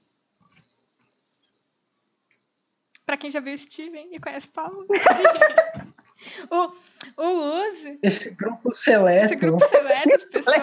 [3.07, 4.87] Pra quem já viu Steven e conhece Paulo.
[6.51, 6.73] o,
[7.17, 9.27] o Luz, Esse grupo seleto.
[9.27, 10.57] esse grupo seleto de pessoas.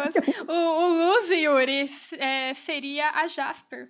[0.47, 3.89] O, o Luz, Yuri, é, seria a Jasper.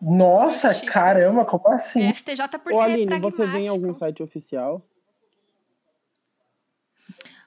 [0.00, 0.86] Nossa, Tipo.
[0.92, 2.02] caramba, como assim?
[2.02, 4.84] É, STJ por Ô, ser Aline, você vê em algum site oficial?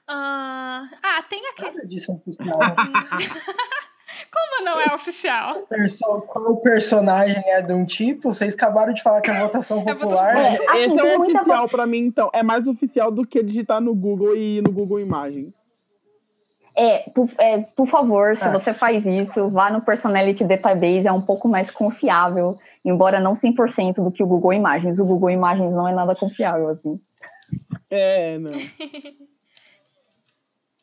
[0.08, 1.62] Ah, ah, tem aqui.
[1.62, 2.58] Nada disso é oficial.
[4.32, 5.62] Como não é oficial?
[5.68, 8.32] Perso- Qual personagem é de um tipo?
[8.32, 10.36] Vocês acabaram de falar que é votação É votação popular.
[10.36, 12.30] É, assim, Esse é muita oficial pra mim, então.
[12.32, 15.52] É mais oficial do que digitar no Google e ir no Google Imagens.
[16.78, 18.52] É, por, é, por favor, se Ah.
[18.52, 24.02] você faz isso, vá no Personality Database, é um pouco mais confiável, embora não 100%
[24.02, 24.98] do que o Google Imagens.
[25.00, 27.00] O Google Imagens não é nada confiável, assim.
[27.90, 28.50] É, não.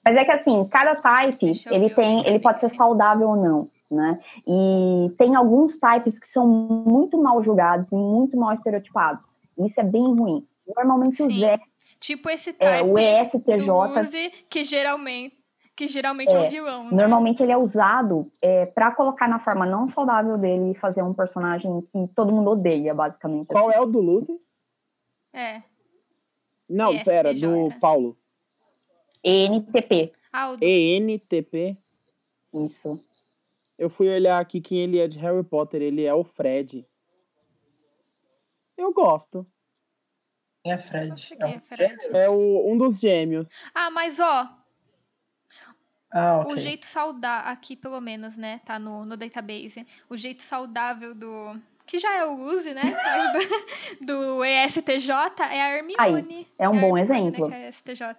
[0.04, 2.76] Mas é que assim, cada type, ele o tem, que ele pode ser aqui.
[2.76, 4.20] saudável ou não, né?
[4.46, 9.32] E tem alguns types que são muito mal julgados e muito mal estereotipados.
[9.58, 10.46] E isso é bem ruim.
[10.76, 11.40] Normalmente o Sim.
[11.40, 11.60] Zé,
[12.00, 13.70] Tipo esse type é, o do ESTJ,
[14.02, 15.36] Uzi, que geralmente,
[15.74, 16.84] que geralmente é, É, o vilão.
[16.84, 16.92] né?
[16.92, 21.14] normalmente ele é usado é, para colocar na forma não saudável dele e fazer um
[21.14, 23.48] personagem que todo mundo odeia, basicamente.
[23.48, 23.78] Qual assim.
[23.78, 24.38] é o do Lucy?
[25.32, 25.64] É.
[26.70, 27.06] Não, ESTJ.
[27.06, 28.18] pera, do Paulo.
[29.24, 30.12] ENTP.
[30.32, 30.58] Ah, o.
[30.64, 31.78] ENTP.
[32.54, 33.00] Isso.
[33.78, 35.82] Eu fui olhar aqui quem ele é de Harry Potter.
[35.82, 36.86] Ele é o Fred.
[38.78, 39.46] Eu gosto.
[40.64, 41.36] Quem é Fred?
[41.40, 41.98] É é Fred?
[42.16, 43.50] É o, um dos gêmeos.
[43.74, 44.50] Ah, mas ó,
[46.12, 46.58] Ah, o ok.
[46.58, 52.00] jeito saudável, aqui pelo menos, né, tá no, no database, o jeito saudável do, que
[52.00, 52.82] já é o Uzi, né,
[54.02, 54.06] do,
[54.38, 55.10] do ESTJ
[55.52, 56.48] é a Hermione.
[56.58, 57.50] é um a bom Hermione, exemplo.
[57.50, 58.16] Né, que é a STJ.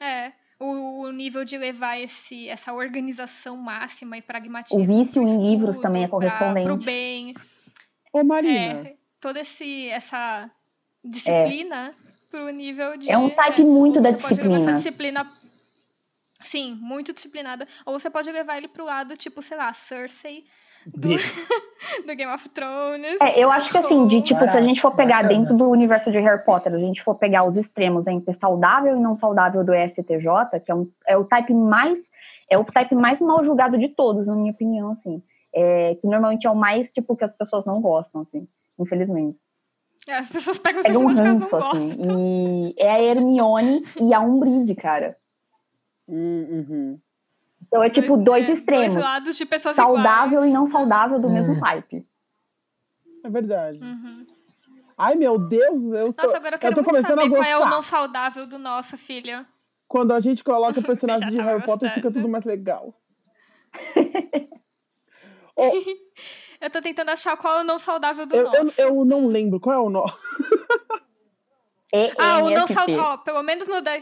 [0.00, 4.82] É, o, o nível de levar esse, essa organização máxima e pragmatismo.
[4.82, 6.66] O vício em livros também é pra- correspondente.
[6.66, 7.34] Pro bem,
[8.12, 8.88] Ô, Marina.
[8.88, 10.50] é, toda esse, essa
[11.04, 11.94] disciplina
[12.30, 13.10] pro nível de...
[13.10, 15.22] É um type muito ou da você pode levar essa disciplina.
[15.24, 15.46] disciplina
[16.40, 17.66] Sim, muito disciplinada.
[17.84, 20.44] Ou você pode levar ele pro lado, tipo, sei lá, Cersei
[20.86, 21.08] do,
[22.06, 23.18] do Game of Thrones.
[23.20, 25.40] É, eu acho que assim, de tipo, se a gente for pegar bacana.
[25.40, 29.00] dentro do universo de Harry Potter, a gente for pegar os extremos entre saudável e
[29.00, 32.10] não saudável do ESTJ, que é, um, é o type mais
[32.48, 35.22] é o type mais mal julgado de todos, na minha opinião, assim.
[35.52, 38.46] É, que normalmente é o mais, tipo, que as pessoas não gostam, assim,
[38.78, 39.40] infelizmente.
[40.06, 41.96] É, As pessoas pegam os Pega um ranço, assim.
[42.00, 45.16] E é a Hermione e a Umbridge, cara.
[46.08, 47.00] Hum, uhum.
[47.66, 48.94] Então é tipo dois é, extremos.
[48.94, 50.50] Dois lados de pessoas saudável iguais.
[50.50, 51.32] e não saudável do Hum.
[51.32, 52.06] mesmo type.
[53.24, 53.78] É verdade.
[53.82, 54.24] Uhum.
[54.98, 57.34] Ai, meu Deus, eu tô, Nossa, agora eu eu quero tô muito começando a saber
[57.36, 57.74] qual é o gostar.
[57.74, 59.44] não saudável do nosso filho.
[59.88, 62.94] Quando a gente coloca personagens de Harry Potter, fica tudo mais legal.
[66.60, 68.56] Eu tô tentando achar qual é o não saudável do Eu, nosso.
[68.56, 69.60] eu, eu não lembro.
[69.60, 70.04] Qual é o nó?
[72.18, 73.18] Ah, o não saudável.
[73.18, 73.92] Pelo menos no da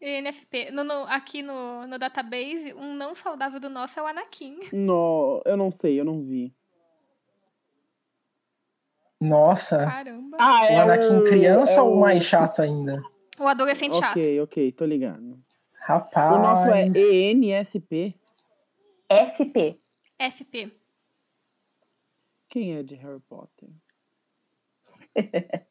[0.00, 0.70] NFP.
[0.72, 4.60] No, no- aqui no, no database, um não saudável do nosso é o Anakin.
[4.72, 5.40] nó?
[5.44, 6.54] Eu não sei, eu não vi.
[9.20, 9.78] Nossa.
[9.78, 10.36] Caramba.
[10.40, 13.02] Ah, O Anakin criança é ou o- mais chato ainda?
[13.38, 14.18] O adolescente chato.
[14.18, 15.38] Ok, ok, tô ligado.
[15.80, 16.34] Rapaz.
[16.34, 18.14] O nosso é ENSP.
[19.08, 19.80] FP.
[20.18, 20.72] FP.
[22.48, 23.68] Quem é de Harry Potter?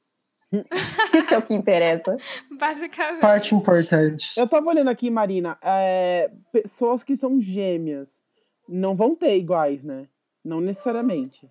[1.14, 2.18] Isso é o que interessa.
[2.51, 3.22] Basicamente.
[3.22, 4.39] Parte importante.
[4.39, 5.58] Eu tava olhando aqui, Marina.
[5.62, 8.20] é, pessoas que são gêmeas
[8.68, 10.08] não vão ter iguais, né?
[10.43, 11.49] Não necessariamente.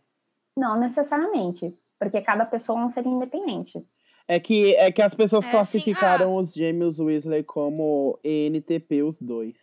[0.56, 1.74] Não necessariamente.
[1.98, 3.84] Porque cada pessoa é um ser independente.
[4.26, 9.54] É que, é que as pessoas É, classificaram os gêmeos Weasley como ENTP, os dois.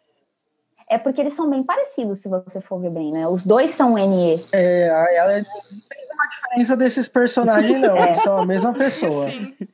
[0.89, 3.27] É porque eles são bem parecidos, se você for ver bem, né?
[3.27, 4.43] Os dois são NE.
[4.51, 5.41] É, ela
[6.10, 7.95] uma diferença desses personagens, não.
[7.97, 8.03] É.
[8.07, 9.29] Eles são a mesma pessoa.
[9.29, 9.55] Sim.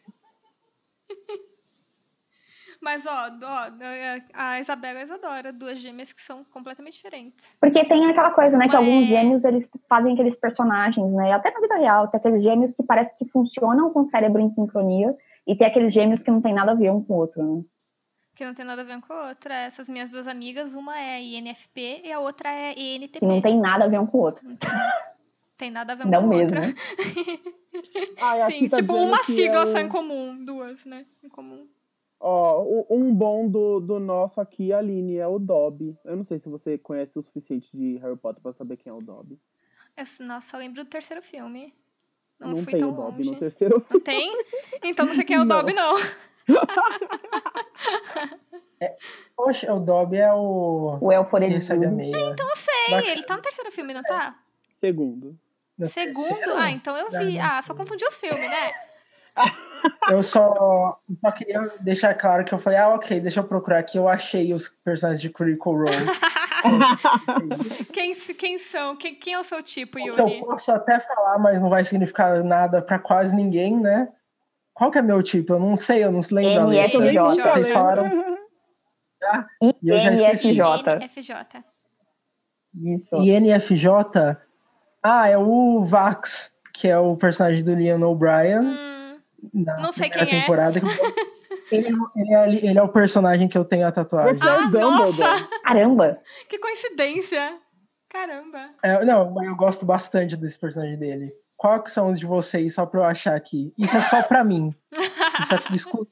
[2.79, 3.67] Mas, ó, ó,
[4.33, 7.45] a Isabela e a Isadora, duas gêmeas que são completamente diferentes.
[7.59, 8.69] Porque tem aquela coisa, né?
[8.69, 11.33] Que Mas- alguns gêmeos, eles fazem aqueles personagens, né?
[11.33, 14.51] Até na vida real, tem aqueles gêmeos que parece que funcionam com o cérebro em
[14.51, 15.13] sincronia.
[15.45, 17.63] E tem aqueles gêmeos que não tem nada a ver um com o outro, né?
[18.35, 19.53] Que não tem nada a ver com a outra.
[19.53, 23.19] Essas minhas duas amigas, uma é INFP e a outra é ENTP.
[23.19, 24.45] Que não tem nada a ver um com o outro.
[25.57, 26.57] Tem nada a ver Não com a mesmo.
[26.57, 26.61] outra.
[28.21, 30.43] Ai, aqui Sim, tá tipo, uma sigla é só em comum.
[30.45, 31.05] Duas, né?
[31.23, 31.67] Em comum.
[32.19, 35.95] Ó, um bom do, do nosso aqui, Aline, é o Dobby.
[36.03, 38.93] Eu não sei se você conhece o suficiente de Harry Potter pra saber quem é
[38.93, 39.39] o Dobby.
[39.95, 41.73] Eu- nossa, eu lembro do terceiro filme.
[42.39, 43.31] Não, Não fui tem tão o Dobby longe.
[43.31, 44.03] no terceiro Não filme.
[44.03, 44.43] tem?
[44.83, 45.57] Então não sei quem é o Não.
[45.57, 45.95] Dobby, não.
[49.35, 50.97] Poxa, o Dobby é o.
[51.01, 51.91] O Elfo Orelhudo.
[51.95, 52.15] meia.
[52.31, 53.11] Então eu sei, Bacana.
[53.11, 54.35] ele tá no terceiro filme, não tá?
[54.73, 55.37] Segundo.
[55.85, 56.53] Segundo?
[56.55, 57.37] Ah, então eu vi.
[57.39, 58.71] Ah, Ah, só confundi os filmes, né?
[60.09, 63.97] Eu só, só queria deixar claro que eu falei, ah, ok, deixa eu procurar aqui.
[63.97, 65.91] Eu achei os personagens de Critical Role.
[67.93, 68.95] Quem, quem são?
[68.95, 70.39] Quem, quem é o seu tipo, que eu Yuri?
[70.39, 74.09] posso até falar, mas não vai significar nada pra quase ninguém, né?
[74.73, 75.53] Qual que é meu tipo?
[75.53, 76.69] Eu não sei, eu não se lembro.
[76.71, 77.41] NFJ.
[77.43, 78.37] Vocês falaram
[79.61, 80.49] E eu já esqueci.
[80.49, 81.07] INFJ.
[81.09, 81.35] FJ.
[82.75, 83.15] Isso.
[83.17, 83.87] INFJ.
[85.09, 88.59] Ah, é o Vax, que é o personagem do Leon O'Brien.
[88.61, 89.19] Hum,
[89.53, 90.25] não sei quem é.
[90.25, 90.79] temporada.
[91.69, 94.35] Ele, ele é, ali- ele é o personagem que eu tenho a tatuagem.
[94.35, 94.99] Você é Ah, o Dumbledore.
[95.19, 95.49] nossa!
[95.65, 96.21] Caramba!
[96.47, 97.57] que coincidência!
[98.07, 98.69] Caramba.
[98.81, 101.33] É, não, mas eu gosto bastante desse personagem dele.
[101.57, 103.73] Qual que são os de vocês, só pra eu achar aqui?
[103.77, 104.73] Isso é só pra mim.
[105.41, 106.07] Isso é exclusivo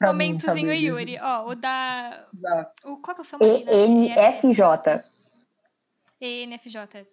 [0.00, 0.34] pra mim.
[0.34, 1.16] Momentozinho Yuri.
[1.22, 2.26] Ó, o da.
[2.32, 3.70] Da- O, qual que é o seu marido?
[3.70, 5.04] ENFJ.
[6.20, 7.06] ENFJ.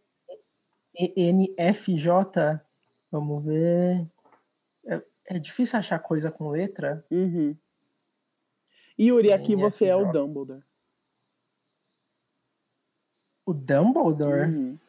[0.96, 2.62] ENFJ.
[3.12, 4.08] Vamos ver.
[4.86, 7.06] É, é difícil achar coisa com letra.
[7.10, 7.56] Uhum.
[9.00, 9.62] Yuri, aqui NFJ.
[9.64, 10.64] você é o Dumbledore.
[13.46, 14.50] O Dumbledore?
[14.50, 14.80] Uhum.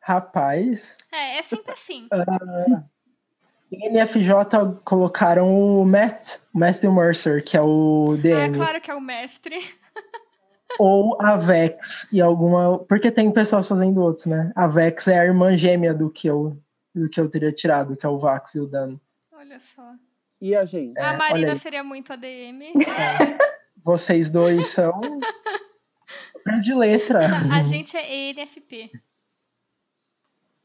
[0.00, 0.98] Rapaz.
[1.12, 2.08] É, é sempre assim.
[3.72, 4.30] NFJ
[4.84, 8.54] colocaram o Matt, Matthew Mercer, que é o Ah, DM.
[8.56, 9.58] claro que é o mestre.
[10.78, 12.78] Ou a Vex e alguma.
[12.80, 14.52] Porque tem pessoas fazendo outros, né?
[14.54, 16.56] A Vex é a irmã gêmea do que eu,
[16.94, 18.98] do que eu teria tirado, que é o Vax e o Dan.
[19.32, 19.92] Olha só.
[20.40, 20.98] E a gente?
[20.98, 22.72] É, a Marina seria muito ADM.
[23.82, 25.00] Vocês dois são.
[26.62, 27.26] De letra.
[27.50, 28.90] A gente é ENFP.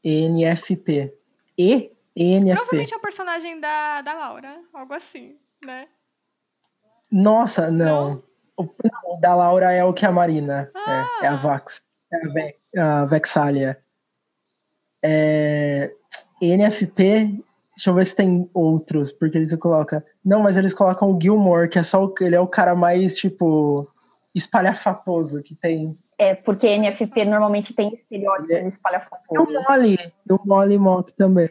[0.04, 1.14] NFP.
[1.56, 2.54] E NFP.
[2.54, 4.60] Provavelmente é o personagem da, da Laura.
[4.74, 5.88] Algo assim, né?
[7.10, 8.10] Nossa, não.
[8.10, 8.29] Não?
[8.60, 10.70] O, da Laura é o que a Marina.
[10.74, 11.08] Ah.
[11.22, 11.82] É, é a Vax.
[12.12, 13.78] É a, Ve, a Vexalia.
[15.02, 15.92] É,
[16.42, 17.42] NFP.
[17.76, 20.02] Deixa eu ver se tem outros, porque eles colocam.
[20.22, 23.16] Não, mas eles colocam o Gilmore, que é só o, ele é o cara mais,
[23.16, 23.90] tipo,
[24.34, 25.96] espalhafatoso que tem.
[26.18, 28.60] É, porque NFP normalmente tem estereótipos É.
[28.60, 29.66] E o espalhafatosos.
[29.66, 29.98] Molly.
[30.28, 31.48] E o Molly Mock também.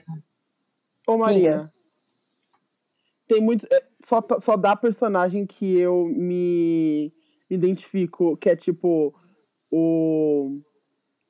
[1.07, 1.73] Ô, Marina.
[3.27, 3.67] Tem muito.
[3.71, 7.13] é, Só, só dá personagem que eu me
[7.47, 9.13] identifico, que é tipo
[9.69, 10.59] o.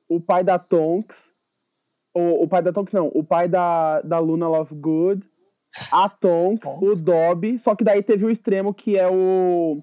[0.08, 1.30] O pai da Tonks.
[2.14, 3.08] O, o pai da Tonks, não.
[3.08, 5.28] O pai da, da Luna Lovegood.
[5.92, 7.02] A Tonks, o Tonks.
[7.02, 7.58] Dobby.
[7.58, 9.82] Só que daí teve o extremo que é o.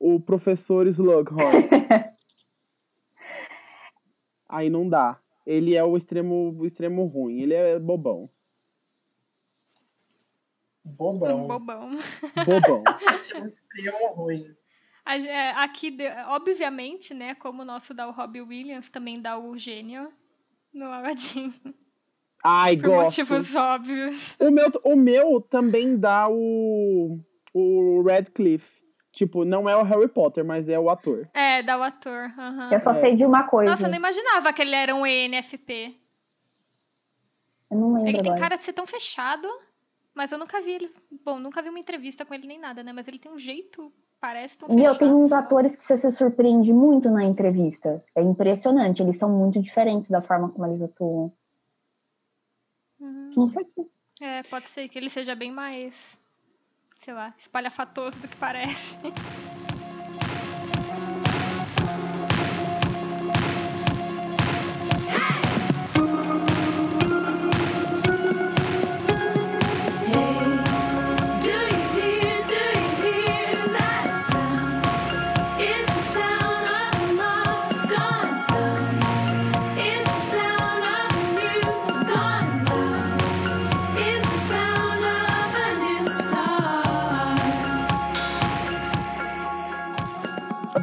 [0.00, 1.36] O professor Slughorn.
[4.48, 5.20] Aí não dá.
[5.46, 7.42] Ele é o extremo, o extremo ruim.
[7.42, 8.30] Ele é bobão.
[10.96, 11.46] Bobão.
[11.46, 11.90] Bobão.
[12.44, 12.84] Bobão.
[13.14, 14.54] Esse é um extremo ruim.
[15.04, 15.96] É, Aqui,
[16.28, 17.34] obviamente, né?
[17.34, 20.12] Como o nosso dá o Robbie Williams, também dá o gênio
[20.72, 21.52] no Aladdin.
[22.44, 23.04] Ai, Por gosto.
[23.04, 24.36] motivos óbvios.
[24.40, 27.18] O meu, o meu também dá o,
[27.54, 28.82] o Radcliffe.
[29.12, 31.28] Tipo, não é o Harry Potter, mas é o ator.
[31.34, 32.32] É, dá o ator.
[32.38, 32.70] aham.
[32.72, 32.94] Eu só É.
[32.94, 33.70] sei de uma coisa.
[33.70, 35.96] Nossa, eu não imaginava que ele era um ENFP.
[37.70, 38.40] Eu não lembro Ele tem agora.
[38.40, 39.46] cara de ser tão fechado,
[40.14, 40.90] mas eu nunca vi ele.
[41.24, 42.92] Bom, nunca vi uma entrevista com ele nem nada, né?
[42.92, 44.98] Mas ele tem um jeito, parece tão Meu, fechado.
[44.98, 48.04] tem uns atores que você se surpreende muito na entrevista.
[48.14, 51.32] É impressionante, eles são muito diferentes da forma como eles atuam.
[53.00, 53.52] Uhum.
[54.20, 55.94] É, pode ser que ele seja bem mais,
[57.00, 58.96] sei lá, espalhafatoso do que parece.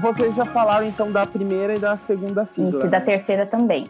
[0.01, 2.69] Vocês já falaram então da primeira e da segunda sigla.
[2.77, 3.05] Isso, e da né?
[3.05, 3.89] terceira também.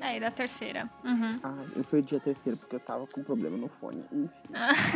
[0.00, 0.88] É, e da terceira.
[1.04, 1.38] Uhum.
[1.42, 4.04] Ah, eu perdi a terceira porque eu tava com problema no fone.
[4.12, 4.30] Enfim.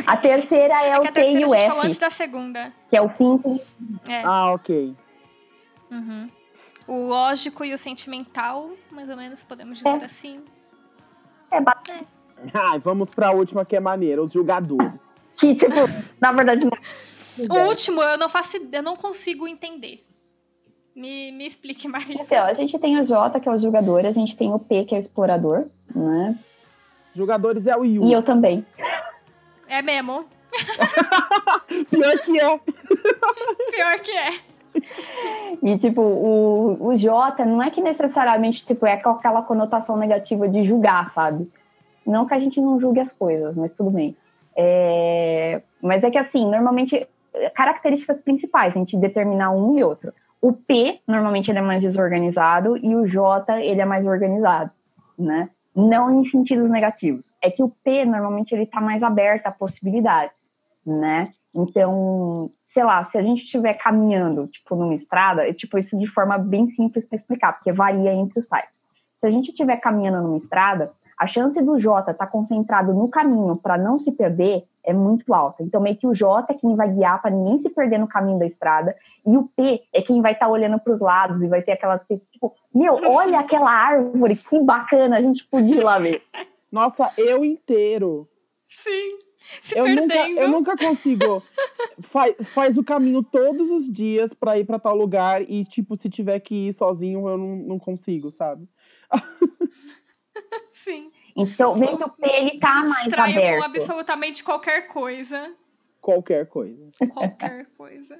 [0.07, 1.97] A terceira é, É o que a T e o a gente falou F, antes
[1.99, 2.71] da segunda.
[2.89, 3.39] que é o fim.
[4.07, 4.21] É.
[4.23, 4.95] Ah, ok.
[5.91, 6.29] Uhum.
[6.87, 10.05] O lógico e o sentimental, mais ou menos, podemos dizer É.
[10.05, 10.43] assim.
[11.51, 12.07] É bastante.
[12.53, 14.99] Ah, vamos pra última que é maneira, os jogadores.
[15.35, 15.75] Que, tipo,
[16.19, 17.55] na verdade não.
[17.55, 20.05] O último eu não faço, eu não consigo entender.
[20.95, 22.21] Me, me explique, Maria.
[22.21, 24.85] Então, a gente tem o J, que é o jogador, a gente tem o P,
[24.85, 26.37] que é o explorador, né?
[27.15, 28.03] Jogadores é o Yu.
[28.03, 28.65] E eu também.
[29.67, 30.25] É mesmo.
[31.89, 32.59] Pior que é.
[33.71, 34.29] Pior que é.
[35.61, 40.47] E, tipo, o, o J não é que necessariamente, tipo, é com aquela conotação negativa
[40.47, 41.49] de julgar, sabe?
[42.05, 44.15] Não que a gente não julgue as coisas, mas tudo bem.
[44.55, 45.61] É...
[45.81, 47.05] Mas é que, assim, normalmente,
[47.53, 50.13] características principais, a gente determinar um e outro.
[50.41, 54.71] O P, normalmente, ele é mais desorganizado e o J, ele é mais organizado,
[55.17, 55.49] né?
[55.75, 57.35] Não em sentidos negativos.
[57.41, 60.47] É que o P, normalmente, ele tá mais aberto a possibilidades,
[60.85, 61.31] né?
[61.53, 66.07] Então, sei lá, se a gente estiver caminhando, tipo, numa estrada, é tipo isso de
[66.07, 68.83] forma bem simples para explicar, porque varia entre os types.
[69.17, 70.91] Se a gente estiver caminhando numa estrada,
[71.21, 75.31] a chance do J estar tá concentrado no caminho para não se perder é muito
[75.35, 75.61] alta.
[75.61, 78.39] Então, meio que o J é quem vai guiar para ninguém se perder no caminho
[78.39, 81.47] da estrada, e o P é quem vai estar tá olhando para os lados e
[81.47, 85.99] vai ter aquelas tipo, meu, olha aquela árvore, que bacana, a gente podia ir lá
[85.99, 86.23] ver.
[86.71, 88.27] Nossa, eu inteiro.
[88.67, 89.19] Sim.
[89.61, 90.01] Se eu perdendo.
[90.01, 91.43] nunca, eu nunca consigo.
[92.01, 96.09] faz, faz o caminho todos os dias para ir para tal lugar e, tipo, se
[96.09, 98.67] tiver que ir sozinho, eu não, não consigo, sabe?
[100.83, 101.11] Sim.
[101.35, 103.59] Então, meio que o P, ele tá mais Distraio aberto.
[103.59, 105.53] com absolutamente qualquer coisa.
[106.01, 106.89] Qualquer coisa.
[107.13, 108.19] Qualquer coisa.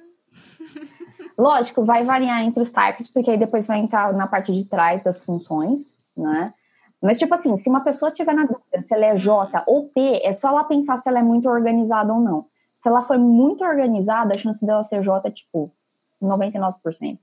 [1.36, 5.02] Lógico, vai variar entre os types, porque aí depois vai entrar na parte de trás
[5.02, 6.54] das funções, né?
[7.02, 10.20] Mas, tipo assim, se uma pessoa tiver na dúvida se ela é J ou P,
[10.22, 12.46] é só ela pensar se ela é muito organizada ou não.
[12.78, 15.72] Se ela for muito organizada, a chance dela ser J é, tipo,
[16.22, 17.18] 99%.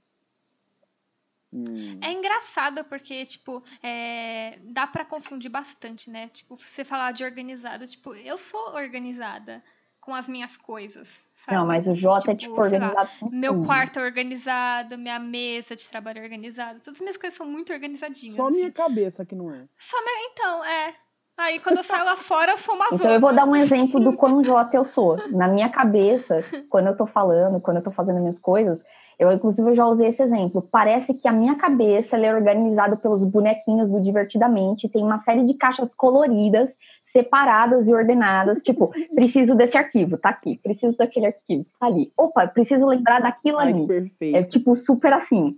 [1.52, 2.00] Hum.
[2.02, 6.30] É engraçado porque, tipo, é, dá pra confundir bastante, né?
[6.34, 9.64] Tipo, você falar de organizado, tipo, eu sou organizada
[10.00, 11.08] com as minhas coisas.
[11.46, 11.58] Sabe?
[11.58, 13.66] Não, mas o J é, tipo, sei lá, organizado com Meu tudo.
[13.66, 16.80] quarto é organizado, minha mesa de trabalho é organizada.
[16.82, 18.36] Todas as minhas coisas são muito organizadinhas.
[18.36, 18.58] Só assim.
[18.58, 19.66] minha cabeça que não é.
[19.78, 20.96] Só minha- Então, é.
[21.42, 23.42] Aí quando eu saio lá fora, eu sou uma Então eu vou zona.
[23.44, 25.16] dar um exemplo do quão J eu sou.
[25.30, 28.84] Na minha cabeça, quando eu tô falando, quando eu tô fazendo minhas coisas,
[29.18, 30.62] eu inclusive eu já usei esse exemplo.
[30.62, 35.46] Parece que a minha cabeça ela é organizada pelos bonequinhos do Divertidamente, tem uma série
[35.46, 40.58] de caixas coloridas, separadas e ordenadas, tipo, preciso desse arquivo, tá aqui.
[40.62, 42.12] Preciso daquele arquivo, tá ali.
[42.18, 43.88] Opa, preciso lembrar daquilo Ai, ali.
[43.88, 44.36] perfeito.
[44.36, 45.58] É tipo super assim.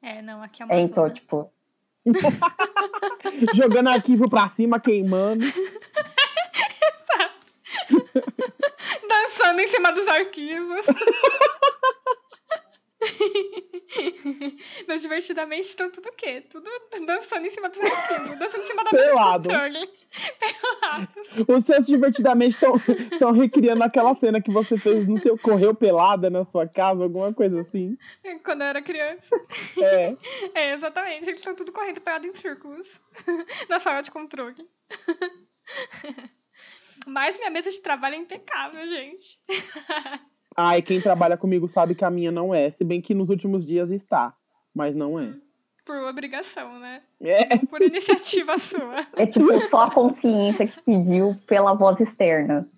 [0.00, 1.10] É, não, aqui é uma É, então, zona.
[1.14, 1.50] tipo,
[3.54, 5.44] Jogando arquivo pra cima, queimando.
[9.08, 10.86] Dançando em cima dos arquivos.
[14.86, 16.42] Meus divertidamente estão tudo o quê?
[16.42, 16.68] Tudo
[17.06, 19.48] dançando em cima dos arquivos, dançando em cima da Pelado.
[19.48, 19.90] controle.
[20.38, 21.08] Pelado.
[21.48, 22.56] Os seus divertidamente
[23.12, 27.32] estão recriando aquela cena que você fez no seu correu pelada na sua casa, alguma
[27.32, 27.96] coisa assim.
[28.44, 29.34] Quando eu era criança.
[29.80, 30.16] É.
[30.54, 31.28] É, exatamente.
[31.28, 32.88] Eles estão tudo correndo pelado em círculos.
[33.68, 34.68] Na sala de controle.
[37.06, 39.38] Mas minha mesa de trabalho é impecável, gente.
[40.62, 43.64] Ai, quem trabalha comigo sabe que a minha não é, se bem que nos últimos
[43.66, 44.34] dias está,
[44.74, 45.32] mas não é.
[45.86, 47.02] Por obrigação, né?
[47.20, 49.06] É, Por iniciativa sua.
[49.16, 52.68] é tipo só a consciência que pediu pela voz externa.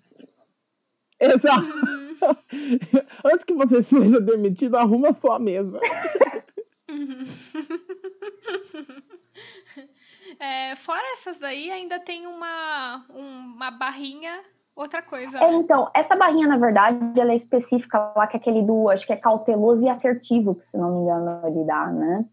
[1.19, 1.61] exato.
[1.65, 2.15] Hum,
[3.25, 5.79] Antes que você seja demitido, arruma a sua mesa.
[6.89, 7.25] uhum.
[10.39, 14.41] É, fora essas daí, ainda tem uma, uma barrinha,
[14.75, 15.37] outra coisa.
[15.37, 15.53] É, né?
[15.53, 19.13] então, essa barrinha, na verdade, ela é específica lá, que é aquele do, acho que
[19.13, 22.25] é cauteloso e assertivo, que se não me engano ele dá, né?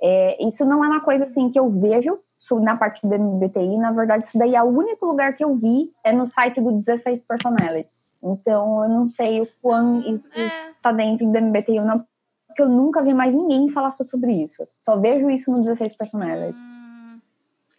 [0.00, 2.18] É, isso não é uma coisa assim que eu vejo
[2.60, 5.90] na parte do MBTI, na verdade, isso daí é o único lugar que eu vi
[6.04, 8.04] é no site do 16 Personalities.
[8.22, 12.06] Então, eu não sei o quão isso É, tá dentro do MBTI ou não,
[12.46, 14.66] porque eu nunca vi mais ninguém falar sobre isso.
[14.82, 16.66] Só vejo isso no 16 Personalities.
[16.66, 17.20] hum,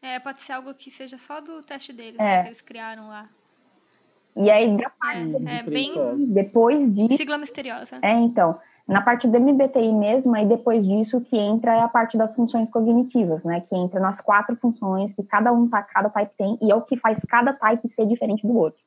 [0.01, 2.23] é, pode ser algo que seja só do teste deles, É.
[2.23, 3.29] né, que eles criaram lá.
[4.35, 4.77] E aí,
[5.47, 7.17] É, é bem depois disso.
[7.17, 7.97] sigla misteriosa.
[8.01, 8.57] É, então,
[8.87, 12.69] na parte do MBTI mesmo, aí depois disso que entra é a parte das funções
[12.69, 13.61] cognitivas, né?
[13.61, 16.81] Que entra nas quatro funções que cada um, tá, cada type tem, e é o
[16.81, 18.79] que faz cada type ser diferente do outro.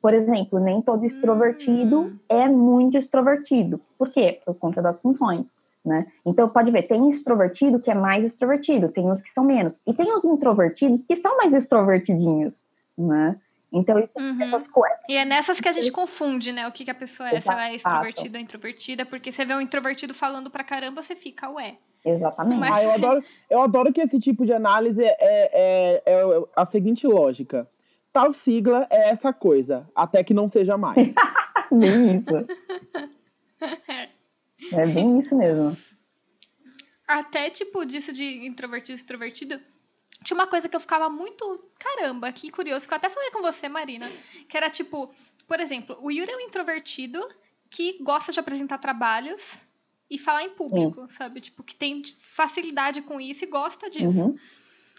[0.00, 2.16] Por exemplo, nem todo extrovertido Hum.
[2.28, 3.80] é muito extrovertido.
[3.98, 4.40] Por quê?
[4.44, 6.06] Por conta das funções, né?
[6.24, 9.82] Então, pode ver, tem extrovertido que é mais extrovertido, tem uns que são menos.
[9.86, 12.62] E tem os introvertidos que são mais extrovertidinhos,
[12.96, 13.36] né?
[13.74, 14.40] Então, isso, Uhum.
[14.42, 14.98] essas coisas.
[15.08, 16.66] E é nessas que a gente confunde, né?
[16.68, 17.88] O que, que a pessoa é, se ela é Exato.
[17.96, 21.76] extrovertida ou introvertida, porque você vê um introvertido falando pra caramba, você fica, ué.
[22.04, 22.60] Exatamente.
[22.60, 26.22] Mas- Ah, eu adoro, eu adoro que esse tipo de análise é, é, é
[26.54, 27.68] a seguinte lógica.
[28.12, 30.96] tal sigla é essa coisa, até que não seja mais.
[31.72, 32.46] bem isso.
[34.72, 35.76] É bem isso mesmo.
[37.06, 39.60] Até, tipo, disso de introvertido e extrovertido,
[40.24, 41.70] tinha uma coisa que eu ficava muito.
[41.78, 44.10] Caramba, que curioso, que eu até falei com você, Marina.
[44.48, 45.12] Que era tipo,
[45.46, 47.22] por exemplo, o Yuri é um introvertido
[47.70, 49.58] que gosta de apresentar trabalhos
[50.10, 51.40] e falar em público, sabe?
[51.40, 54.18] Tipo, que tem facilidade com isso e gosta disso.
[54.18, 54.38] Uhum.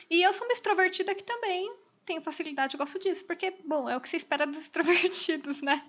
[0.10, 1.74] E eu sou uma extrovertida que também
[2.06, 5.84] tenho facilidade e gosto disso, porque, bom, é o que se espera dos extrovertidos, né?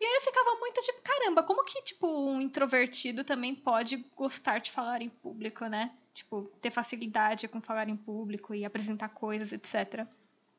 [0.00, 4.58] E aí eu ficava muito tipo, caramba, como que, tipo, um introvertido também pode gostar
[4.58, 5.92] de falar em público, né?
[6.12, 10.06] Tipo, ter facilidade com falar em público e apresentar coisas, etc.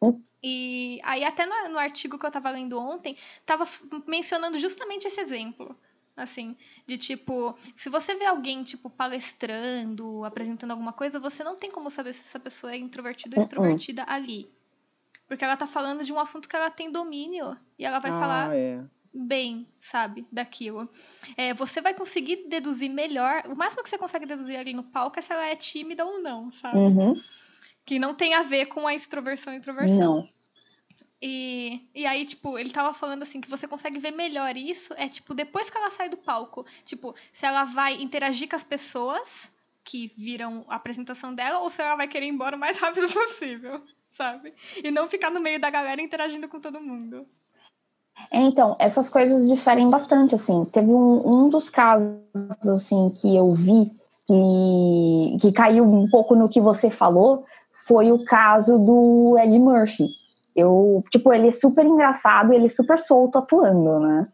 [0.01, 0.21] Hum.
[0.41, 5.07] E aí até no, no artigo que eu tava lendo ontem, tava f- mencionando justamente
[5.07, 5.77] esse exemplo.
[6.15, 11.71] Assim, de tipo, se você vê alguém, tipo, palestrando, apresentando alguma coisa, você não tem
[11.71, 13.45] como saber se essa pessoa é introvertida ou Uh-uh.
[13.45, 14.51] extrovertida ali.
[15.27, 17.57] Porque ela tá falando de um assunto que ela tem domínio.
[17.79, 18.83] E ela vai falar ah, é.
[19.13, 20.89] Bem, sabe, daquilo.
[21.35, 23.43] É, você vai conseguir deduzir melhor.
[23.47, 26.21] O máximo que você consegue deduzir ali no palco é se ela é tímida ou
[26.21, 26.77] não, sabe?
[26.77, 27.13] Uhum.
[27.85, 30.15] Que não tem a ver com a extroversão e introversão.
[30.17, 30.29] Não.
[31.21, 35.07] E, e aí, tipo, ele tava falando assim que você consegue ver melhor isso é,
[35.07, 36.65] tipo, depois que ela sai do palco.
[36.83, 39.49] Tipo, se ela vai interagir com as pessoas
[39.83, 43.07] que viram a apresentação dela ou se ela vai querer ir embora o mais rápido
[43.13, 43.83] possível,
[44.13, 44.53] sabe?
[44.83, 47.27] E não ficar no meio da galera interagindo com todo mundo.
[48.31, 50.65] Então, essas coisas diferem bastante, assim.
[50.73, 52.15] Teve um, um dos casos,
[52.65, 53.91] assim, que eu vi
[54.27, 57.43] que, que caiu um pouco no que você falou,
[57.85, 60.07] foi o caso do Ed Murphy.
[60.55, 64.27] Eu, tipo, ele é super engraçado, ele é super solto atuando, né?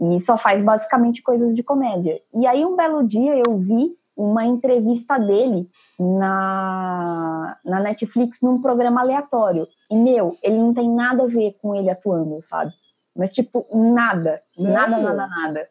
[0.00, 2.20] E só faz basicamente coisas de comédia.
[2.34, 5.68] E aí, um belo dia, eu vi uma entrevista dele
[5.98, 9.66] na, na Netflix num programa aleatório.
[9.90, 12.72] E, meu, ele não tem nada a ver com ele atuando, sabe?
[13.18, 14.40] Mas, tipo, nada.
[14.56, 15.02] Nada, Sério?
[15.02, 15.70] nada, nada.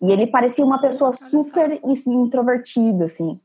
[0.00, 3.40] E ele parecia uma pessoa super introvertida, assim.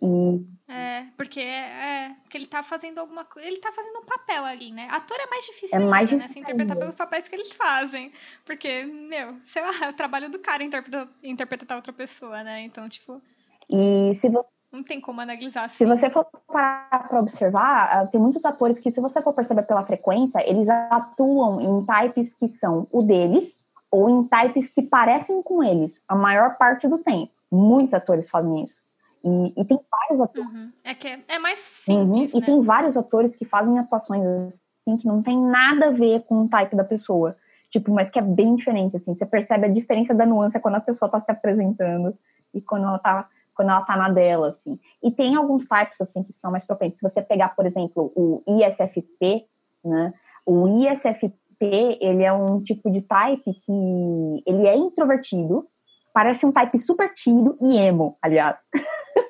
[0.00, 3.48] E, É, porque é, porque ele tá fazendo alguma coisa.
[3.48, 4.86] Ele tá fazendo um papel ali, né?
[4.88, 6.16] Ator é mais difícil É ainda, mais né?
[6.18, 6.80] difícil Se interpretar ainda.
[6.84, 8.12] pelos papéis que eles fazem.
[8.44, 12.60] Porque, meu, sei lá, é o trabalho do cara interpretar, interpretar outra pessoa, né?
[12.62, 13.20] Então, tipo,
[13.68, 15.78] e se, vo- não tem como analisar assim.
[15.78, 19.62] se você for parar pra observar, ah, tem muitos atores que, se você for perceber
[19.62, 25.42] pela frequência, eles atuam em types que são o deles ou em types que parecem
[25.42, 27.32] com eles a maior parte do tempo.
[27.50, 28.82] Muitos atores fazem isso.
[29.24, 30.50] E, e tem vários atores.
[30.52, 30.70] Uhum.
[30.84, 32.46] É que é, é mais Uhum, simples, E né?
[32.46, 34.22] tem vários atores que fazem atuações
[34.86, 37.36] assim que não tem nada a ver com o type da pessoa.
[37.70, 39.14] Tipo, mas que é bem diferente, assim.
[39.14, 42.16] Você percebe a diferença da nuance quando a pessoa tá se apresentando
[42.54, 44.78] e quando ela tá, quando ela tá na dela, assim.
[45.02, 47.00] E tem alguns types, assim, que são mais propensos.
[47.00, 49.48] Se você pegar, por exemplo, o ISFP,
[49.84, 50.14] né?
[50.46, 55.66] O ISFP, ele é um tipo de type que ele é introvertido,
[56.14, 58.60] parece um type super tímido e emo, aliás.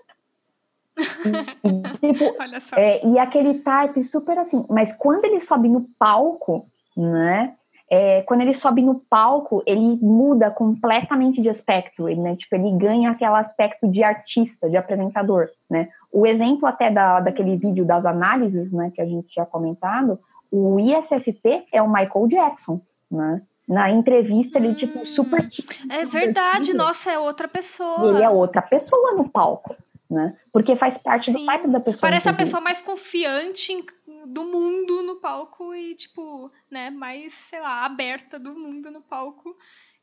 [1.63, 2.75] E, tipo, Olha só.
[2.75, 7.55] é, e aquele type super assim, mas quando ele sobe no palco, né?
[7.91, 12.37] É, quando ele sobe no palco, ele muda completamente de aspecto, ele, né?
[12.37, 15.89] Tipo, ele ganha aquele aspecto de artista, de apresentador, né?
[16.13, 20.19] O exemplo até da, daquele vídeo das análises, né, que a gente tinha comentado,
[20.51, 22.81] o ISFP é o Michael Jackson,
[23.11, 23.43] né?
[23.67, 28.09] Na entrevista, ele, tipo, Hum, super tímido, É verdade, nossa, é outra pessoa.
[28.11, 29.77] Ele é outra pessoa no palco,
[30.11, 30.35] né?
[30.51, 31.45] Porque faz parte do Sim.
[31.47, 32.01] type da pessoa.
[32.01, 33.85] Parece a pessoa mais confiante em-
[34.33, 39.57] do mundo no palco e, tipo, né, mais, sei lá, aberta do mundo no palco.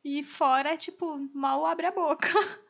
[0.03, 2.28] E fora, é, tipo, mal abre a boca.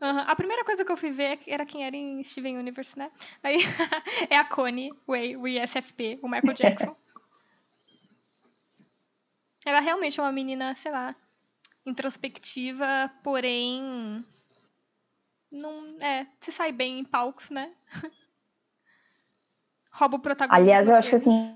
[0.00, 0.24] Aham.
[0.28, 3.10] A primeira coisa que eu fui ver era quem era em Steven Universe, né?
[3.42, 3.56] Aí
[4.30, 6.96] é a Connie, o, I- o ISFP, o Michael Jackson.
[9.66, 11.14] Ela realmente é uma menina, sei lá,
[11.86, 14.24] introspectiva, porém.
[15.50, 15.96] Não.
[16.00, 17.74] É, se sai bem em palcos, né?
[19.96, 20.62] Rouba o protagonismo.
[20.62, 21.54] Aliás, eu acho que assim.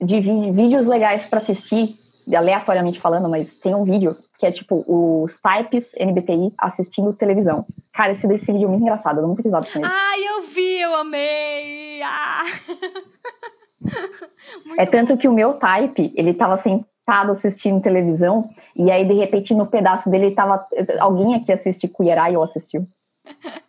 [0.00, 1.96] De vídeos legais pra assistir,
[2.34, 7.66] aleatoriamente falando, mas tem um vídeo que é tipo os types NBTI assistindo televisão.
[7.92, 9.88] Cara, esse desse vídeo é muito engraçado, eu dou muito risada com ele.
[9.90, 12.02] Ai, eu vi, eu amei!
[12.02, 12.42] Ah!
[14.78, 19.54] É tanto que o meu type, ele tava sentado assistindo televisão, e aí, de repente,
[19.54, 20.66] no pedaço dele tava.
[20.98, 22.88] Alguém aqui assiste Queer Eye ou assistiu?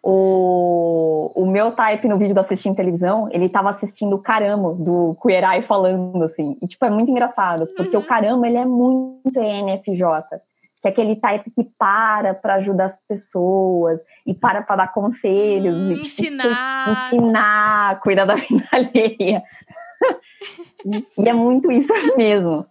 [0.03, 5.17] O, o meu type no vídeo do assistindo televisão, ele tava assistindo o Caramo do
[5.29, 6.55] Eye falando, assim.
[6.61, 8.03] E, tipo, é muito engraçado, porque Uhum.
[8.03, 10.39] o Caramo, ele é muito ENFJ.
[10.81, 15.75] que é aquele type que para para ajudar as pessoas e para para dar conselhos,
[15.75, 17.09] Hum, e, tipo, ensinar.
[17.13, 19.43] ensinar, cuidar da vida alheia.
[21.17, 22.63] e é muito isso mesmo.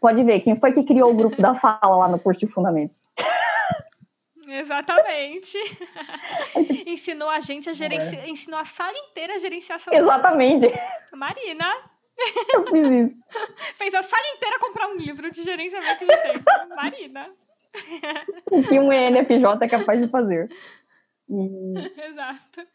[0.00, 2.96] Pode ver, quem foi que criou o grupo da sala lá no curso de fundamentos?
[4.58, 5.58] Exatamente.
[6.86, 8.28] Ensinou a gente a gerenciar.
[8.28, 10.66] Ensinou a sala inteira a gerenciar essa Exatamente,
[11.12, 11.90] Marina
[12.52, 13.16] eu fiz isso.
[13.76, 16.44] fez a sala inteira comprar um livro de gerenciamento de tempo.
[16.76, 17.30] Marina.
[18.50, 20.50] O que um ENFJ é capaz de fazer.
[21.28, 21.74] E-
[22.06, 22.66] Exato.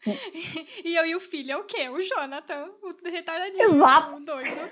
[0.84, 1.88] E eu e o filho é o quê?
[1.90, 3.74] O Jonathan, o retardadinho.
[3.76, 4.16] Exato.
[4.16, 4.70] O doido.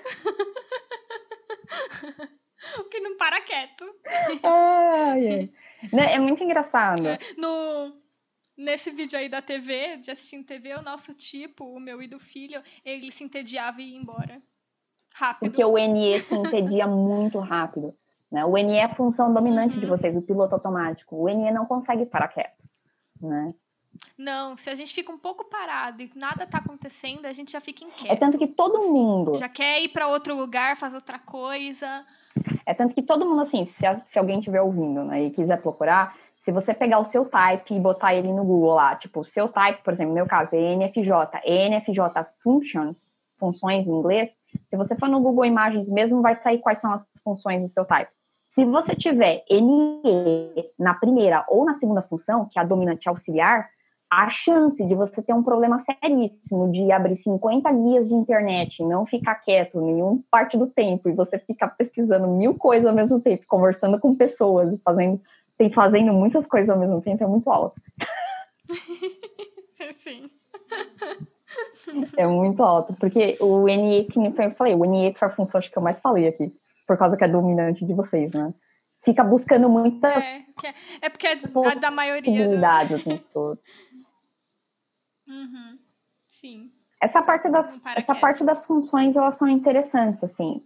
[2.79, 3.85] o que não para quieto.
[4.43, 5.53] Ai, ai.
[5.91, 7.07] Né, É muito engraçado.
[7.07, 7.93] É, No,
[8.57, 12.19] nesse vídeo aí da TV, de assistindo TV, o nosso tipo, o meu e do
[12.19, 14.41] filho, ele se entediava e ia embora.
[15.13, 15.49] Rápido.
[15.49, 17.95] Porque o NE se entedia muito rápido.
[18.31, 18.43] Né?
[18.43, 21.15] O NE é a função dominante de vocês, o piloto automático.
[21.15, 22.63] O NE não consegue parar quieto.
[23.21, 23.53] Né?
[24.17, 27.59] Não, se a gente fica um pouco parado e nada tá acontecendo, a gente já
[27.61, 28.19] fica É inquieto.
[28.19, 32.05] tanto que todo mundo, Já quer ir pra outro lugar, fazer outra coisa.
[32.65, 36.15] é tanto que todo mundo, assim, se, se alguém estiver ouvindo né, e quiser procurar,
[36.39, 39.47] se você pegar o seu type e botar ele no Google lá, tipo, o seu
[39.49, 41.99] type, por exemplo, no meu caso, é ENFJ, ENFJ
[42.43, 43.05] Functions,
[43.37, 44.37] funções em inglês,
[44.69, 47.83] se você for no Google Imagens mesmo, vai sair quais são as funções do seu
[47.83, 48.11] type.
[48.47, 53.67] Se você tiver NE na primeira ou na segunda função, que é a dominante auxiliar,
[54.15, 58.85] a chance de você ter um problema seríssimo de abrir 50 guias de internet e
[58.85, 63.19] não ficar quieto nenhum parte do tempo e você ficar pesquisando mil coisas ao mesmo
[63.19, 65.19] tempo, conversando com pessoas e fazendo,
[65.59, 67.75] e fazendo muitas coisas ao mesmo tempo é muito alto.
[69.99, 70.29] Sim.
[72.15, 75.59] É muito alto, porque o NE, que eu falei, o NE que foi a função
[75.59, 76.53] acho que eu mais falei aqui,
[76.87, 78.53] por causa que é dominante de vocês, né?
[79.03, 80.73] Fica buscando muitas É, é,
[81.03, 82.21] é porque é a da maioria.
[82.21, 82.37] Do...
[82.37, 83.59] possibilidades o tempo todo.
[85.35, 85.77] Uhum.
[86.39, 86.71] Sim.
[87.01, 90.63] Essa parte das, essa parte das funções, elas são interessantes, assim.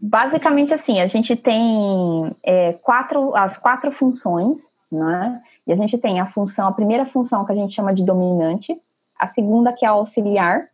[0.00, 5.42] Basicamente, assim, a gente tem é, quatro, as quatro funções, né?
[5.66, 8.80] E a gente tem a função, a primeira função que a gente chama de dominante,
[9.18, 10.68] a segunda que é a auxiliar,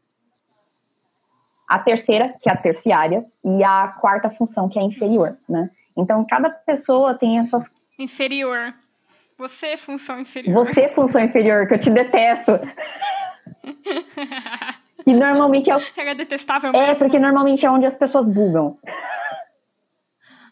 [1.68, 5.70] a terceira, que é a terciária, e a quarta função, que é a inferior, né?
[5.96, 7.70] Então, cada pessoa tem essas...
[7.98, 8.72] Inferior.
[9.36, 10.54] Você, função inferior.
[10.54, 12.52] Você, função inferior, que eu te detesto,
[15.04, 16.98] que normalmente é o É detestável É, mesmo.
[16.98, 18.78] porque normalmente é onde as pessoas bugam.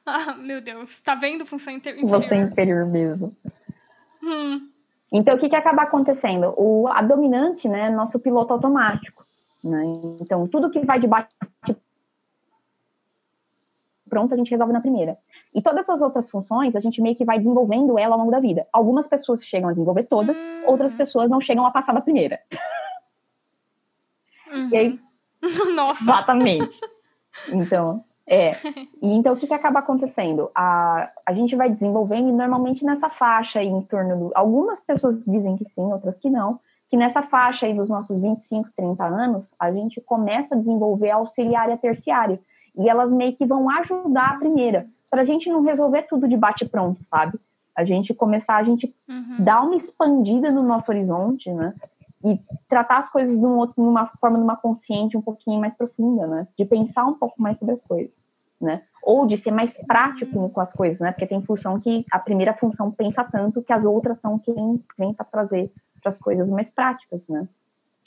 [0.05, 1.01] Ah, meu Deus.
[1.01, 2.35] Tá vendo função é inferior?
[2.35, 3.37] inferior mesmo.
[4.23, 4.69] Hum.
[5.13, 6.55] Então, o que, que acaba acontecendo?
[6.57, 9.25] O, a dominante, né, é nosso piloto automático.
[9.63, 9.83] Né?
[10.21, 11.29] Então, tudo que vai de bate
[14.09, 15.19] pronto, a gente resolve na primeira.
[15.55, 18.41] E todas as outras funções, a gente meio que vai desenvolvendo ela ao longo da
[18.41, 18.67] vida.
[18.73, 20.63] Algumas pessoas chegam a desenvolver todas, Hum.
[20.67, 22.41] outras pessoas não chegam a passar da primeira.
[24.53, 24.69] Uhum.
[24.73, 25.01] E aí,
[25.75, 26.03] Nossa.
[26.03, 26.81] Exatamente.
[27.49, 28.51] Então, é.
[29.03, 30.51] E então, o que, que acaba acontecendo?
[30.55, 34.33] A, a gente vai desenvolvendo e normalmente nessa faixa aí, em torno do.
[34.35, 36.59] Algumas pessoas dizem que sim, outras que não.
[36.89, 41.17] Que nessa faixa aí dos nossos 25, 30 anos, a gente começa a desenvolver a
[41.17, 42.41] auxiliar e a terciária.
[42.77, 44.87] E elas meio que vão ajudar a primeira.
[45.11, 47.39] Para a gente não resolver tudo de bate-pronto, sabe?
[47.75, 49.37] A gente começar, a gente Uhum.
[49.45, 51.75] dar uma expandida no nosso horizonte, né?
[52.25, 56.27] E tratar as coisas de um outro, numa forma, numa consciente um pouquinho mais profunda,
[56.27, 56.49] né?
[56.57, 58.17] De pensar um pouco mais sobre as coisas,
[58.61, 58.83] né?
[59.03, 61.13] Ou de ser mais prático com as coisas, né?
[61.13, 65.13] Porque tem função que a primeira função pensa tanto que as outras são quem vem
[65.15, 65.71] para trazer
[66.03, 67.47] para as coisas mais práticas, né?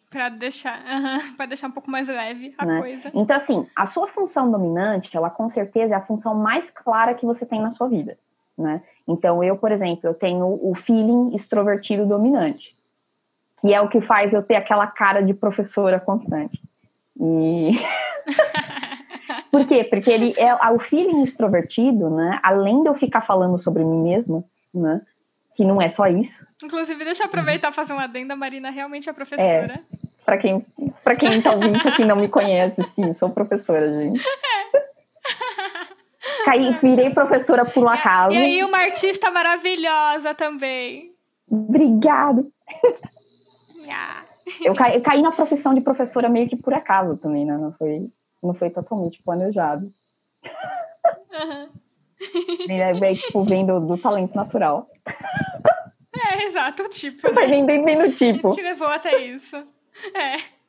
[0.10, 0.81] Pra deixar,
[1.38, 2.80] pra deixar um pouco mais leve a Né?
[2.80, 3.11] coisa.
[3.14, 7.26] Então, assim, a sua função dominante, ela com certeza é a função mais clara que
[7.26, 8.18] você tem na sua vida,
[8.57, 8.81] né?
[9.07, 12.76] Então, eu, por exemplo, eu tenho o feeling extrovertido dominante,
[13.61, 16.60] que é o que faz eu ter aquela cara de professora constante.
[17.19, 17.72] E...
[19.52, 19.84] por quê?
[19.84, 22.40] Porque ele é o feeling extrovertido, né?
[22.41, 25.02] Além de eu ficar falando sobre mim mesma, né?
[25.56, 26.48] Que não é só isso.
[26.64, 28.34] Inclusive, deixa eu aproveitar e fazer um adendo.
[28.34, 29.84] A Marina realmente é professora.
[30.30, 30.64] Para quem,
[31.03, 34.22] para quem tá ouvindo isso aqui não me conhece, sim, sou professora, gente.
[36.45, 38.35] Caí, virei professora por um acaso.
[38.35, 41.15] E aí, uma artista maravilhosa também.
[41.49, 42.53] Obrigado.
[43.89, 44.23] Ah,
[44.61, 47.57] Eu caí, eu caí na profissão de professora meio que por acaso também, né?
[47.57, 48.07] Não foi,
[48.43, 49.91] não foi totalmente planejado.
[52.99, 54.88] veio, tipo, vem do, do talento natural.
[56.31, 57.34] É, exato, o tipo.
[57.34, 58.53] Vai vem bem, bem no tipo.
[58.53, 59.56] Te levou até isso.
[60.15, 60.59] É.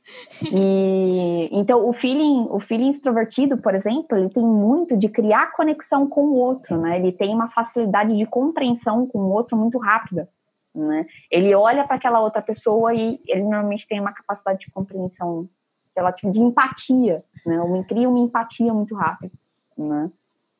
[0.43, 6.09] E então o feeling, o feeling extrovertido, por exemplo, ele tem muito de criar conexão
[6.09, 6.99] com o outro, né?
[6.99, 10.29] Ele tem uma facilidade de compreensão com o outro muito rápida,
[10.75, 11.07] né?
[11.31, 15.49] Ele olha para aquela outra pessoa e ele normalmente tem uma capacidade de compreensão
[15.97, 17.57] relativa de empatia, né?
[17.57, 19.33] Ele cria uma empatia muito rápida,
[19.77, 20.11] né?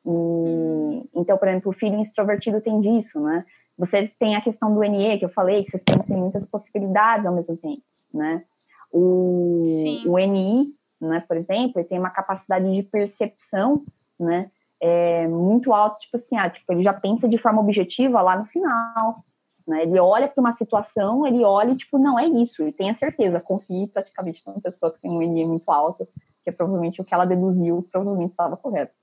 [0.05, 3.45] E, então, por exemplo, o feeling extrovertido tem disso, né?
[3.77, 7.25] Vocês têm a questão do NE, que eu falei, que vocês pensam em muitas possibilidades
[7.25, 7.81] ao mesmo tempo,
[8.13, 8.43] né?
[8.91, 9.63] O,
[10.05, 13.83] o NI, né, por exemplo, ele tem uma capacidade de percepção,
[14.19, 18.37] né, é, muito alta, tipo assim, ah, tipo, ele já pensa de forma objetiva lá
[18.37, 19.23] no final,
[19.67, 22.89] né, ele olha para uma situação, ele olha e, tipo, não, é isso, ele tem
[22.89, 26.07] a certeza, confie praticamente numa pessoa que tem um NI muito alto,
[26.43, 28.93] que é provavelmente o que ela deduziu, provavelmente estava correto.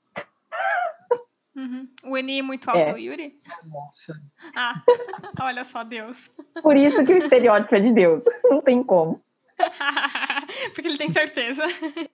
[1.58, 1.88] Uhum.
[2.04, 3.00] O NI muito alto, é.
[3.00, 3.40] Yuri?
[3.64, 4.14] Nossa.
[4.54, 4.80] Ah,
[5.42, 6.30] olha só, Deus.
[6.62, 9.20] Por isso que o estereótipo é de Deus, não tem como.
[10.74, 11.62] porque ele tem certeza.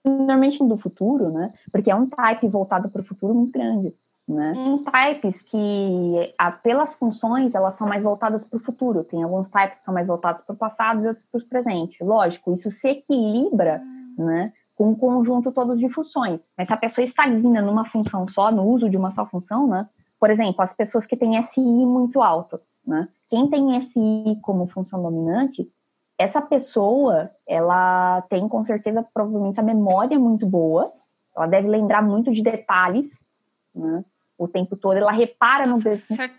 [0.03, 1.53] Normalmente do futuro, né?
[1.71, 3.93] Porque é um type voltado para o futuro muito grande.
[4.27, 4.53] Né?
[4.53, 9.03] Tem types que, pelas funções, elas são mais voltadas para o futuro.
[9.03, 12.03] Tem alguns types que são mais voltados para o passado e outros para o presente.
[12.03, 14.25] Lógico, isso se equilibra, hum.
[14.25, 14.53] né?
[14.75, 16.49] Com um conjunto todo de funções.
[16.57, 19.87] Mas se a pessoa estagna numa função só, no uso de uma só função, né?
[20.19, 23.07] Por exemplo, as pessoas que têm SI muito alto, né?
[23.29, 25.69] Quem tem SI como função dominante
[26.17, 30.93] essa pessoa, ela tem com certeza provavelmente a memória muito boa,
[31.35, 33.27] ela deve lembrar muito de detalhes,
[33.73, 34.03] né?
[34.37, 35.95] O tempo todo, ela repara Nossa, no.
[35.95, 36.35] Certo.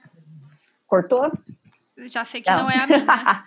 [0.86, 1.32] Cortou?
[2.10, 3.06] Já sei que não, não é a minha.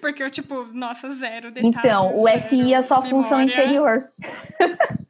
[0.00, 1.78] Porque eu, tipo, nossa, zero detalhes.
[1.78, 3.22] Então, o SI é só memória.
[3.22, 4.10] função inferior.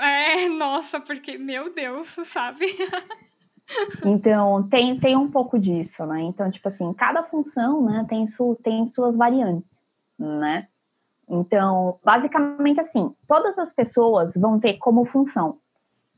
[0.00, 2.66] É, nossa, porque, meu Deus, sabe?
[4.04, 6.22] Então, tem, tem um pouco disso, né?
[6.22, 9.82] Então, tipo assim, cada função, né, tem, su, tem suas variantes,
[10.18, 10.68] né?
[11.28, 15.58] Então, basicamente assim, todas as pessoas vão ter como função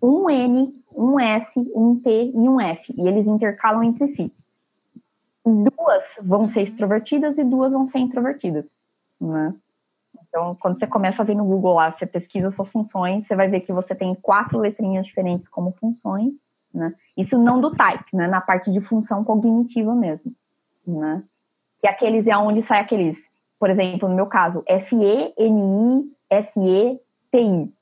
[0.02, 4.32] um N, um S, um T e um F, e eles intercalam entre si.
[5.44, 8.76] Duas vão ser extrovertidas e duas vão ser introvertidas,
[9.20, 9.54] né?
[10.28, 13.48] Então, quando você começa a ver no Google lá, você pesquisa suas funções, você vai
[13.48, 16.34] ver que você tem quatro letrinhas diferentes como funções,
[16.76, 16.94] né?
[17.16, 18.26] Isso não do type, né?
[18.26, 20.32] Na parte de função cognitiva mesmo,
[20.86, 21.22] né?
[21.78, 23.28] Que aqueles é onde sai aqueles,
[23.58, 26.12] por exemplo, no meu caso, FE, NI,
[26.42, 27.00] SE,
[27.32, 27.72] TI.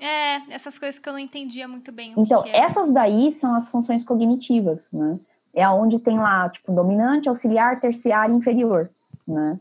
[0.00, 2.14] É, essas coisas que eu não entendia muito bem.
[2.16, 5.20] então, essas daí são as funções cognitivas, né?
[5.52, 8.88] É onde tem lá, tipo, dominante, auxiliar, terciário e inferior,
[9.26, 9.58] né?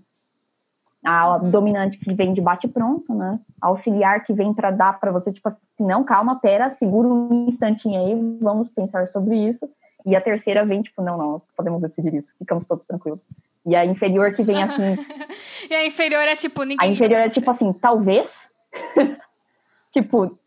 [1.03, 3.39] A dominante que vem de bate-pronto, né?
[3.61, 7.47] A auxiliar que vem para dar para você, tipo assim, não, calma, pera, segura um
[7.47, 9.65] instantinho aí, vamos pensar sobre isso.
[10.05, 13.29] E a terceira vem, tipo, não, não, podemos decidir isso, ficamos todos tranquilos.
[13.65, 14.97] E a inferior que vem assim.
[15.69, 16.87] e a inferior é tipo, ninguém.
[16.87, 18.49] A inferior é tipo assim, talvez.
[19.91, 20.37] tipo.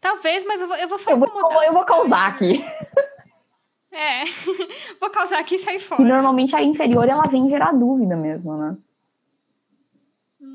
[0.00, 2.64] Talvez, mas eu vou, eu vou só eu vou, eu vou causar aqui.
[3.94, 4.24] É,
[5.00, 6.02] vou causar aqui e sair fora.
[6.02, 8.76] Que normalmente a inferior ela vem gerar dúvida mesmo, né?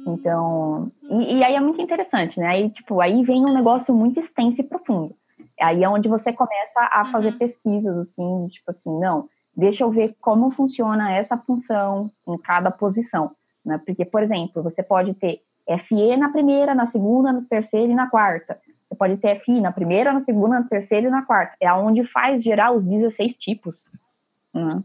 [0.07, 2.47] Então, e, e, aí é muito interessante, né?
[2.47, 5.15] Aí, tipo, aí vem um negócio muito extenso e profundo.
[5.59, 7.37] Aí é onde você começa a fazer uhum.
[7.37, 13.31] pesquisas, assim, tipo assim, não, deixa eu ver como funciona essa função em cada posição,
[13.65, 13.79] né?
[13.85, 15.41] Porque, por exemplo, você pode ter
[15.77, 18.59] FE na primeira, na segunda, na terceira e na quarta.
[18.87, 21.55] Você pode ter FI na primeira, na segunda, na terceira e na quarta.
[21.59, 23.89] É onde faz gerar os 16 tipos.
[24.53, 24.81] Né?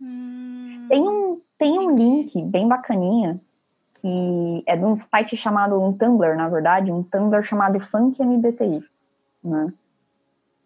[0.00, 3.40] Hum, tem um, tem um link bem bacaninha
[4.00, 8.82] que é de um site chamado, um Tumblr, na verdade, um Tumblr chamado Funk MBTI,
[9.44, 9.72] né?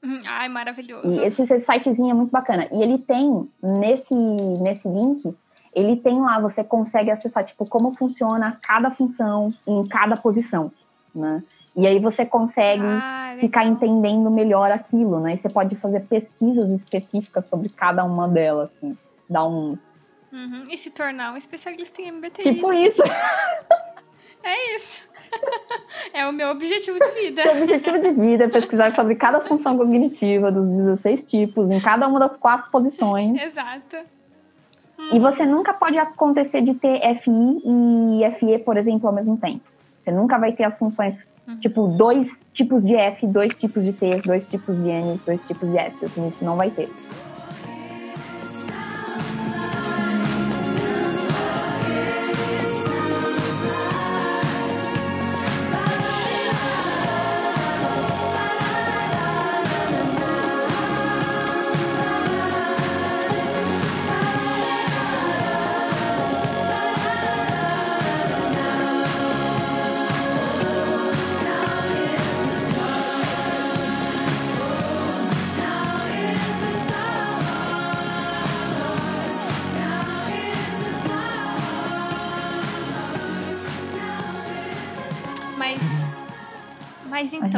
[0.04, 0.20] Uhum.
[0.26, 1.08] Ai, maravilhoso.
[1.08, 2.68] E esse, esse sitezinho é muito bacana.
[2.70, 5.34] E ele tem, nesse, nesse link,
[5.74, 10.70] ele tem lá, você consegue acessar, tipo, como funciona cada função em cada posição,
[11.14, 11.42] né?
[11.76, 15.34] E aí você consegue ah, ficar entendendo melhor aquilo, né?
[15.34, 18.96] E você pode fazer pesquisas específicas sobre cada uma delas, assim.
[19.28, 19.76] Dar um,
[20.34, 20.64] Uhum.
[20.68, 22.42] E se tornar um especialista em MBTI.
[22.42, 23.02] Tipo isso.
[24.46, 25.08] É isso.
[26.12, 27.42] É o meu objetivo de vida.
[27.42, 32.06] Seu objetivo de vida é pesquisar sobre cada função cognitiva dos 16 tipos, em cada
[32.06, 33.40] uma das quatro posições.
[33.40, 33.96] Exato.
[35.12, 39.62] E você nunca pode acontecer de ter FI e FE, por exemplo, ao mesmo tempo.
[40.04, 41.58] Você nunca vai ter as funções, uhum.
[41.58, 45.68] tipo, dois tipos de F, dois tipos de T, dois tipos de N, dois tipos
[45.68, 46.04] de S.
[46.04, 46.90] Assim, isso não vai ter.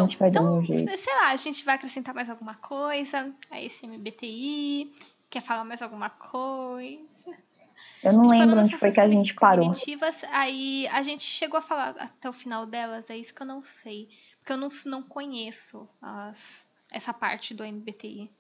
[0.07, 0.99] Gente vai então um jeito.
[0.99, 4.93] sei lá, a gente vai acrescentar mais alguma coisa a esse MBTI?
[5.29, 7.05] Quer falar mais alguma coisa?
[8.03, 9.73] Eu não parou lembro onde foi que a gente parou.
[10.31, 13.63] aí a gente chegou a falar até o final delas, é isso que eu não
[13.63, 14.09] sei.
[14.39, 18.31] Porque eu não, não conheço as, essa parte do MBTI.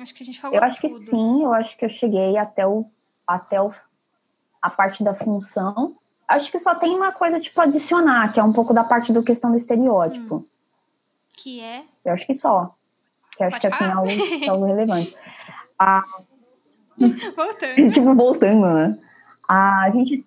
[0.00, 1.04] Acho que a gente falou Eu acho que tudo.
[1.04, 2.86] sim, eu acho que eu cheguei até o
[3.26, 3.72] até o,
[4.60, 5.96] a parte da função.
[6.32, 9.22] Acho que só tem uma coisa tipo adicionar, que é um pouco da parte do
[9.22, 10.44] questão do estereótipo.
[11.36, 11.84] Que é.
[12.04, 12.74] Eu acho que só.
[13.36, 15.16] Que eu acho Pode que assim é algo, é algo relevante.
[15.78, 16.02] A,
[17.36, 17.90] Voltando.
[17.90, 18.98] tipo, voltando, né?
[19.48, 20.24] A gente,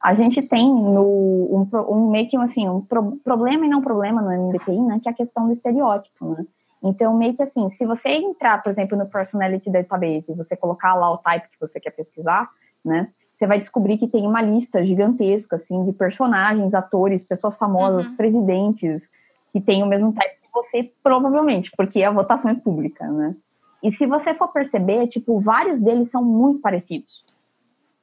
[0.00, 4.20] a gente tem no, um, um meio que assim, um pro- problema e não problema
[4.20, 5.00] no MBTI, né?
[5.02, 6.46] Que é a questão do estereótipo, né?
[6.82, 10.94] Então, meio que assim, se você entrar, por exemplo, no Personality Database e você colocar
[10.94, 12.48] lá o type que você quer pesquisar,
[12.84, 13.10] né?
[13.38, 18.16] Você vai descobrir que tem uma lista gigantesca, assim, de personagens, atores, pessoas famosas, Uhum.
[18.16, 19.08] presidentes,
[19.52, 23.36] que têm o mesmo type que você, provavelmente, porque a votação é pública, né?
[23.80, 27.24] E se você for perceber, tipo, vários deles são muito parecidos,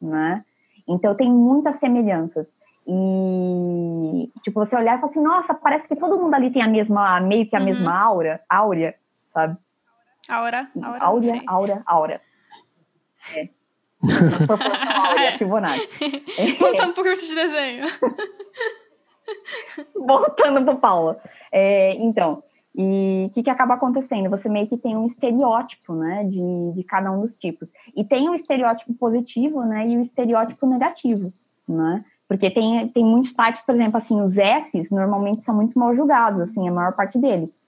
[0.02, 0.46] né?
[0.88, 2.56] Então tem muitas semelhanças.
[2.88, 6.68] E, tipo, você olhar e falar assim, nossa, parece que todo mundo ali tem a
[6.68, 7.66] mesma, meio que a Uhum.
[7.66, 8.96] mesma aura, áurea,
[9.34, 9.58] sabe?
[10.30, 10.70] Aura.
[10.82, 11.04] Aura.
[11.04, 12.22] Áurea, aura, aura.
[13.36, 13.50] É.
[14.46, 16.24] Proporção áurea, Fibonacci.
[16.60, 17.86] Voltando pro curso de desenho.
[19.96, 21.20] Voltando pro Paula.
[21.52, 22.44] É, então,
[22.78, 24.30] e o que, que acaba acontecendo?
[24.30, 27.72] Você meio que tem um estereótipo, né, de, de cada um dos tipos.
[27.96, 31.34] E tem o estereótipo positivo, né, e o estereótipo negativo,
[31.68, 32.04] né?
[32.28, 36.42] Porque tem, tem muitos types, por exemplo, assim, os S's normalmente são muito mal julgados,
[36.42, 37.62] assim, a maior parte deles.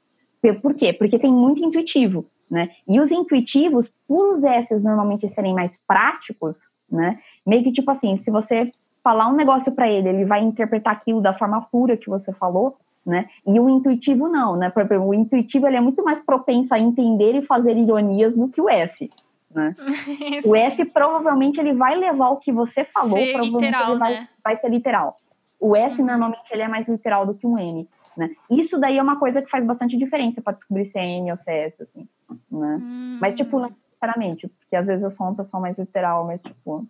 [0.61, 0.91] Por quê?
[0.93, 2.69] Porque tem muito intuitivo, né?
[2.87, 7.19] E os intuitivos, por os S's normalmente serem mais práticos, né?
[7.45, 8.71] Meio que tipo assim, se você
[9.03, 12.75] falar um negócio para ele, ele vai interpretar aquilo da forma pura que você falou,
[13.05, 13.29] né?
[13.45, 14.69] E o intuitivo não, né?
[14.69, 18.49] Por exemplo, o intuitivo ele é muito mais propenso a entender e fazer ironias do
[18.49, 19.09] que o S,
[19.53, 19.75] né?
[20.45, 24.13] O S provavelmente ele vai levar o que você falou, Ser provavelmente literal, ele vai,
[24.13, 24.27] né?
[24.43, 25.17] vai ser literal.
[25.59, 26.07] O S Uhum.
[26.07, 27.87] normalmente ele é mais literal do que um N,
[28.17, 28.29] né?
[28.49, 31.37] Isso daí é uma coisa que faz bastante diferença para descobrir se é N ou
[31.37, 32.07] se é S, assim,
[32.51, 32.79] né?
[32.81, 33.17] Hum.
[33.21, 36.85] Mas, tipo, não necessariamente, porque às vezes eu sou uma pessoa mais literal, mas, tipo,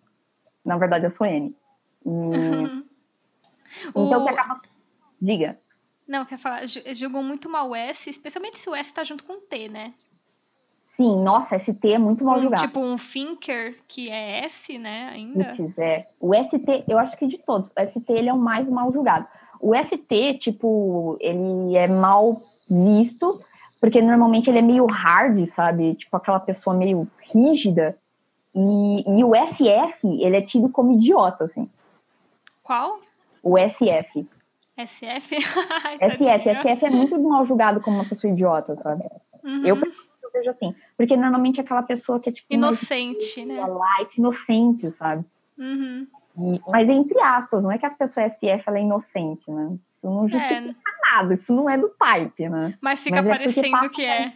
[0.66, 1.56] na verdade eu sou N.
[2.06, 2.08] E-
[3.96, 4.62] então, o que acaba.
[5.22, 5.60] Diga.
[6.08, 9.24] Não, quer falar, ju- julgam muito mal o S, especialmente se o S tá junto
[9.26, 9.94] com o T, né?
[10.96, 12.62] Sim, nossa, ST é muito mal Um, julgado.
[12.64, 15.46] tipo um thinker que é S, né, ainda.
[15.54, 16.10] Putz, é.
[16.20, 19.28] O ST, eu acho que de todos, o ST ele é o mais mal julgado.
[19.60, 23.42] O ST, tipo, ele é mal visto,
[23.80, 25.96] porque normalmente ele é meio hard, sabe?
[25.96, 27.98] Tipo, aquela pessoa meio rígida.
[28.56, 31.70] E, e o SF, ele é tido como idiota, assim.
[32.64, 33.00] Qual?
[33.44, 34.28] O SF.
[34.78, 35.36] SF?
[36.02, 36.50] SF.
[36.50, 39.04] SF é muito mal julgado como uma pessoa idiota, sabe?
[39.44, 39.66] Uhum.
[39.66, 39.76] Eu,
[40.38, 40.76] vejo assim.
[40.96, 42.48] Porque normalmente é aquela pessoa que é tipo.
[42.54, 43.66] Inocente, né?
[43.66, 45.26] light, inocente, sabe?
[45.58, 46.08] Uhum.
[46.40, 49.76] E- mas entre aspas, não é que a pessoa SF ela é inocente, né?
[49.88, 52.76] Isso não justifica É, nada, isso não é do type, né?
[52.82, 54.34] mas fica Mas é parecendo que é.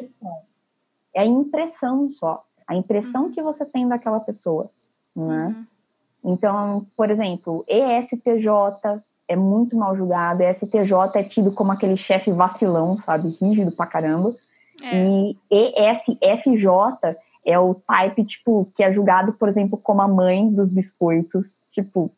[1.14, 2.44] É a impressão só.
[2.68, 3.32] A impressão Uhum.
[3.32, 4.70] que você tem daquela pessoa,
[5.16, 5.48] né?
[6.24, 6.34] Uhum.
[6.34, 10.44] Então, por exemplo, ESTJ é muito mal julgado.
[10.44, 13.30] ESTJ é tido como aquele chefe vacilão, sabe?
[13.30, 14.36] Rígido pra caramba.
[14.84, 14.96] É.
[14.96, 20.70] E ESFJ é o type, tipo, que é julgado, por exemplo, como a mãe dos
[20.70, 21.62] biscoitos.
[21.70, 22.12] Tipo,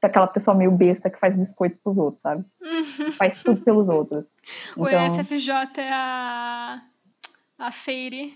[0.00, 2.44] aquela pessoa meio besta que faz biscoito pros outros, sabe?
[3.18, 4.26] Faz tudo pelos outros.
[4.76, 6.82] O Então, SFJ é a.
[7.58, 8.34] A Seiri.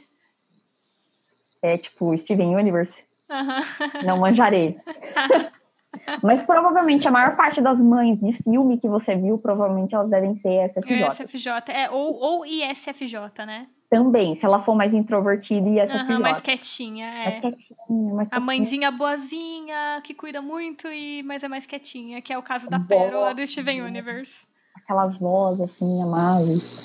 [1.63, 3.05] é tipo Steven Universe.
[3.29, 3.61] Aham.
[4.05, 4.79] Não manjarei.
[6.23, 10.37] Mas provavelmente a maior parte das mães de filme que você viu, provavelmente elas devem
[10.37, 11.11] ser SFJ.
[11.11, 11.51] SFJ.
[11.73, 13.17] É, ou, ou ISFJ,
[13.47, 13.67] né?
[13.89, 16.13] Também, se ela for mais introvertida e SFJ.
[16.13, 17.41] Aham, mais quietinha, Mais é.
[17.41, 18.41] quietinha, mais A fofinha.
[18.41, 22.79] mãezinha boazinha, que cuida muito, e mas é mais quietinha, que é o caso da
[22.79, 22.89] Boa.
[22.89, 24.35] Pérola do Steven Universe.
[24.75, 26.77] Aquelas vozes assim, amáveis.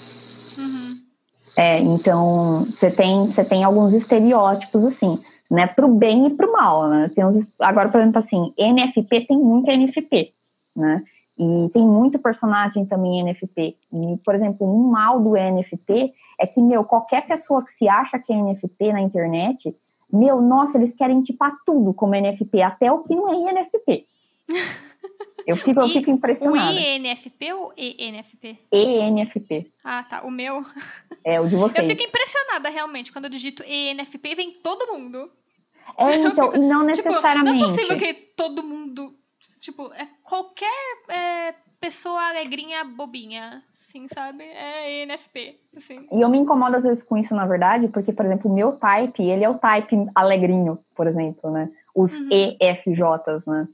[0.57, 1.02] Uhum.
[1.57, 5.19] É, então você tem, você tem alguns estereótipos assim,
[5.49, 7.11] né, pro bem e pro mal, né?
[7.14, 10.34] Tem uns, agora, por exemplo, assim, NFP tem muito NFP,
[10.76, 11.03] né?
[11.38, 13.76] E tem muito personagem também NFP.
[13.91, 18.18] E, por exemplo, um mal do NFP é que, meu, qualquer pessoa que se acha
[18.18, 19.76] que é NFP na internet,
[20.11, 24.05] meu, nossa, eles querem tipar tudo como NFP, até o que não é INFP.
[25.47, 26.80] Eu fico, eu fico O impressionada.
[26.80, 28.59] INFP ou ENFP?
[28.72, 30.23] ENFP Ah, tá.
[30.23, 30.63] O meu.
[31.26, 31.84] é o de vocês.
[31.89, 35.31] Eu fico impressionada, realmente, quando eu digito ENFP, vem todo mundo.
[35.97, 37.57] É, então, e não Tipo, necessariamente.
[37.57, 39.15] não é possível que todo mundo.
[39.59, 40.72] Tipo, é qualquer
[41.09, 44.43] é, pessoa alegrinha bobinha, assim, sabe?
[44.43, 46.07] É ENFP, assim.
[46.11, 48.73] E eu me incomodo às vezes com isso, na verdade, porque, por exemplo, o meu
[48.73, 51.69] type, ele é o type alegrinho, por exemplo, né?
[51.93, 52.30] Os Uhum.
[52.31, 53.68] EFJs, né?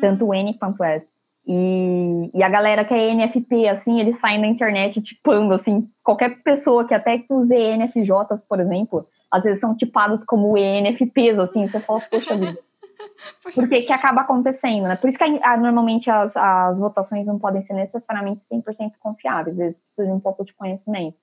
[0.00, 1.12] Tanto o N quanto o S.
[1.46, 6.42] E, e a galera que é ENFP, assim, eles saem na internet tipando, assim, qualquer
[6.42, 11.66] pessoa que até que os ENFJs, por exemplo, às vezes são tipados como ENFPs, assim,
[11.66, 12.58] você fala, poxa vida.
[13.54, 14.96] Porque que acaba acontecendo, né?
[14.96, 20.12] Por isso que normalmente as, as votações não podem ser necessariamente 100% confiáveis, eles precisam
[20.12, 21.16] de um pouco de conhecimento.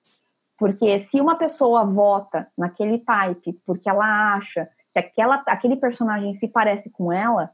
[0.58, 6.46] Porque se uma pessoa vota naquele type porque ela acha que aquela, aquele personagem se
[6.46, 7.50] parece com ela,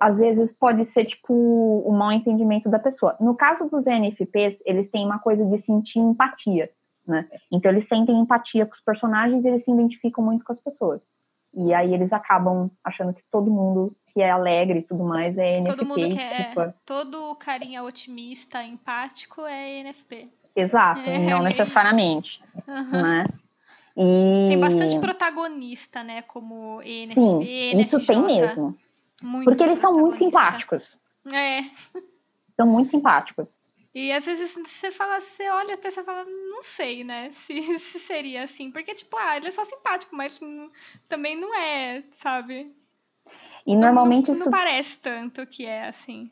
[0.00, 3.16] às vezes pode ser tipo um mau entendimento da pessoa.
[3.20, 6.70] No caso dos NFPs, eles têm uma coisa de sentir empatia,
[7.06, 7.28] né?
[7.50, 11.06] Então eles sentem empatia com os personagens e eles se identificam muito com as pessoas.
[11.54, 15.58] E aí eles acabam achando que todo mundo que é alegre e tudo mais é
[15.58, 15.76] NFP.
[15.76, 16.44] Todo mundo que é.
[16.44, 20.28] tipo, Todo carinha otimista, empático é ENFP.
[20.54, 23.02] Exato, É, não necessariamente, Aham.
[23.02, 23.26] né?
[23.96, 24.48] E...
[24.48, 26.22] Tem bastante protagonista, né?
[26.22, 27.80] Como ENFP, Sim, ENFJ.
[27.80, 28.76] isso tem mesmo.
[29.44, 31.00] Porque eles são muito simpáticos.
[31.32, 31.62] É.
[32.56, 33.58] São muito simpáticos.
[33.98, 37.30] E às vezes você fala, você olha até você fala, não sei, né?
[37.34, 38.70] Se, se seria assim.
[38.70, 40.70] Porque, tipo, ah, ele é só simpático, mas hum,
[41.08, 42.72] também não é, sabe?
[43.66, 46.30] E Não- normalmente não, isso não parece tanto que é assim.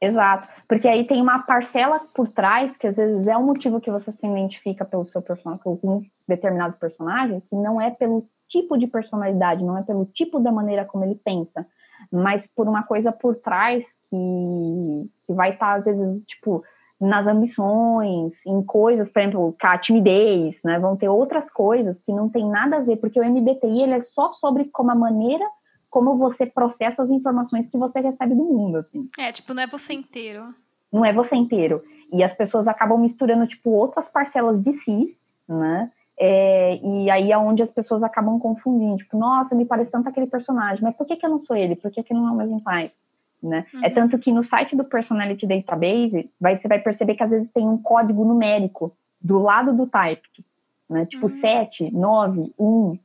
[0.00, 3.90] Exato, porque aí tem uma parcela por trás, que às vezes é o motivo que
[3.90, 8.78] você se identifica pelo seu personagem, com algum determinado personagem, que não é pelo tipo
[8.78, 11.66] de personalidade, não é pelo tipo da maneira como ele pensa,
[12.10, 16.64] mas por uma coisa por trás que, que vai estar, às vezes, tipo,
[17.02, 20.78] nas ambições, em coisas, por exemplo, a timidez, né?
[20.78, 24.00] Vão ter outras coisas que não tem nada a ver, porque o MBTI ele é
[24.00, 25.44] só sobre como a maneira
[25.90, 29.66] como você processa as informações que você recebe do mundo, assim É, tipo, não é
[29.66, 30.54] você inteiro.
[30.90, 31.82] não é você inteiro.
[32.10, 35.18] E as pessoas acabam misturando, tipo, outras parcelas de si,
[35.48, 35.90] né?
[36.18, 38.96] É, e aí é onde as pessoas acabam confundindo.
[38.98, 41.74] Tipo, nossa, me parece tanto aquele personagem, mas por que, que eu não sou ele?
[41.74, 42.94] Por que, que não é o mesmo type?
[43.42, 43.66] Né?
[43.82, 43.94] É Uhum.
[43.94, 47.66] tanto que no site do Personality Database, vai, você vai perceber que às vezes tem
[47.68, 50.44] um código numérico do lado do type.
[50.88, 51.06] Né?
[51.06, 51.28] Tipo, Uhum.
[51.28, 52.98] 7, 9, 1.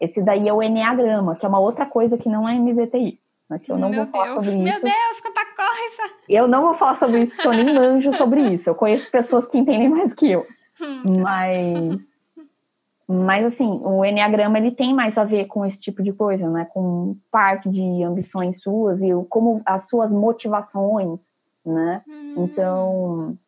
[0.00, 3.18] Esse daí é o Enneagrama, que é uma outra coisa que não é MBTI.
[3.48, 3.58] Né?
[3.58, 4.82] Que eu não Meu vou falar Deus, sobre meu isso.
[4.82, 6.14] Deus, quanta coisa!
[6.28, 8.68] Eu não vou falar sobre isso porque eu nem manjo sobre isso.
[8.70, 10.46] Eu conheço pessoas que entendem mais que eu.
[10.80, 12.15] Hum, Mas,
[13.08, 16.64] mas assim, o Enneagrama ele tem mais a ver com esse tipo de coisa, né?
[16.64, 21.32] Com parte de ambições suas e como as suas motivações,
[21.64, 22.02] né?
[22.08, 22.34] hum.
[22.38, 23.38] Então,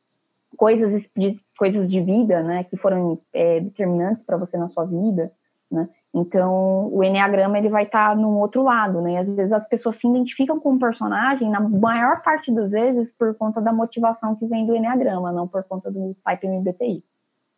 [0.56, 2.62] coisas de, coisas de vida, né?
[2.64, 5.32] Que foram é, determinantes para você na sua vida,
[5.68, 5.89] né?
[6.14, 9.14] Então, o Enneagrama ele vai estar num outro lado, né?
[9.14, 13.12] E às vezes as pessoas se identificam com o personagem, na maior parte das vezes,
[13.12, 17.05] por conta da motivação que vem do Enneagrama, não por conta do type MBTI.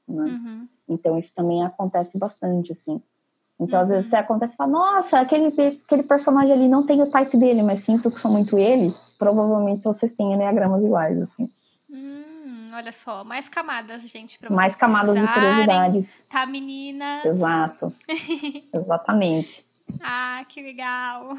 [0.08, 0.24] Né?
[0.24, 0.68] Uhum.
[0.90, 3.00] Então, isso também acontece bastante, assim.
[3.58, 3.96] Então, às Uhum.
[3.96, 5.46] vezes você acontece e fala, nossa, aquele,
[5.84, 8.92] aquele personagem ali não tem o type dele, mas sinto que sou muito ele.
[9.18, 11.48] Provavelmente vocês têm enneagramas iguais, assim.
[11.90, 16.26] Hum, olha só, mais camadas, gente, pra Mais vocês camadas de curiosidades.
[16.28, 17.20] Tá, menina?
[17.24, 17.94] Exato.
[18.72, 19.64] Exatamente.
[20.00, 21.36] Ah, que legal.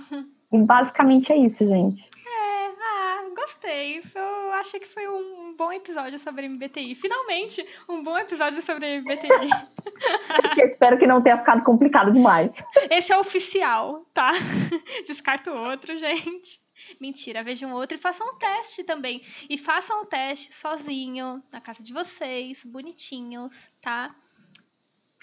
[0.51, 2.03] E basicamente é isso, gente.
[2.03, 4.01] É, ah, gostei.
[4.13, 6.95] Eu achei que foi um bom episódio sobre MBTI.
[6.95, 9.29] Finalmente, um bom episódio sobre MBTI.
[10.57, 12.63] Eu espero que não tenha ficado complicado demais.
[12.89, 14.31] Esse é oficial, tá?
[15.07, 16.59] Descarta o outro, gente.
[16.99, 19.21] Mentira, vejam outro e façam um teste também.
[19.49, 24.07] E façam o teste sozinho, na casa de vocês, bonitinhos, tá?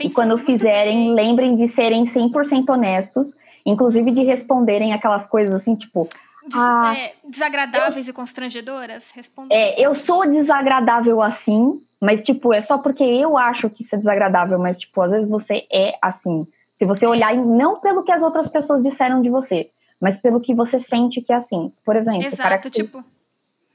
[0.00, 1.14] E Pensando quando muito fizerem, bem.
[1.14, 3.34] lembrem de serem 100% honestos,
[3.70, 6.08] inclusive de responderem aquelas coisas assim, tipo,
[6.48, 9.04] Des- Ah, é, desagradáveis e constrangedoras.
[9.50, 13.98] É, eu sou desagradável assim, mas, tipo, é só porque eu acho que isso é
[13.98, 16.46] desagradável, mas, tipo, às vezes você é assim.
[16.78, 19.68] Se você olhar, e não pelo que as outras pessoas disseram de você,
[20.00, 21.72] mas pelo que você sente que é assim.
[21.84, 23.04] Por exemplo, o cara Exato, que tipo,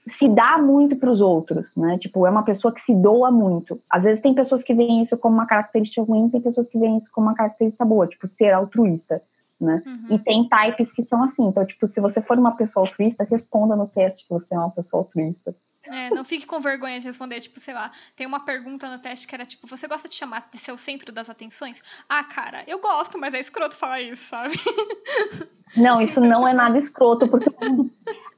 [0.08, 1.98] se dá muito para os outros, né?
[2.00, 3.80] Tipo, é uma pessoa que se doa muito.
[3.90, 6.98] Às vezes tem pessoas que veem isso como uma característica ruim, tem pessoas que veem
[6.98, 9.22] isso como uma característica boa, tipo, ser altruísta,
[9.60, 9.82] né?
[9.86, 10.08] uhum.
[10.16, 11.46] E tem types que são assim.
[11.46, 14.72] Então, tipo, se você for uma pessoa altruísta, responda no teste que você é uma
[14.72, 15.56] pessoa altruísta.
[15.86, 19.28] É, não fique com vergonha de responder, tipo, sei lá, tem uma pergunta no teste
[19.28, 21.82] que era tipo, você gosta de chamar de ser o centro das atenções?
[22.08, 24.56] Ah, cara, eu gosto, mas é escroto falar isso, sabe?
[25.76, 27.50] Não, isso não é nada escroto, porque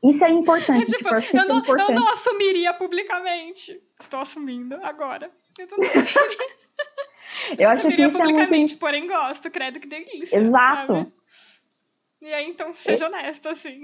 [0.03, 1.93] isso é importante, tipo, tipo, eu acho que eu isso é não, eu importante.
[1.93, 3.81] não assumiria publicamente.
[3.99, 5.31] Estou assumindo agora.
[5.57, 5.77] Eu não
[7.57, 8.33] Eu acho que isso é muito.
[8.33, 10.37] publicamente, porém gosto, credo que delícia.
[10.37, 10.93] Exato.
[10.93, 11.13] sabe?
[12.21, 13.83] E aí, então, seja honesto, assim.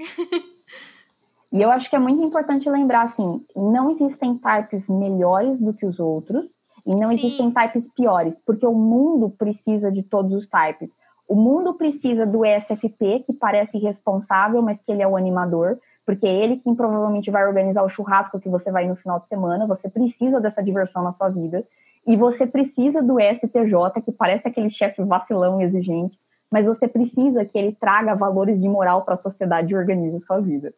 [1.51, 5.85] E eu acho que é muito importante lembrar, assim, não existem types melhores do que
[5.85, 7.15] os outros e não Sim.
[7.15, 10.95] existem types piores, porque o mundo precisa de todos os types.
[11.27, 16.25] O mundo precisa do ESFP, que parece irresponsável, mas que ele é o animador, porque
[16.25, 19.67] é ele quem provavelmente vai organizar o churrasco que você vai no final de semana.
[19.67, 21.65] Você precisa dessa diversão na sua vida.
[22.05, 26.19] E você precisa do STJ, que parece aquele chefe vacilão e exigente,
[26.49, 30.19] mas você precisa que ele traga valores de moral para a sociedade e organize a
[30.19, 30.73] sua vida.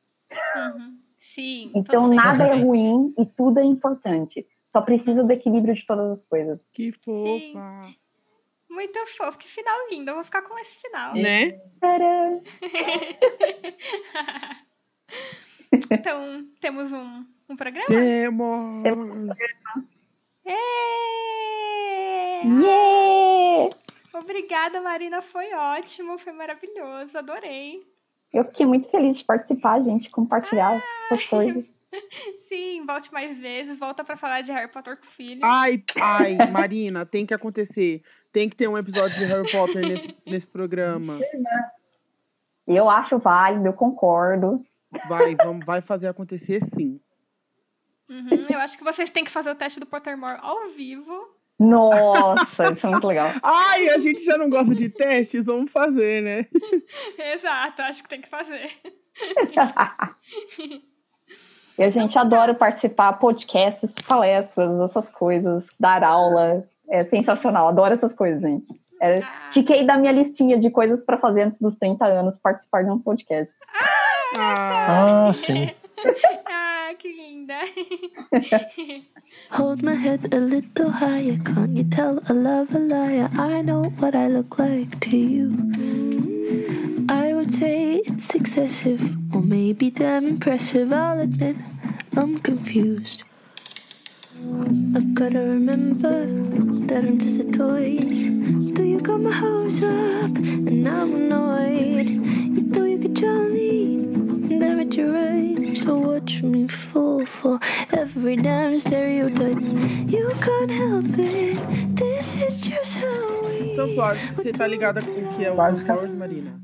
[0.55, 0.97] Uhum.
[1.17, 1.71] Sim.
[1.73, 4.45] Então nada é ruim e tudo é importante.
[4.69, 6.69] Só precisa do equilíbrio de todas as coisas.
[6.71, 7.93] Que fofa.
[8.69, 9.37] Muito fofo.
[9.37, 10.09] Que final lindo.
[10.09, 11.13] Eu vou ficar com esse final.
[11.13, 11.51] Né?
[11.79, 12.41] Tcharam!
[15.91, 17.87] então, temos um, um programa?
[17.87, 18.83] Temos.
[20.45, 22.41] Ê!
[22.45, 23.69] Yeah!
[24.13, 25.21] Obrigada, Marina.
[25.21, 26.17] Foi ótimo.
[26.17, 27.17] Foi maravilhoso.
[27.17, 27.81] Adorei.
[28.33, 31.63] Eu fiquei muito feliz de participar, gente, compartilhar essas coisas.
[32.49, 33.79] Sim, volte mais vezes.
[33.79, 35.41] Volta pra falar de Harry Potter com o filho.
[35.43, 38.01] Ai, ai, Marina, tem que acontecer.
[38.31, 41.19] Tem que ter um episódio de Harry Potter nesse, nesse programa.
[42.65, 44.65] Eu acho válido, eu concordo.
[45.07, 46.99] Vai, vamos, vai fazer acontecer sim.
[48.09, 51.13] Uhum, eu acho que vocês têm que fazer o teste do Pottermore ao vivo.
[51.59, 53.31] Nossa, isso é muito legal.
[53.41, 56.45] Ai, a gente já não gosta de testes, vamos fazer, né?
[57.33, 58.69] Exato, acho que tem que fazer.
[61.77, 66.63] E a gente adora participar, podcasts, palestras, essas coisas, dar aula.
[66.89, 68.67] É sensacional, adoro essas coisas, gente.
[69.01, 72.83] É, Ah, tiquei da minha listinha de coisas para fazer antes dos 30 anos, participar
[72.83, 73.55] de um podcast.
[74.37, 75.71] Ah, Ah, sim.
[79.51, 81.37] Hold my head a little higher.
[81.43, 83.29] Can't you tell I love a liar?
[83.33, 87.05] I know what I look like to you.
[87.09, 89.01] I would say it's excessive,
[89.33, 90.93] or maybe damn impressive.
[90.93, 91.57] I'll admit
[92.15, 93.23] I'm confused.
[94.95, 96.25] I've gotta remember
[96.87, 97.97] that I'm just a toy.
[97.99, 102.07] Do you got my hopes up, and I'm annoyed.
[102.07, 104.22] You thought you could drown me,
[104.95, 105.77] you're right.
[105.77, 107.59] So watch me fall for
[107.91, 109.59] every damn stereotype.
[110.09, 111.95] You can't help it.
[111.95, 113.75] This is just how we.
[113.75, 115.93] Sunflower, você tá ligada com o que é o Básica.
[115.93, 116.59] Sunflower, Marina?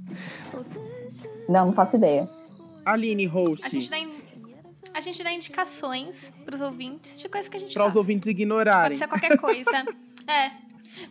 [1.47, 2.29] Não, não faço ideia.
[2.85, 4.13] Aline, host, A gente dá, in-
[4.93, 8.31] a gente dá indicações pros ouvintes de coisas que a gente para os ouvintes Pode
[8.41, 8.97] ignorarem.
[8.97, 9.69] ser qualquer coisa.
[10.27, 10.51] é.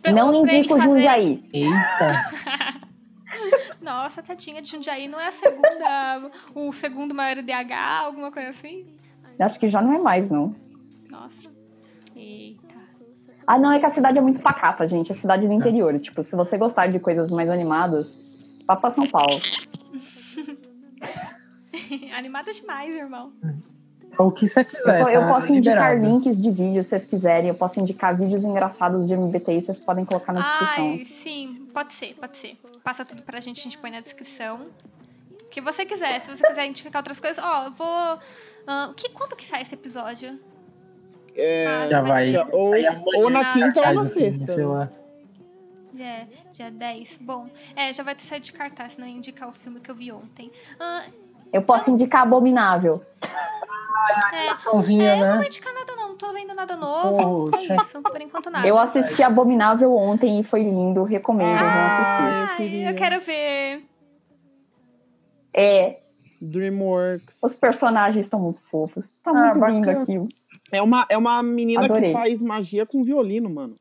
[0.01, 1.43] Pra- Não pra indico o fazer- Jundiaí.
[1.53, 2.79] Eita.
[3.81, 8.87] Nossa, tadinha de Jundiaí não é a segunda, o segundo maior DH, alguma coisa assim?
[9.39, 10.55] Acho que já não é mais, não.
[11.09, 11.49] Nossa.
[12.15, 12.67] Eita.
[13.47, 15.11] Ah, não, é que a cidade é muito pacata, gente.
[15.11, 15.97] É cidade do interior.
[15.99, 18.17] Tipo, se você gostar de coisas mais animadas,
[18.67, 19.39] vá pra São Paulo.
[22.15, 23.33] Animada demais, irmão.
[24.17, 25.01] O que você quiser.
[25.01, 26.17] eu, eu tá posso indicar liberado.
[26.17, 27.49] links de vídeos se vocês quiserem.
[27.49, 30.85] Eu posso indicar vídeos engraçados de MBTI, vocês podem colocar na descrição.
[30.89, 32.57] Ai, sim, pode ser, pode ser.
[32.83, 34.67] Passa tudo pra gente, a gente põe na descrição.
[35.41, 38.19] O que você quiser, se você quiser indicar outras coisas, ó, eu vou.
[38.89, 40.37] o que, quando que sai esse episódio?
[41.35, 42.35] É, Ah, Já vai.
[42.51, 42.73] ou,
[43.23, 44.47] ou na quinta ou na sexta.
[44.51, 44.89] sei lá.
[45.93, 47.17] Dia, dia 10.
[47.21, 49.89] Bom, é, já vai ter saído de cartaz, senão eu ia indicar o filme que
[49.89, 50.51] eu vi ontem.
[50.79, 51.03] Ah,
[51.51, 53.03] Eu posso indicar Abominável.
[54.33, 55.45] É, Açãozinha, é, eu não vou né?
[55.47, 57.51] indicar nada não, não tô vendo nada novo.
[57.51, 57.73] Poxa.
[57.73, 58.67] É isso, por enquanto nada.
[58.67, 61.03] Eu assisti Abominável ontem e foi lindo.
[61.03, 62.23] Recomendo, vão assistir.
[62.23, 63.83] Ah, eu eu quero ver.
[65.53, 65.99] É,
[66.41, 67.39] Dreamworks.
[67.43, 69.07] os personagens estão muito fofos.
[69.23, 70.01] Tá Ah, muito lindo bacana.
[70.03, 70.27] aquilo.
[70.71, 72.09] É uma, é uma menina Adorei.
[72.11, 73.75] que faz magia com violino, mano.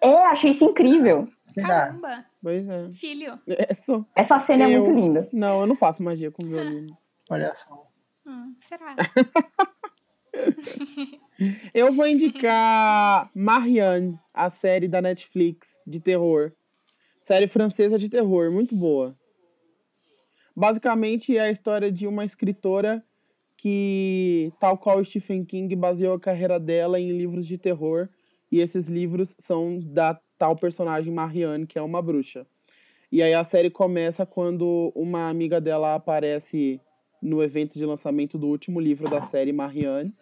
[0.00, 1.28] É, achei isso incrível.
[1.56, 2.88] Caramba, Pois é.
[2.92, 3.36] filho.
[3.48, 4.04] É só.
[4.14, 5.28] Essa cena é Eu- muito linda.
[5.32, 6.96] Não, eu não faço magia com violino.
[7.28, 7.87] Olha só.
[8.28, 8.94] Hum, será?
[11.72, 16.52] Eu vou indicar Marianne, a série da Netflix de terror.
[17.22, 19.16] Série francesa de terror, muito boa.
[20.54, 23.02] Basicamente é a história de uma escritora
[23.56, 28.10] que, tal qual Stephen King, baseou a carreira dela em livros de terror.
[28.52, 32.46] E esses livros são da tal personagem Marianne, que é uma bruxa.
[33.10, 36.78] E aí a série começa quando uma amiga dela aparece
[37.20, 40.12] no evento de lançamento do último livro da série, Marianne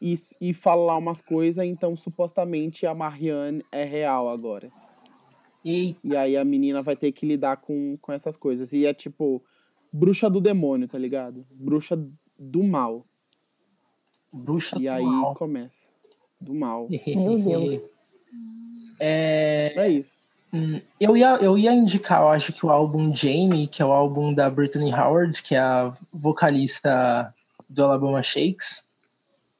[0.00, 4.70] e, e fala lá umas coisas, então supostamente a Marianne é real agora.
[5.64, 8.72] E E aí a menina vai ter que lidar com, com essas coisas.
[8.72, 9.42] E é tipo,
[9.90, 11.46] bruxa do demônio, tá ligado?
[11.50, 11.96] Bruxa
[12.38, 13.06] do mal.
[14.30, 15.34] bruxa E do aí mal.
[15.34, 15.88] começa.
[16.38, 16.86] Do mal.
[17.16, 17.88] Meu Deus.
[19.00, 20.13] É, É isso.
[21.00, 24.32] Eu, ia, eu ia indicar, eu acho que o álbum Jamie, que é o álbum
[24.32, 27.34] da Brittany Howard, que é a vocalista
[27.68, 28.86] do Alabama Shakes,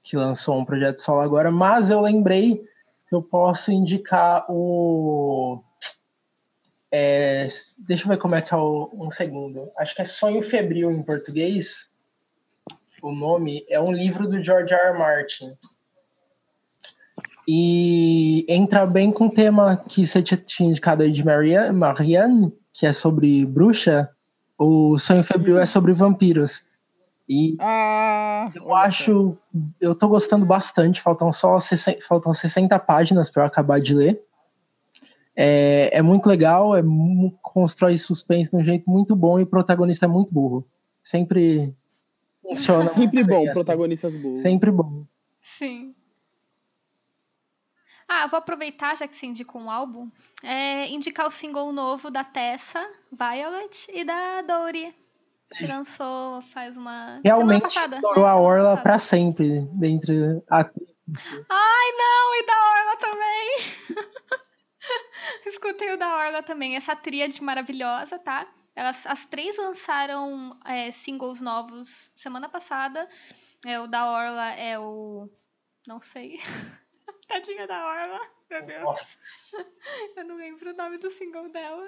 [0.04, 2.64] que lançou um projeto solo agora, mas eu lembrei
[3.08, 5.60] que eu posso indicar o.
[6.92, 7.48] É,
[7.78, 9.72] deixa eu ver como é que é o, um segundo.
[9.76, 11.90] Acho que é Sonho Febril em português.
[13.02, 14.90] O nome é um livro do George R.
[14.90, 14.98] R.
[14.98, 15.58] Martin.
[17.46, 22.84] E entra bem com o tema que você tinha indicado aí de Marianne, Marianne que
[22.84, 24.10] é sobre bruxa.
[24.58, 26.64] O Sonho Febril é sobre vampiros.
[27.28, 29.36] E Ah, eu acho,
[29.80, 31.00] eu tô gostando bastante.
[31.00, 34.20] Faltam só 60, faltam 60 páginas para eu acabar de ler.
[35.36, 36.82] É, é muito legal, é,
[37.42, 40.64] constrói suspense de um jeito muito bom e o protagonista é muito burro.
[41.02, 41.74] Sempre
[42.42, 42.88] funciona.
[42.90, 43.52] Sempre muito bem, bom, assim.
[43.52, 44.38] protagonistas bons.
[44.38, 45.04] Sempre bom.
[45.40, 45.94] Sim.
[48.16, 50.08] Ah, vou aproveitar, já que você indicou um álbum,
[50.40, 52.80] é, indicar o single novo da Tessa,
[53.10, 54.94] Violet, e da Dory,
[55.56, 57.20] que lançou faz uma.
[57.24, 57.96] Realmente semana passada.
[57.96, 58.30] estourou né?
[58.30, 60.14] a Orla para sempre dentre
[60.48, 63.56] a Ai, não, e da Orla também.
[65.46, 66.76] Escutei o da Orla também.
[66.76, 68.46] Essa tríade maravilhosa, tá?
[68.76, 73.08] Elas, as três lançaram é, singles novos semana passada.
[73.66, 75.28] É, o da Orla é o.
[75.84, 76.38] Não sei.
[77.26, 78.20] Tadinha da Orla.
[78.50, 78.82] Meu Deus.
[78.82, 79.66] Nossa.
[80.16, 81.86] Eu não lembro o nome do single dela.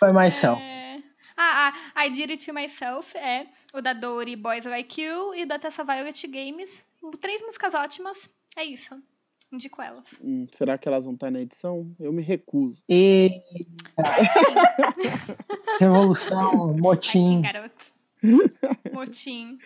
[0.00, 0.60] By myself.
[0.60, 1.02] É...
[1.36, 5.46] Ah, ah, I Did It To Myself é o da Dory Boys Like You e
[5.46, 6.84] da Tessa Violet Games.
[7.20, 8.28] Três músicas ótimas.
[8.56, 9.02] É isso.
[9.50, 10.14] Indico elas.
[10.22, 11.94] Hum, será que elas vão estar na edição?
[12.00, 12.82] Eu me recuso.
[12.88, 13.42] E
[15.78, 17.42] revolução, motim.
[17.42, 17.92] garoto.
[18.92, 19.58] Motim.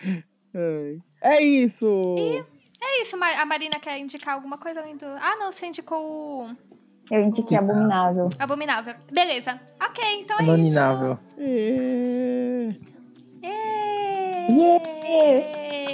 [1.20, 1.86] É isso!
[2.80, 5.06] É isso, a Marina quer indicar alguma coisa além do.
[5.06, 6.56] Ah, não, você indicou o.
[7.10, 8.28] Eu indiquei Abominável.
[8.38, 8.94] Abominável.
[9.12, 9.60] Beleza.
[9.80, 10.50] Ok, então é isso.
[10.50, 11.18] Abominável.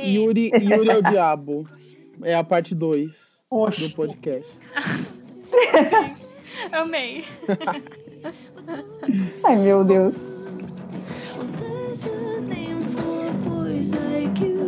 [0.04, 1.68] Yuri, Yuri é o Diabo.
[2.22, 3.10] É a parte 2
[3.50, 4.50] do podcast.
[6.72, 7.24] Amei.
[9.44, 10.14] Ai, meu Deus.
[10.16, 14.61] Well, there's a name for a.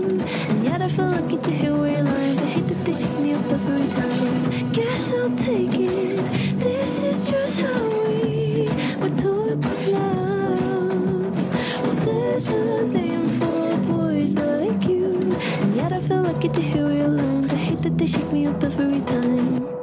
[0.84, 4.70] I feel lucky to hear where you're hate that they shake me up every time.
[4.72, 6.58] Guess I'll take it.
[6.58, 8.68] This is just how we
[9.00, 11.86] were taught to love.
[11.86, 15.22] Well, there's a name for boys like you.
[15.62, 18.62] And yet I feel lucky to hear where you're hate that they shake me up
[18.62, 19.73] every time.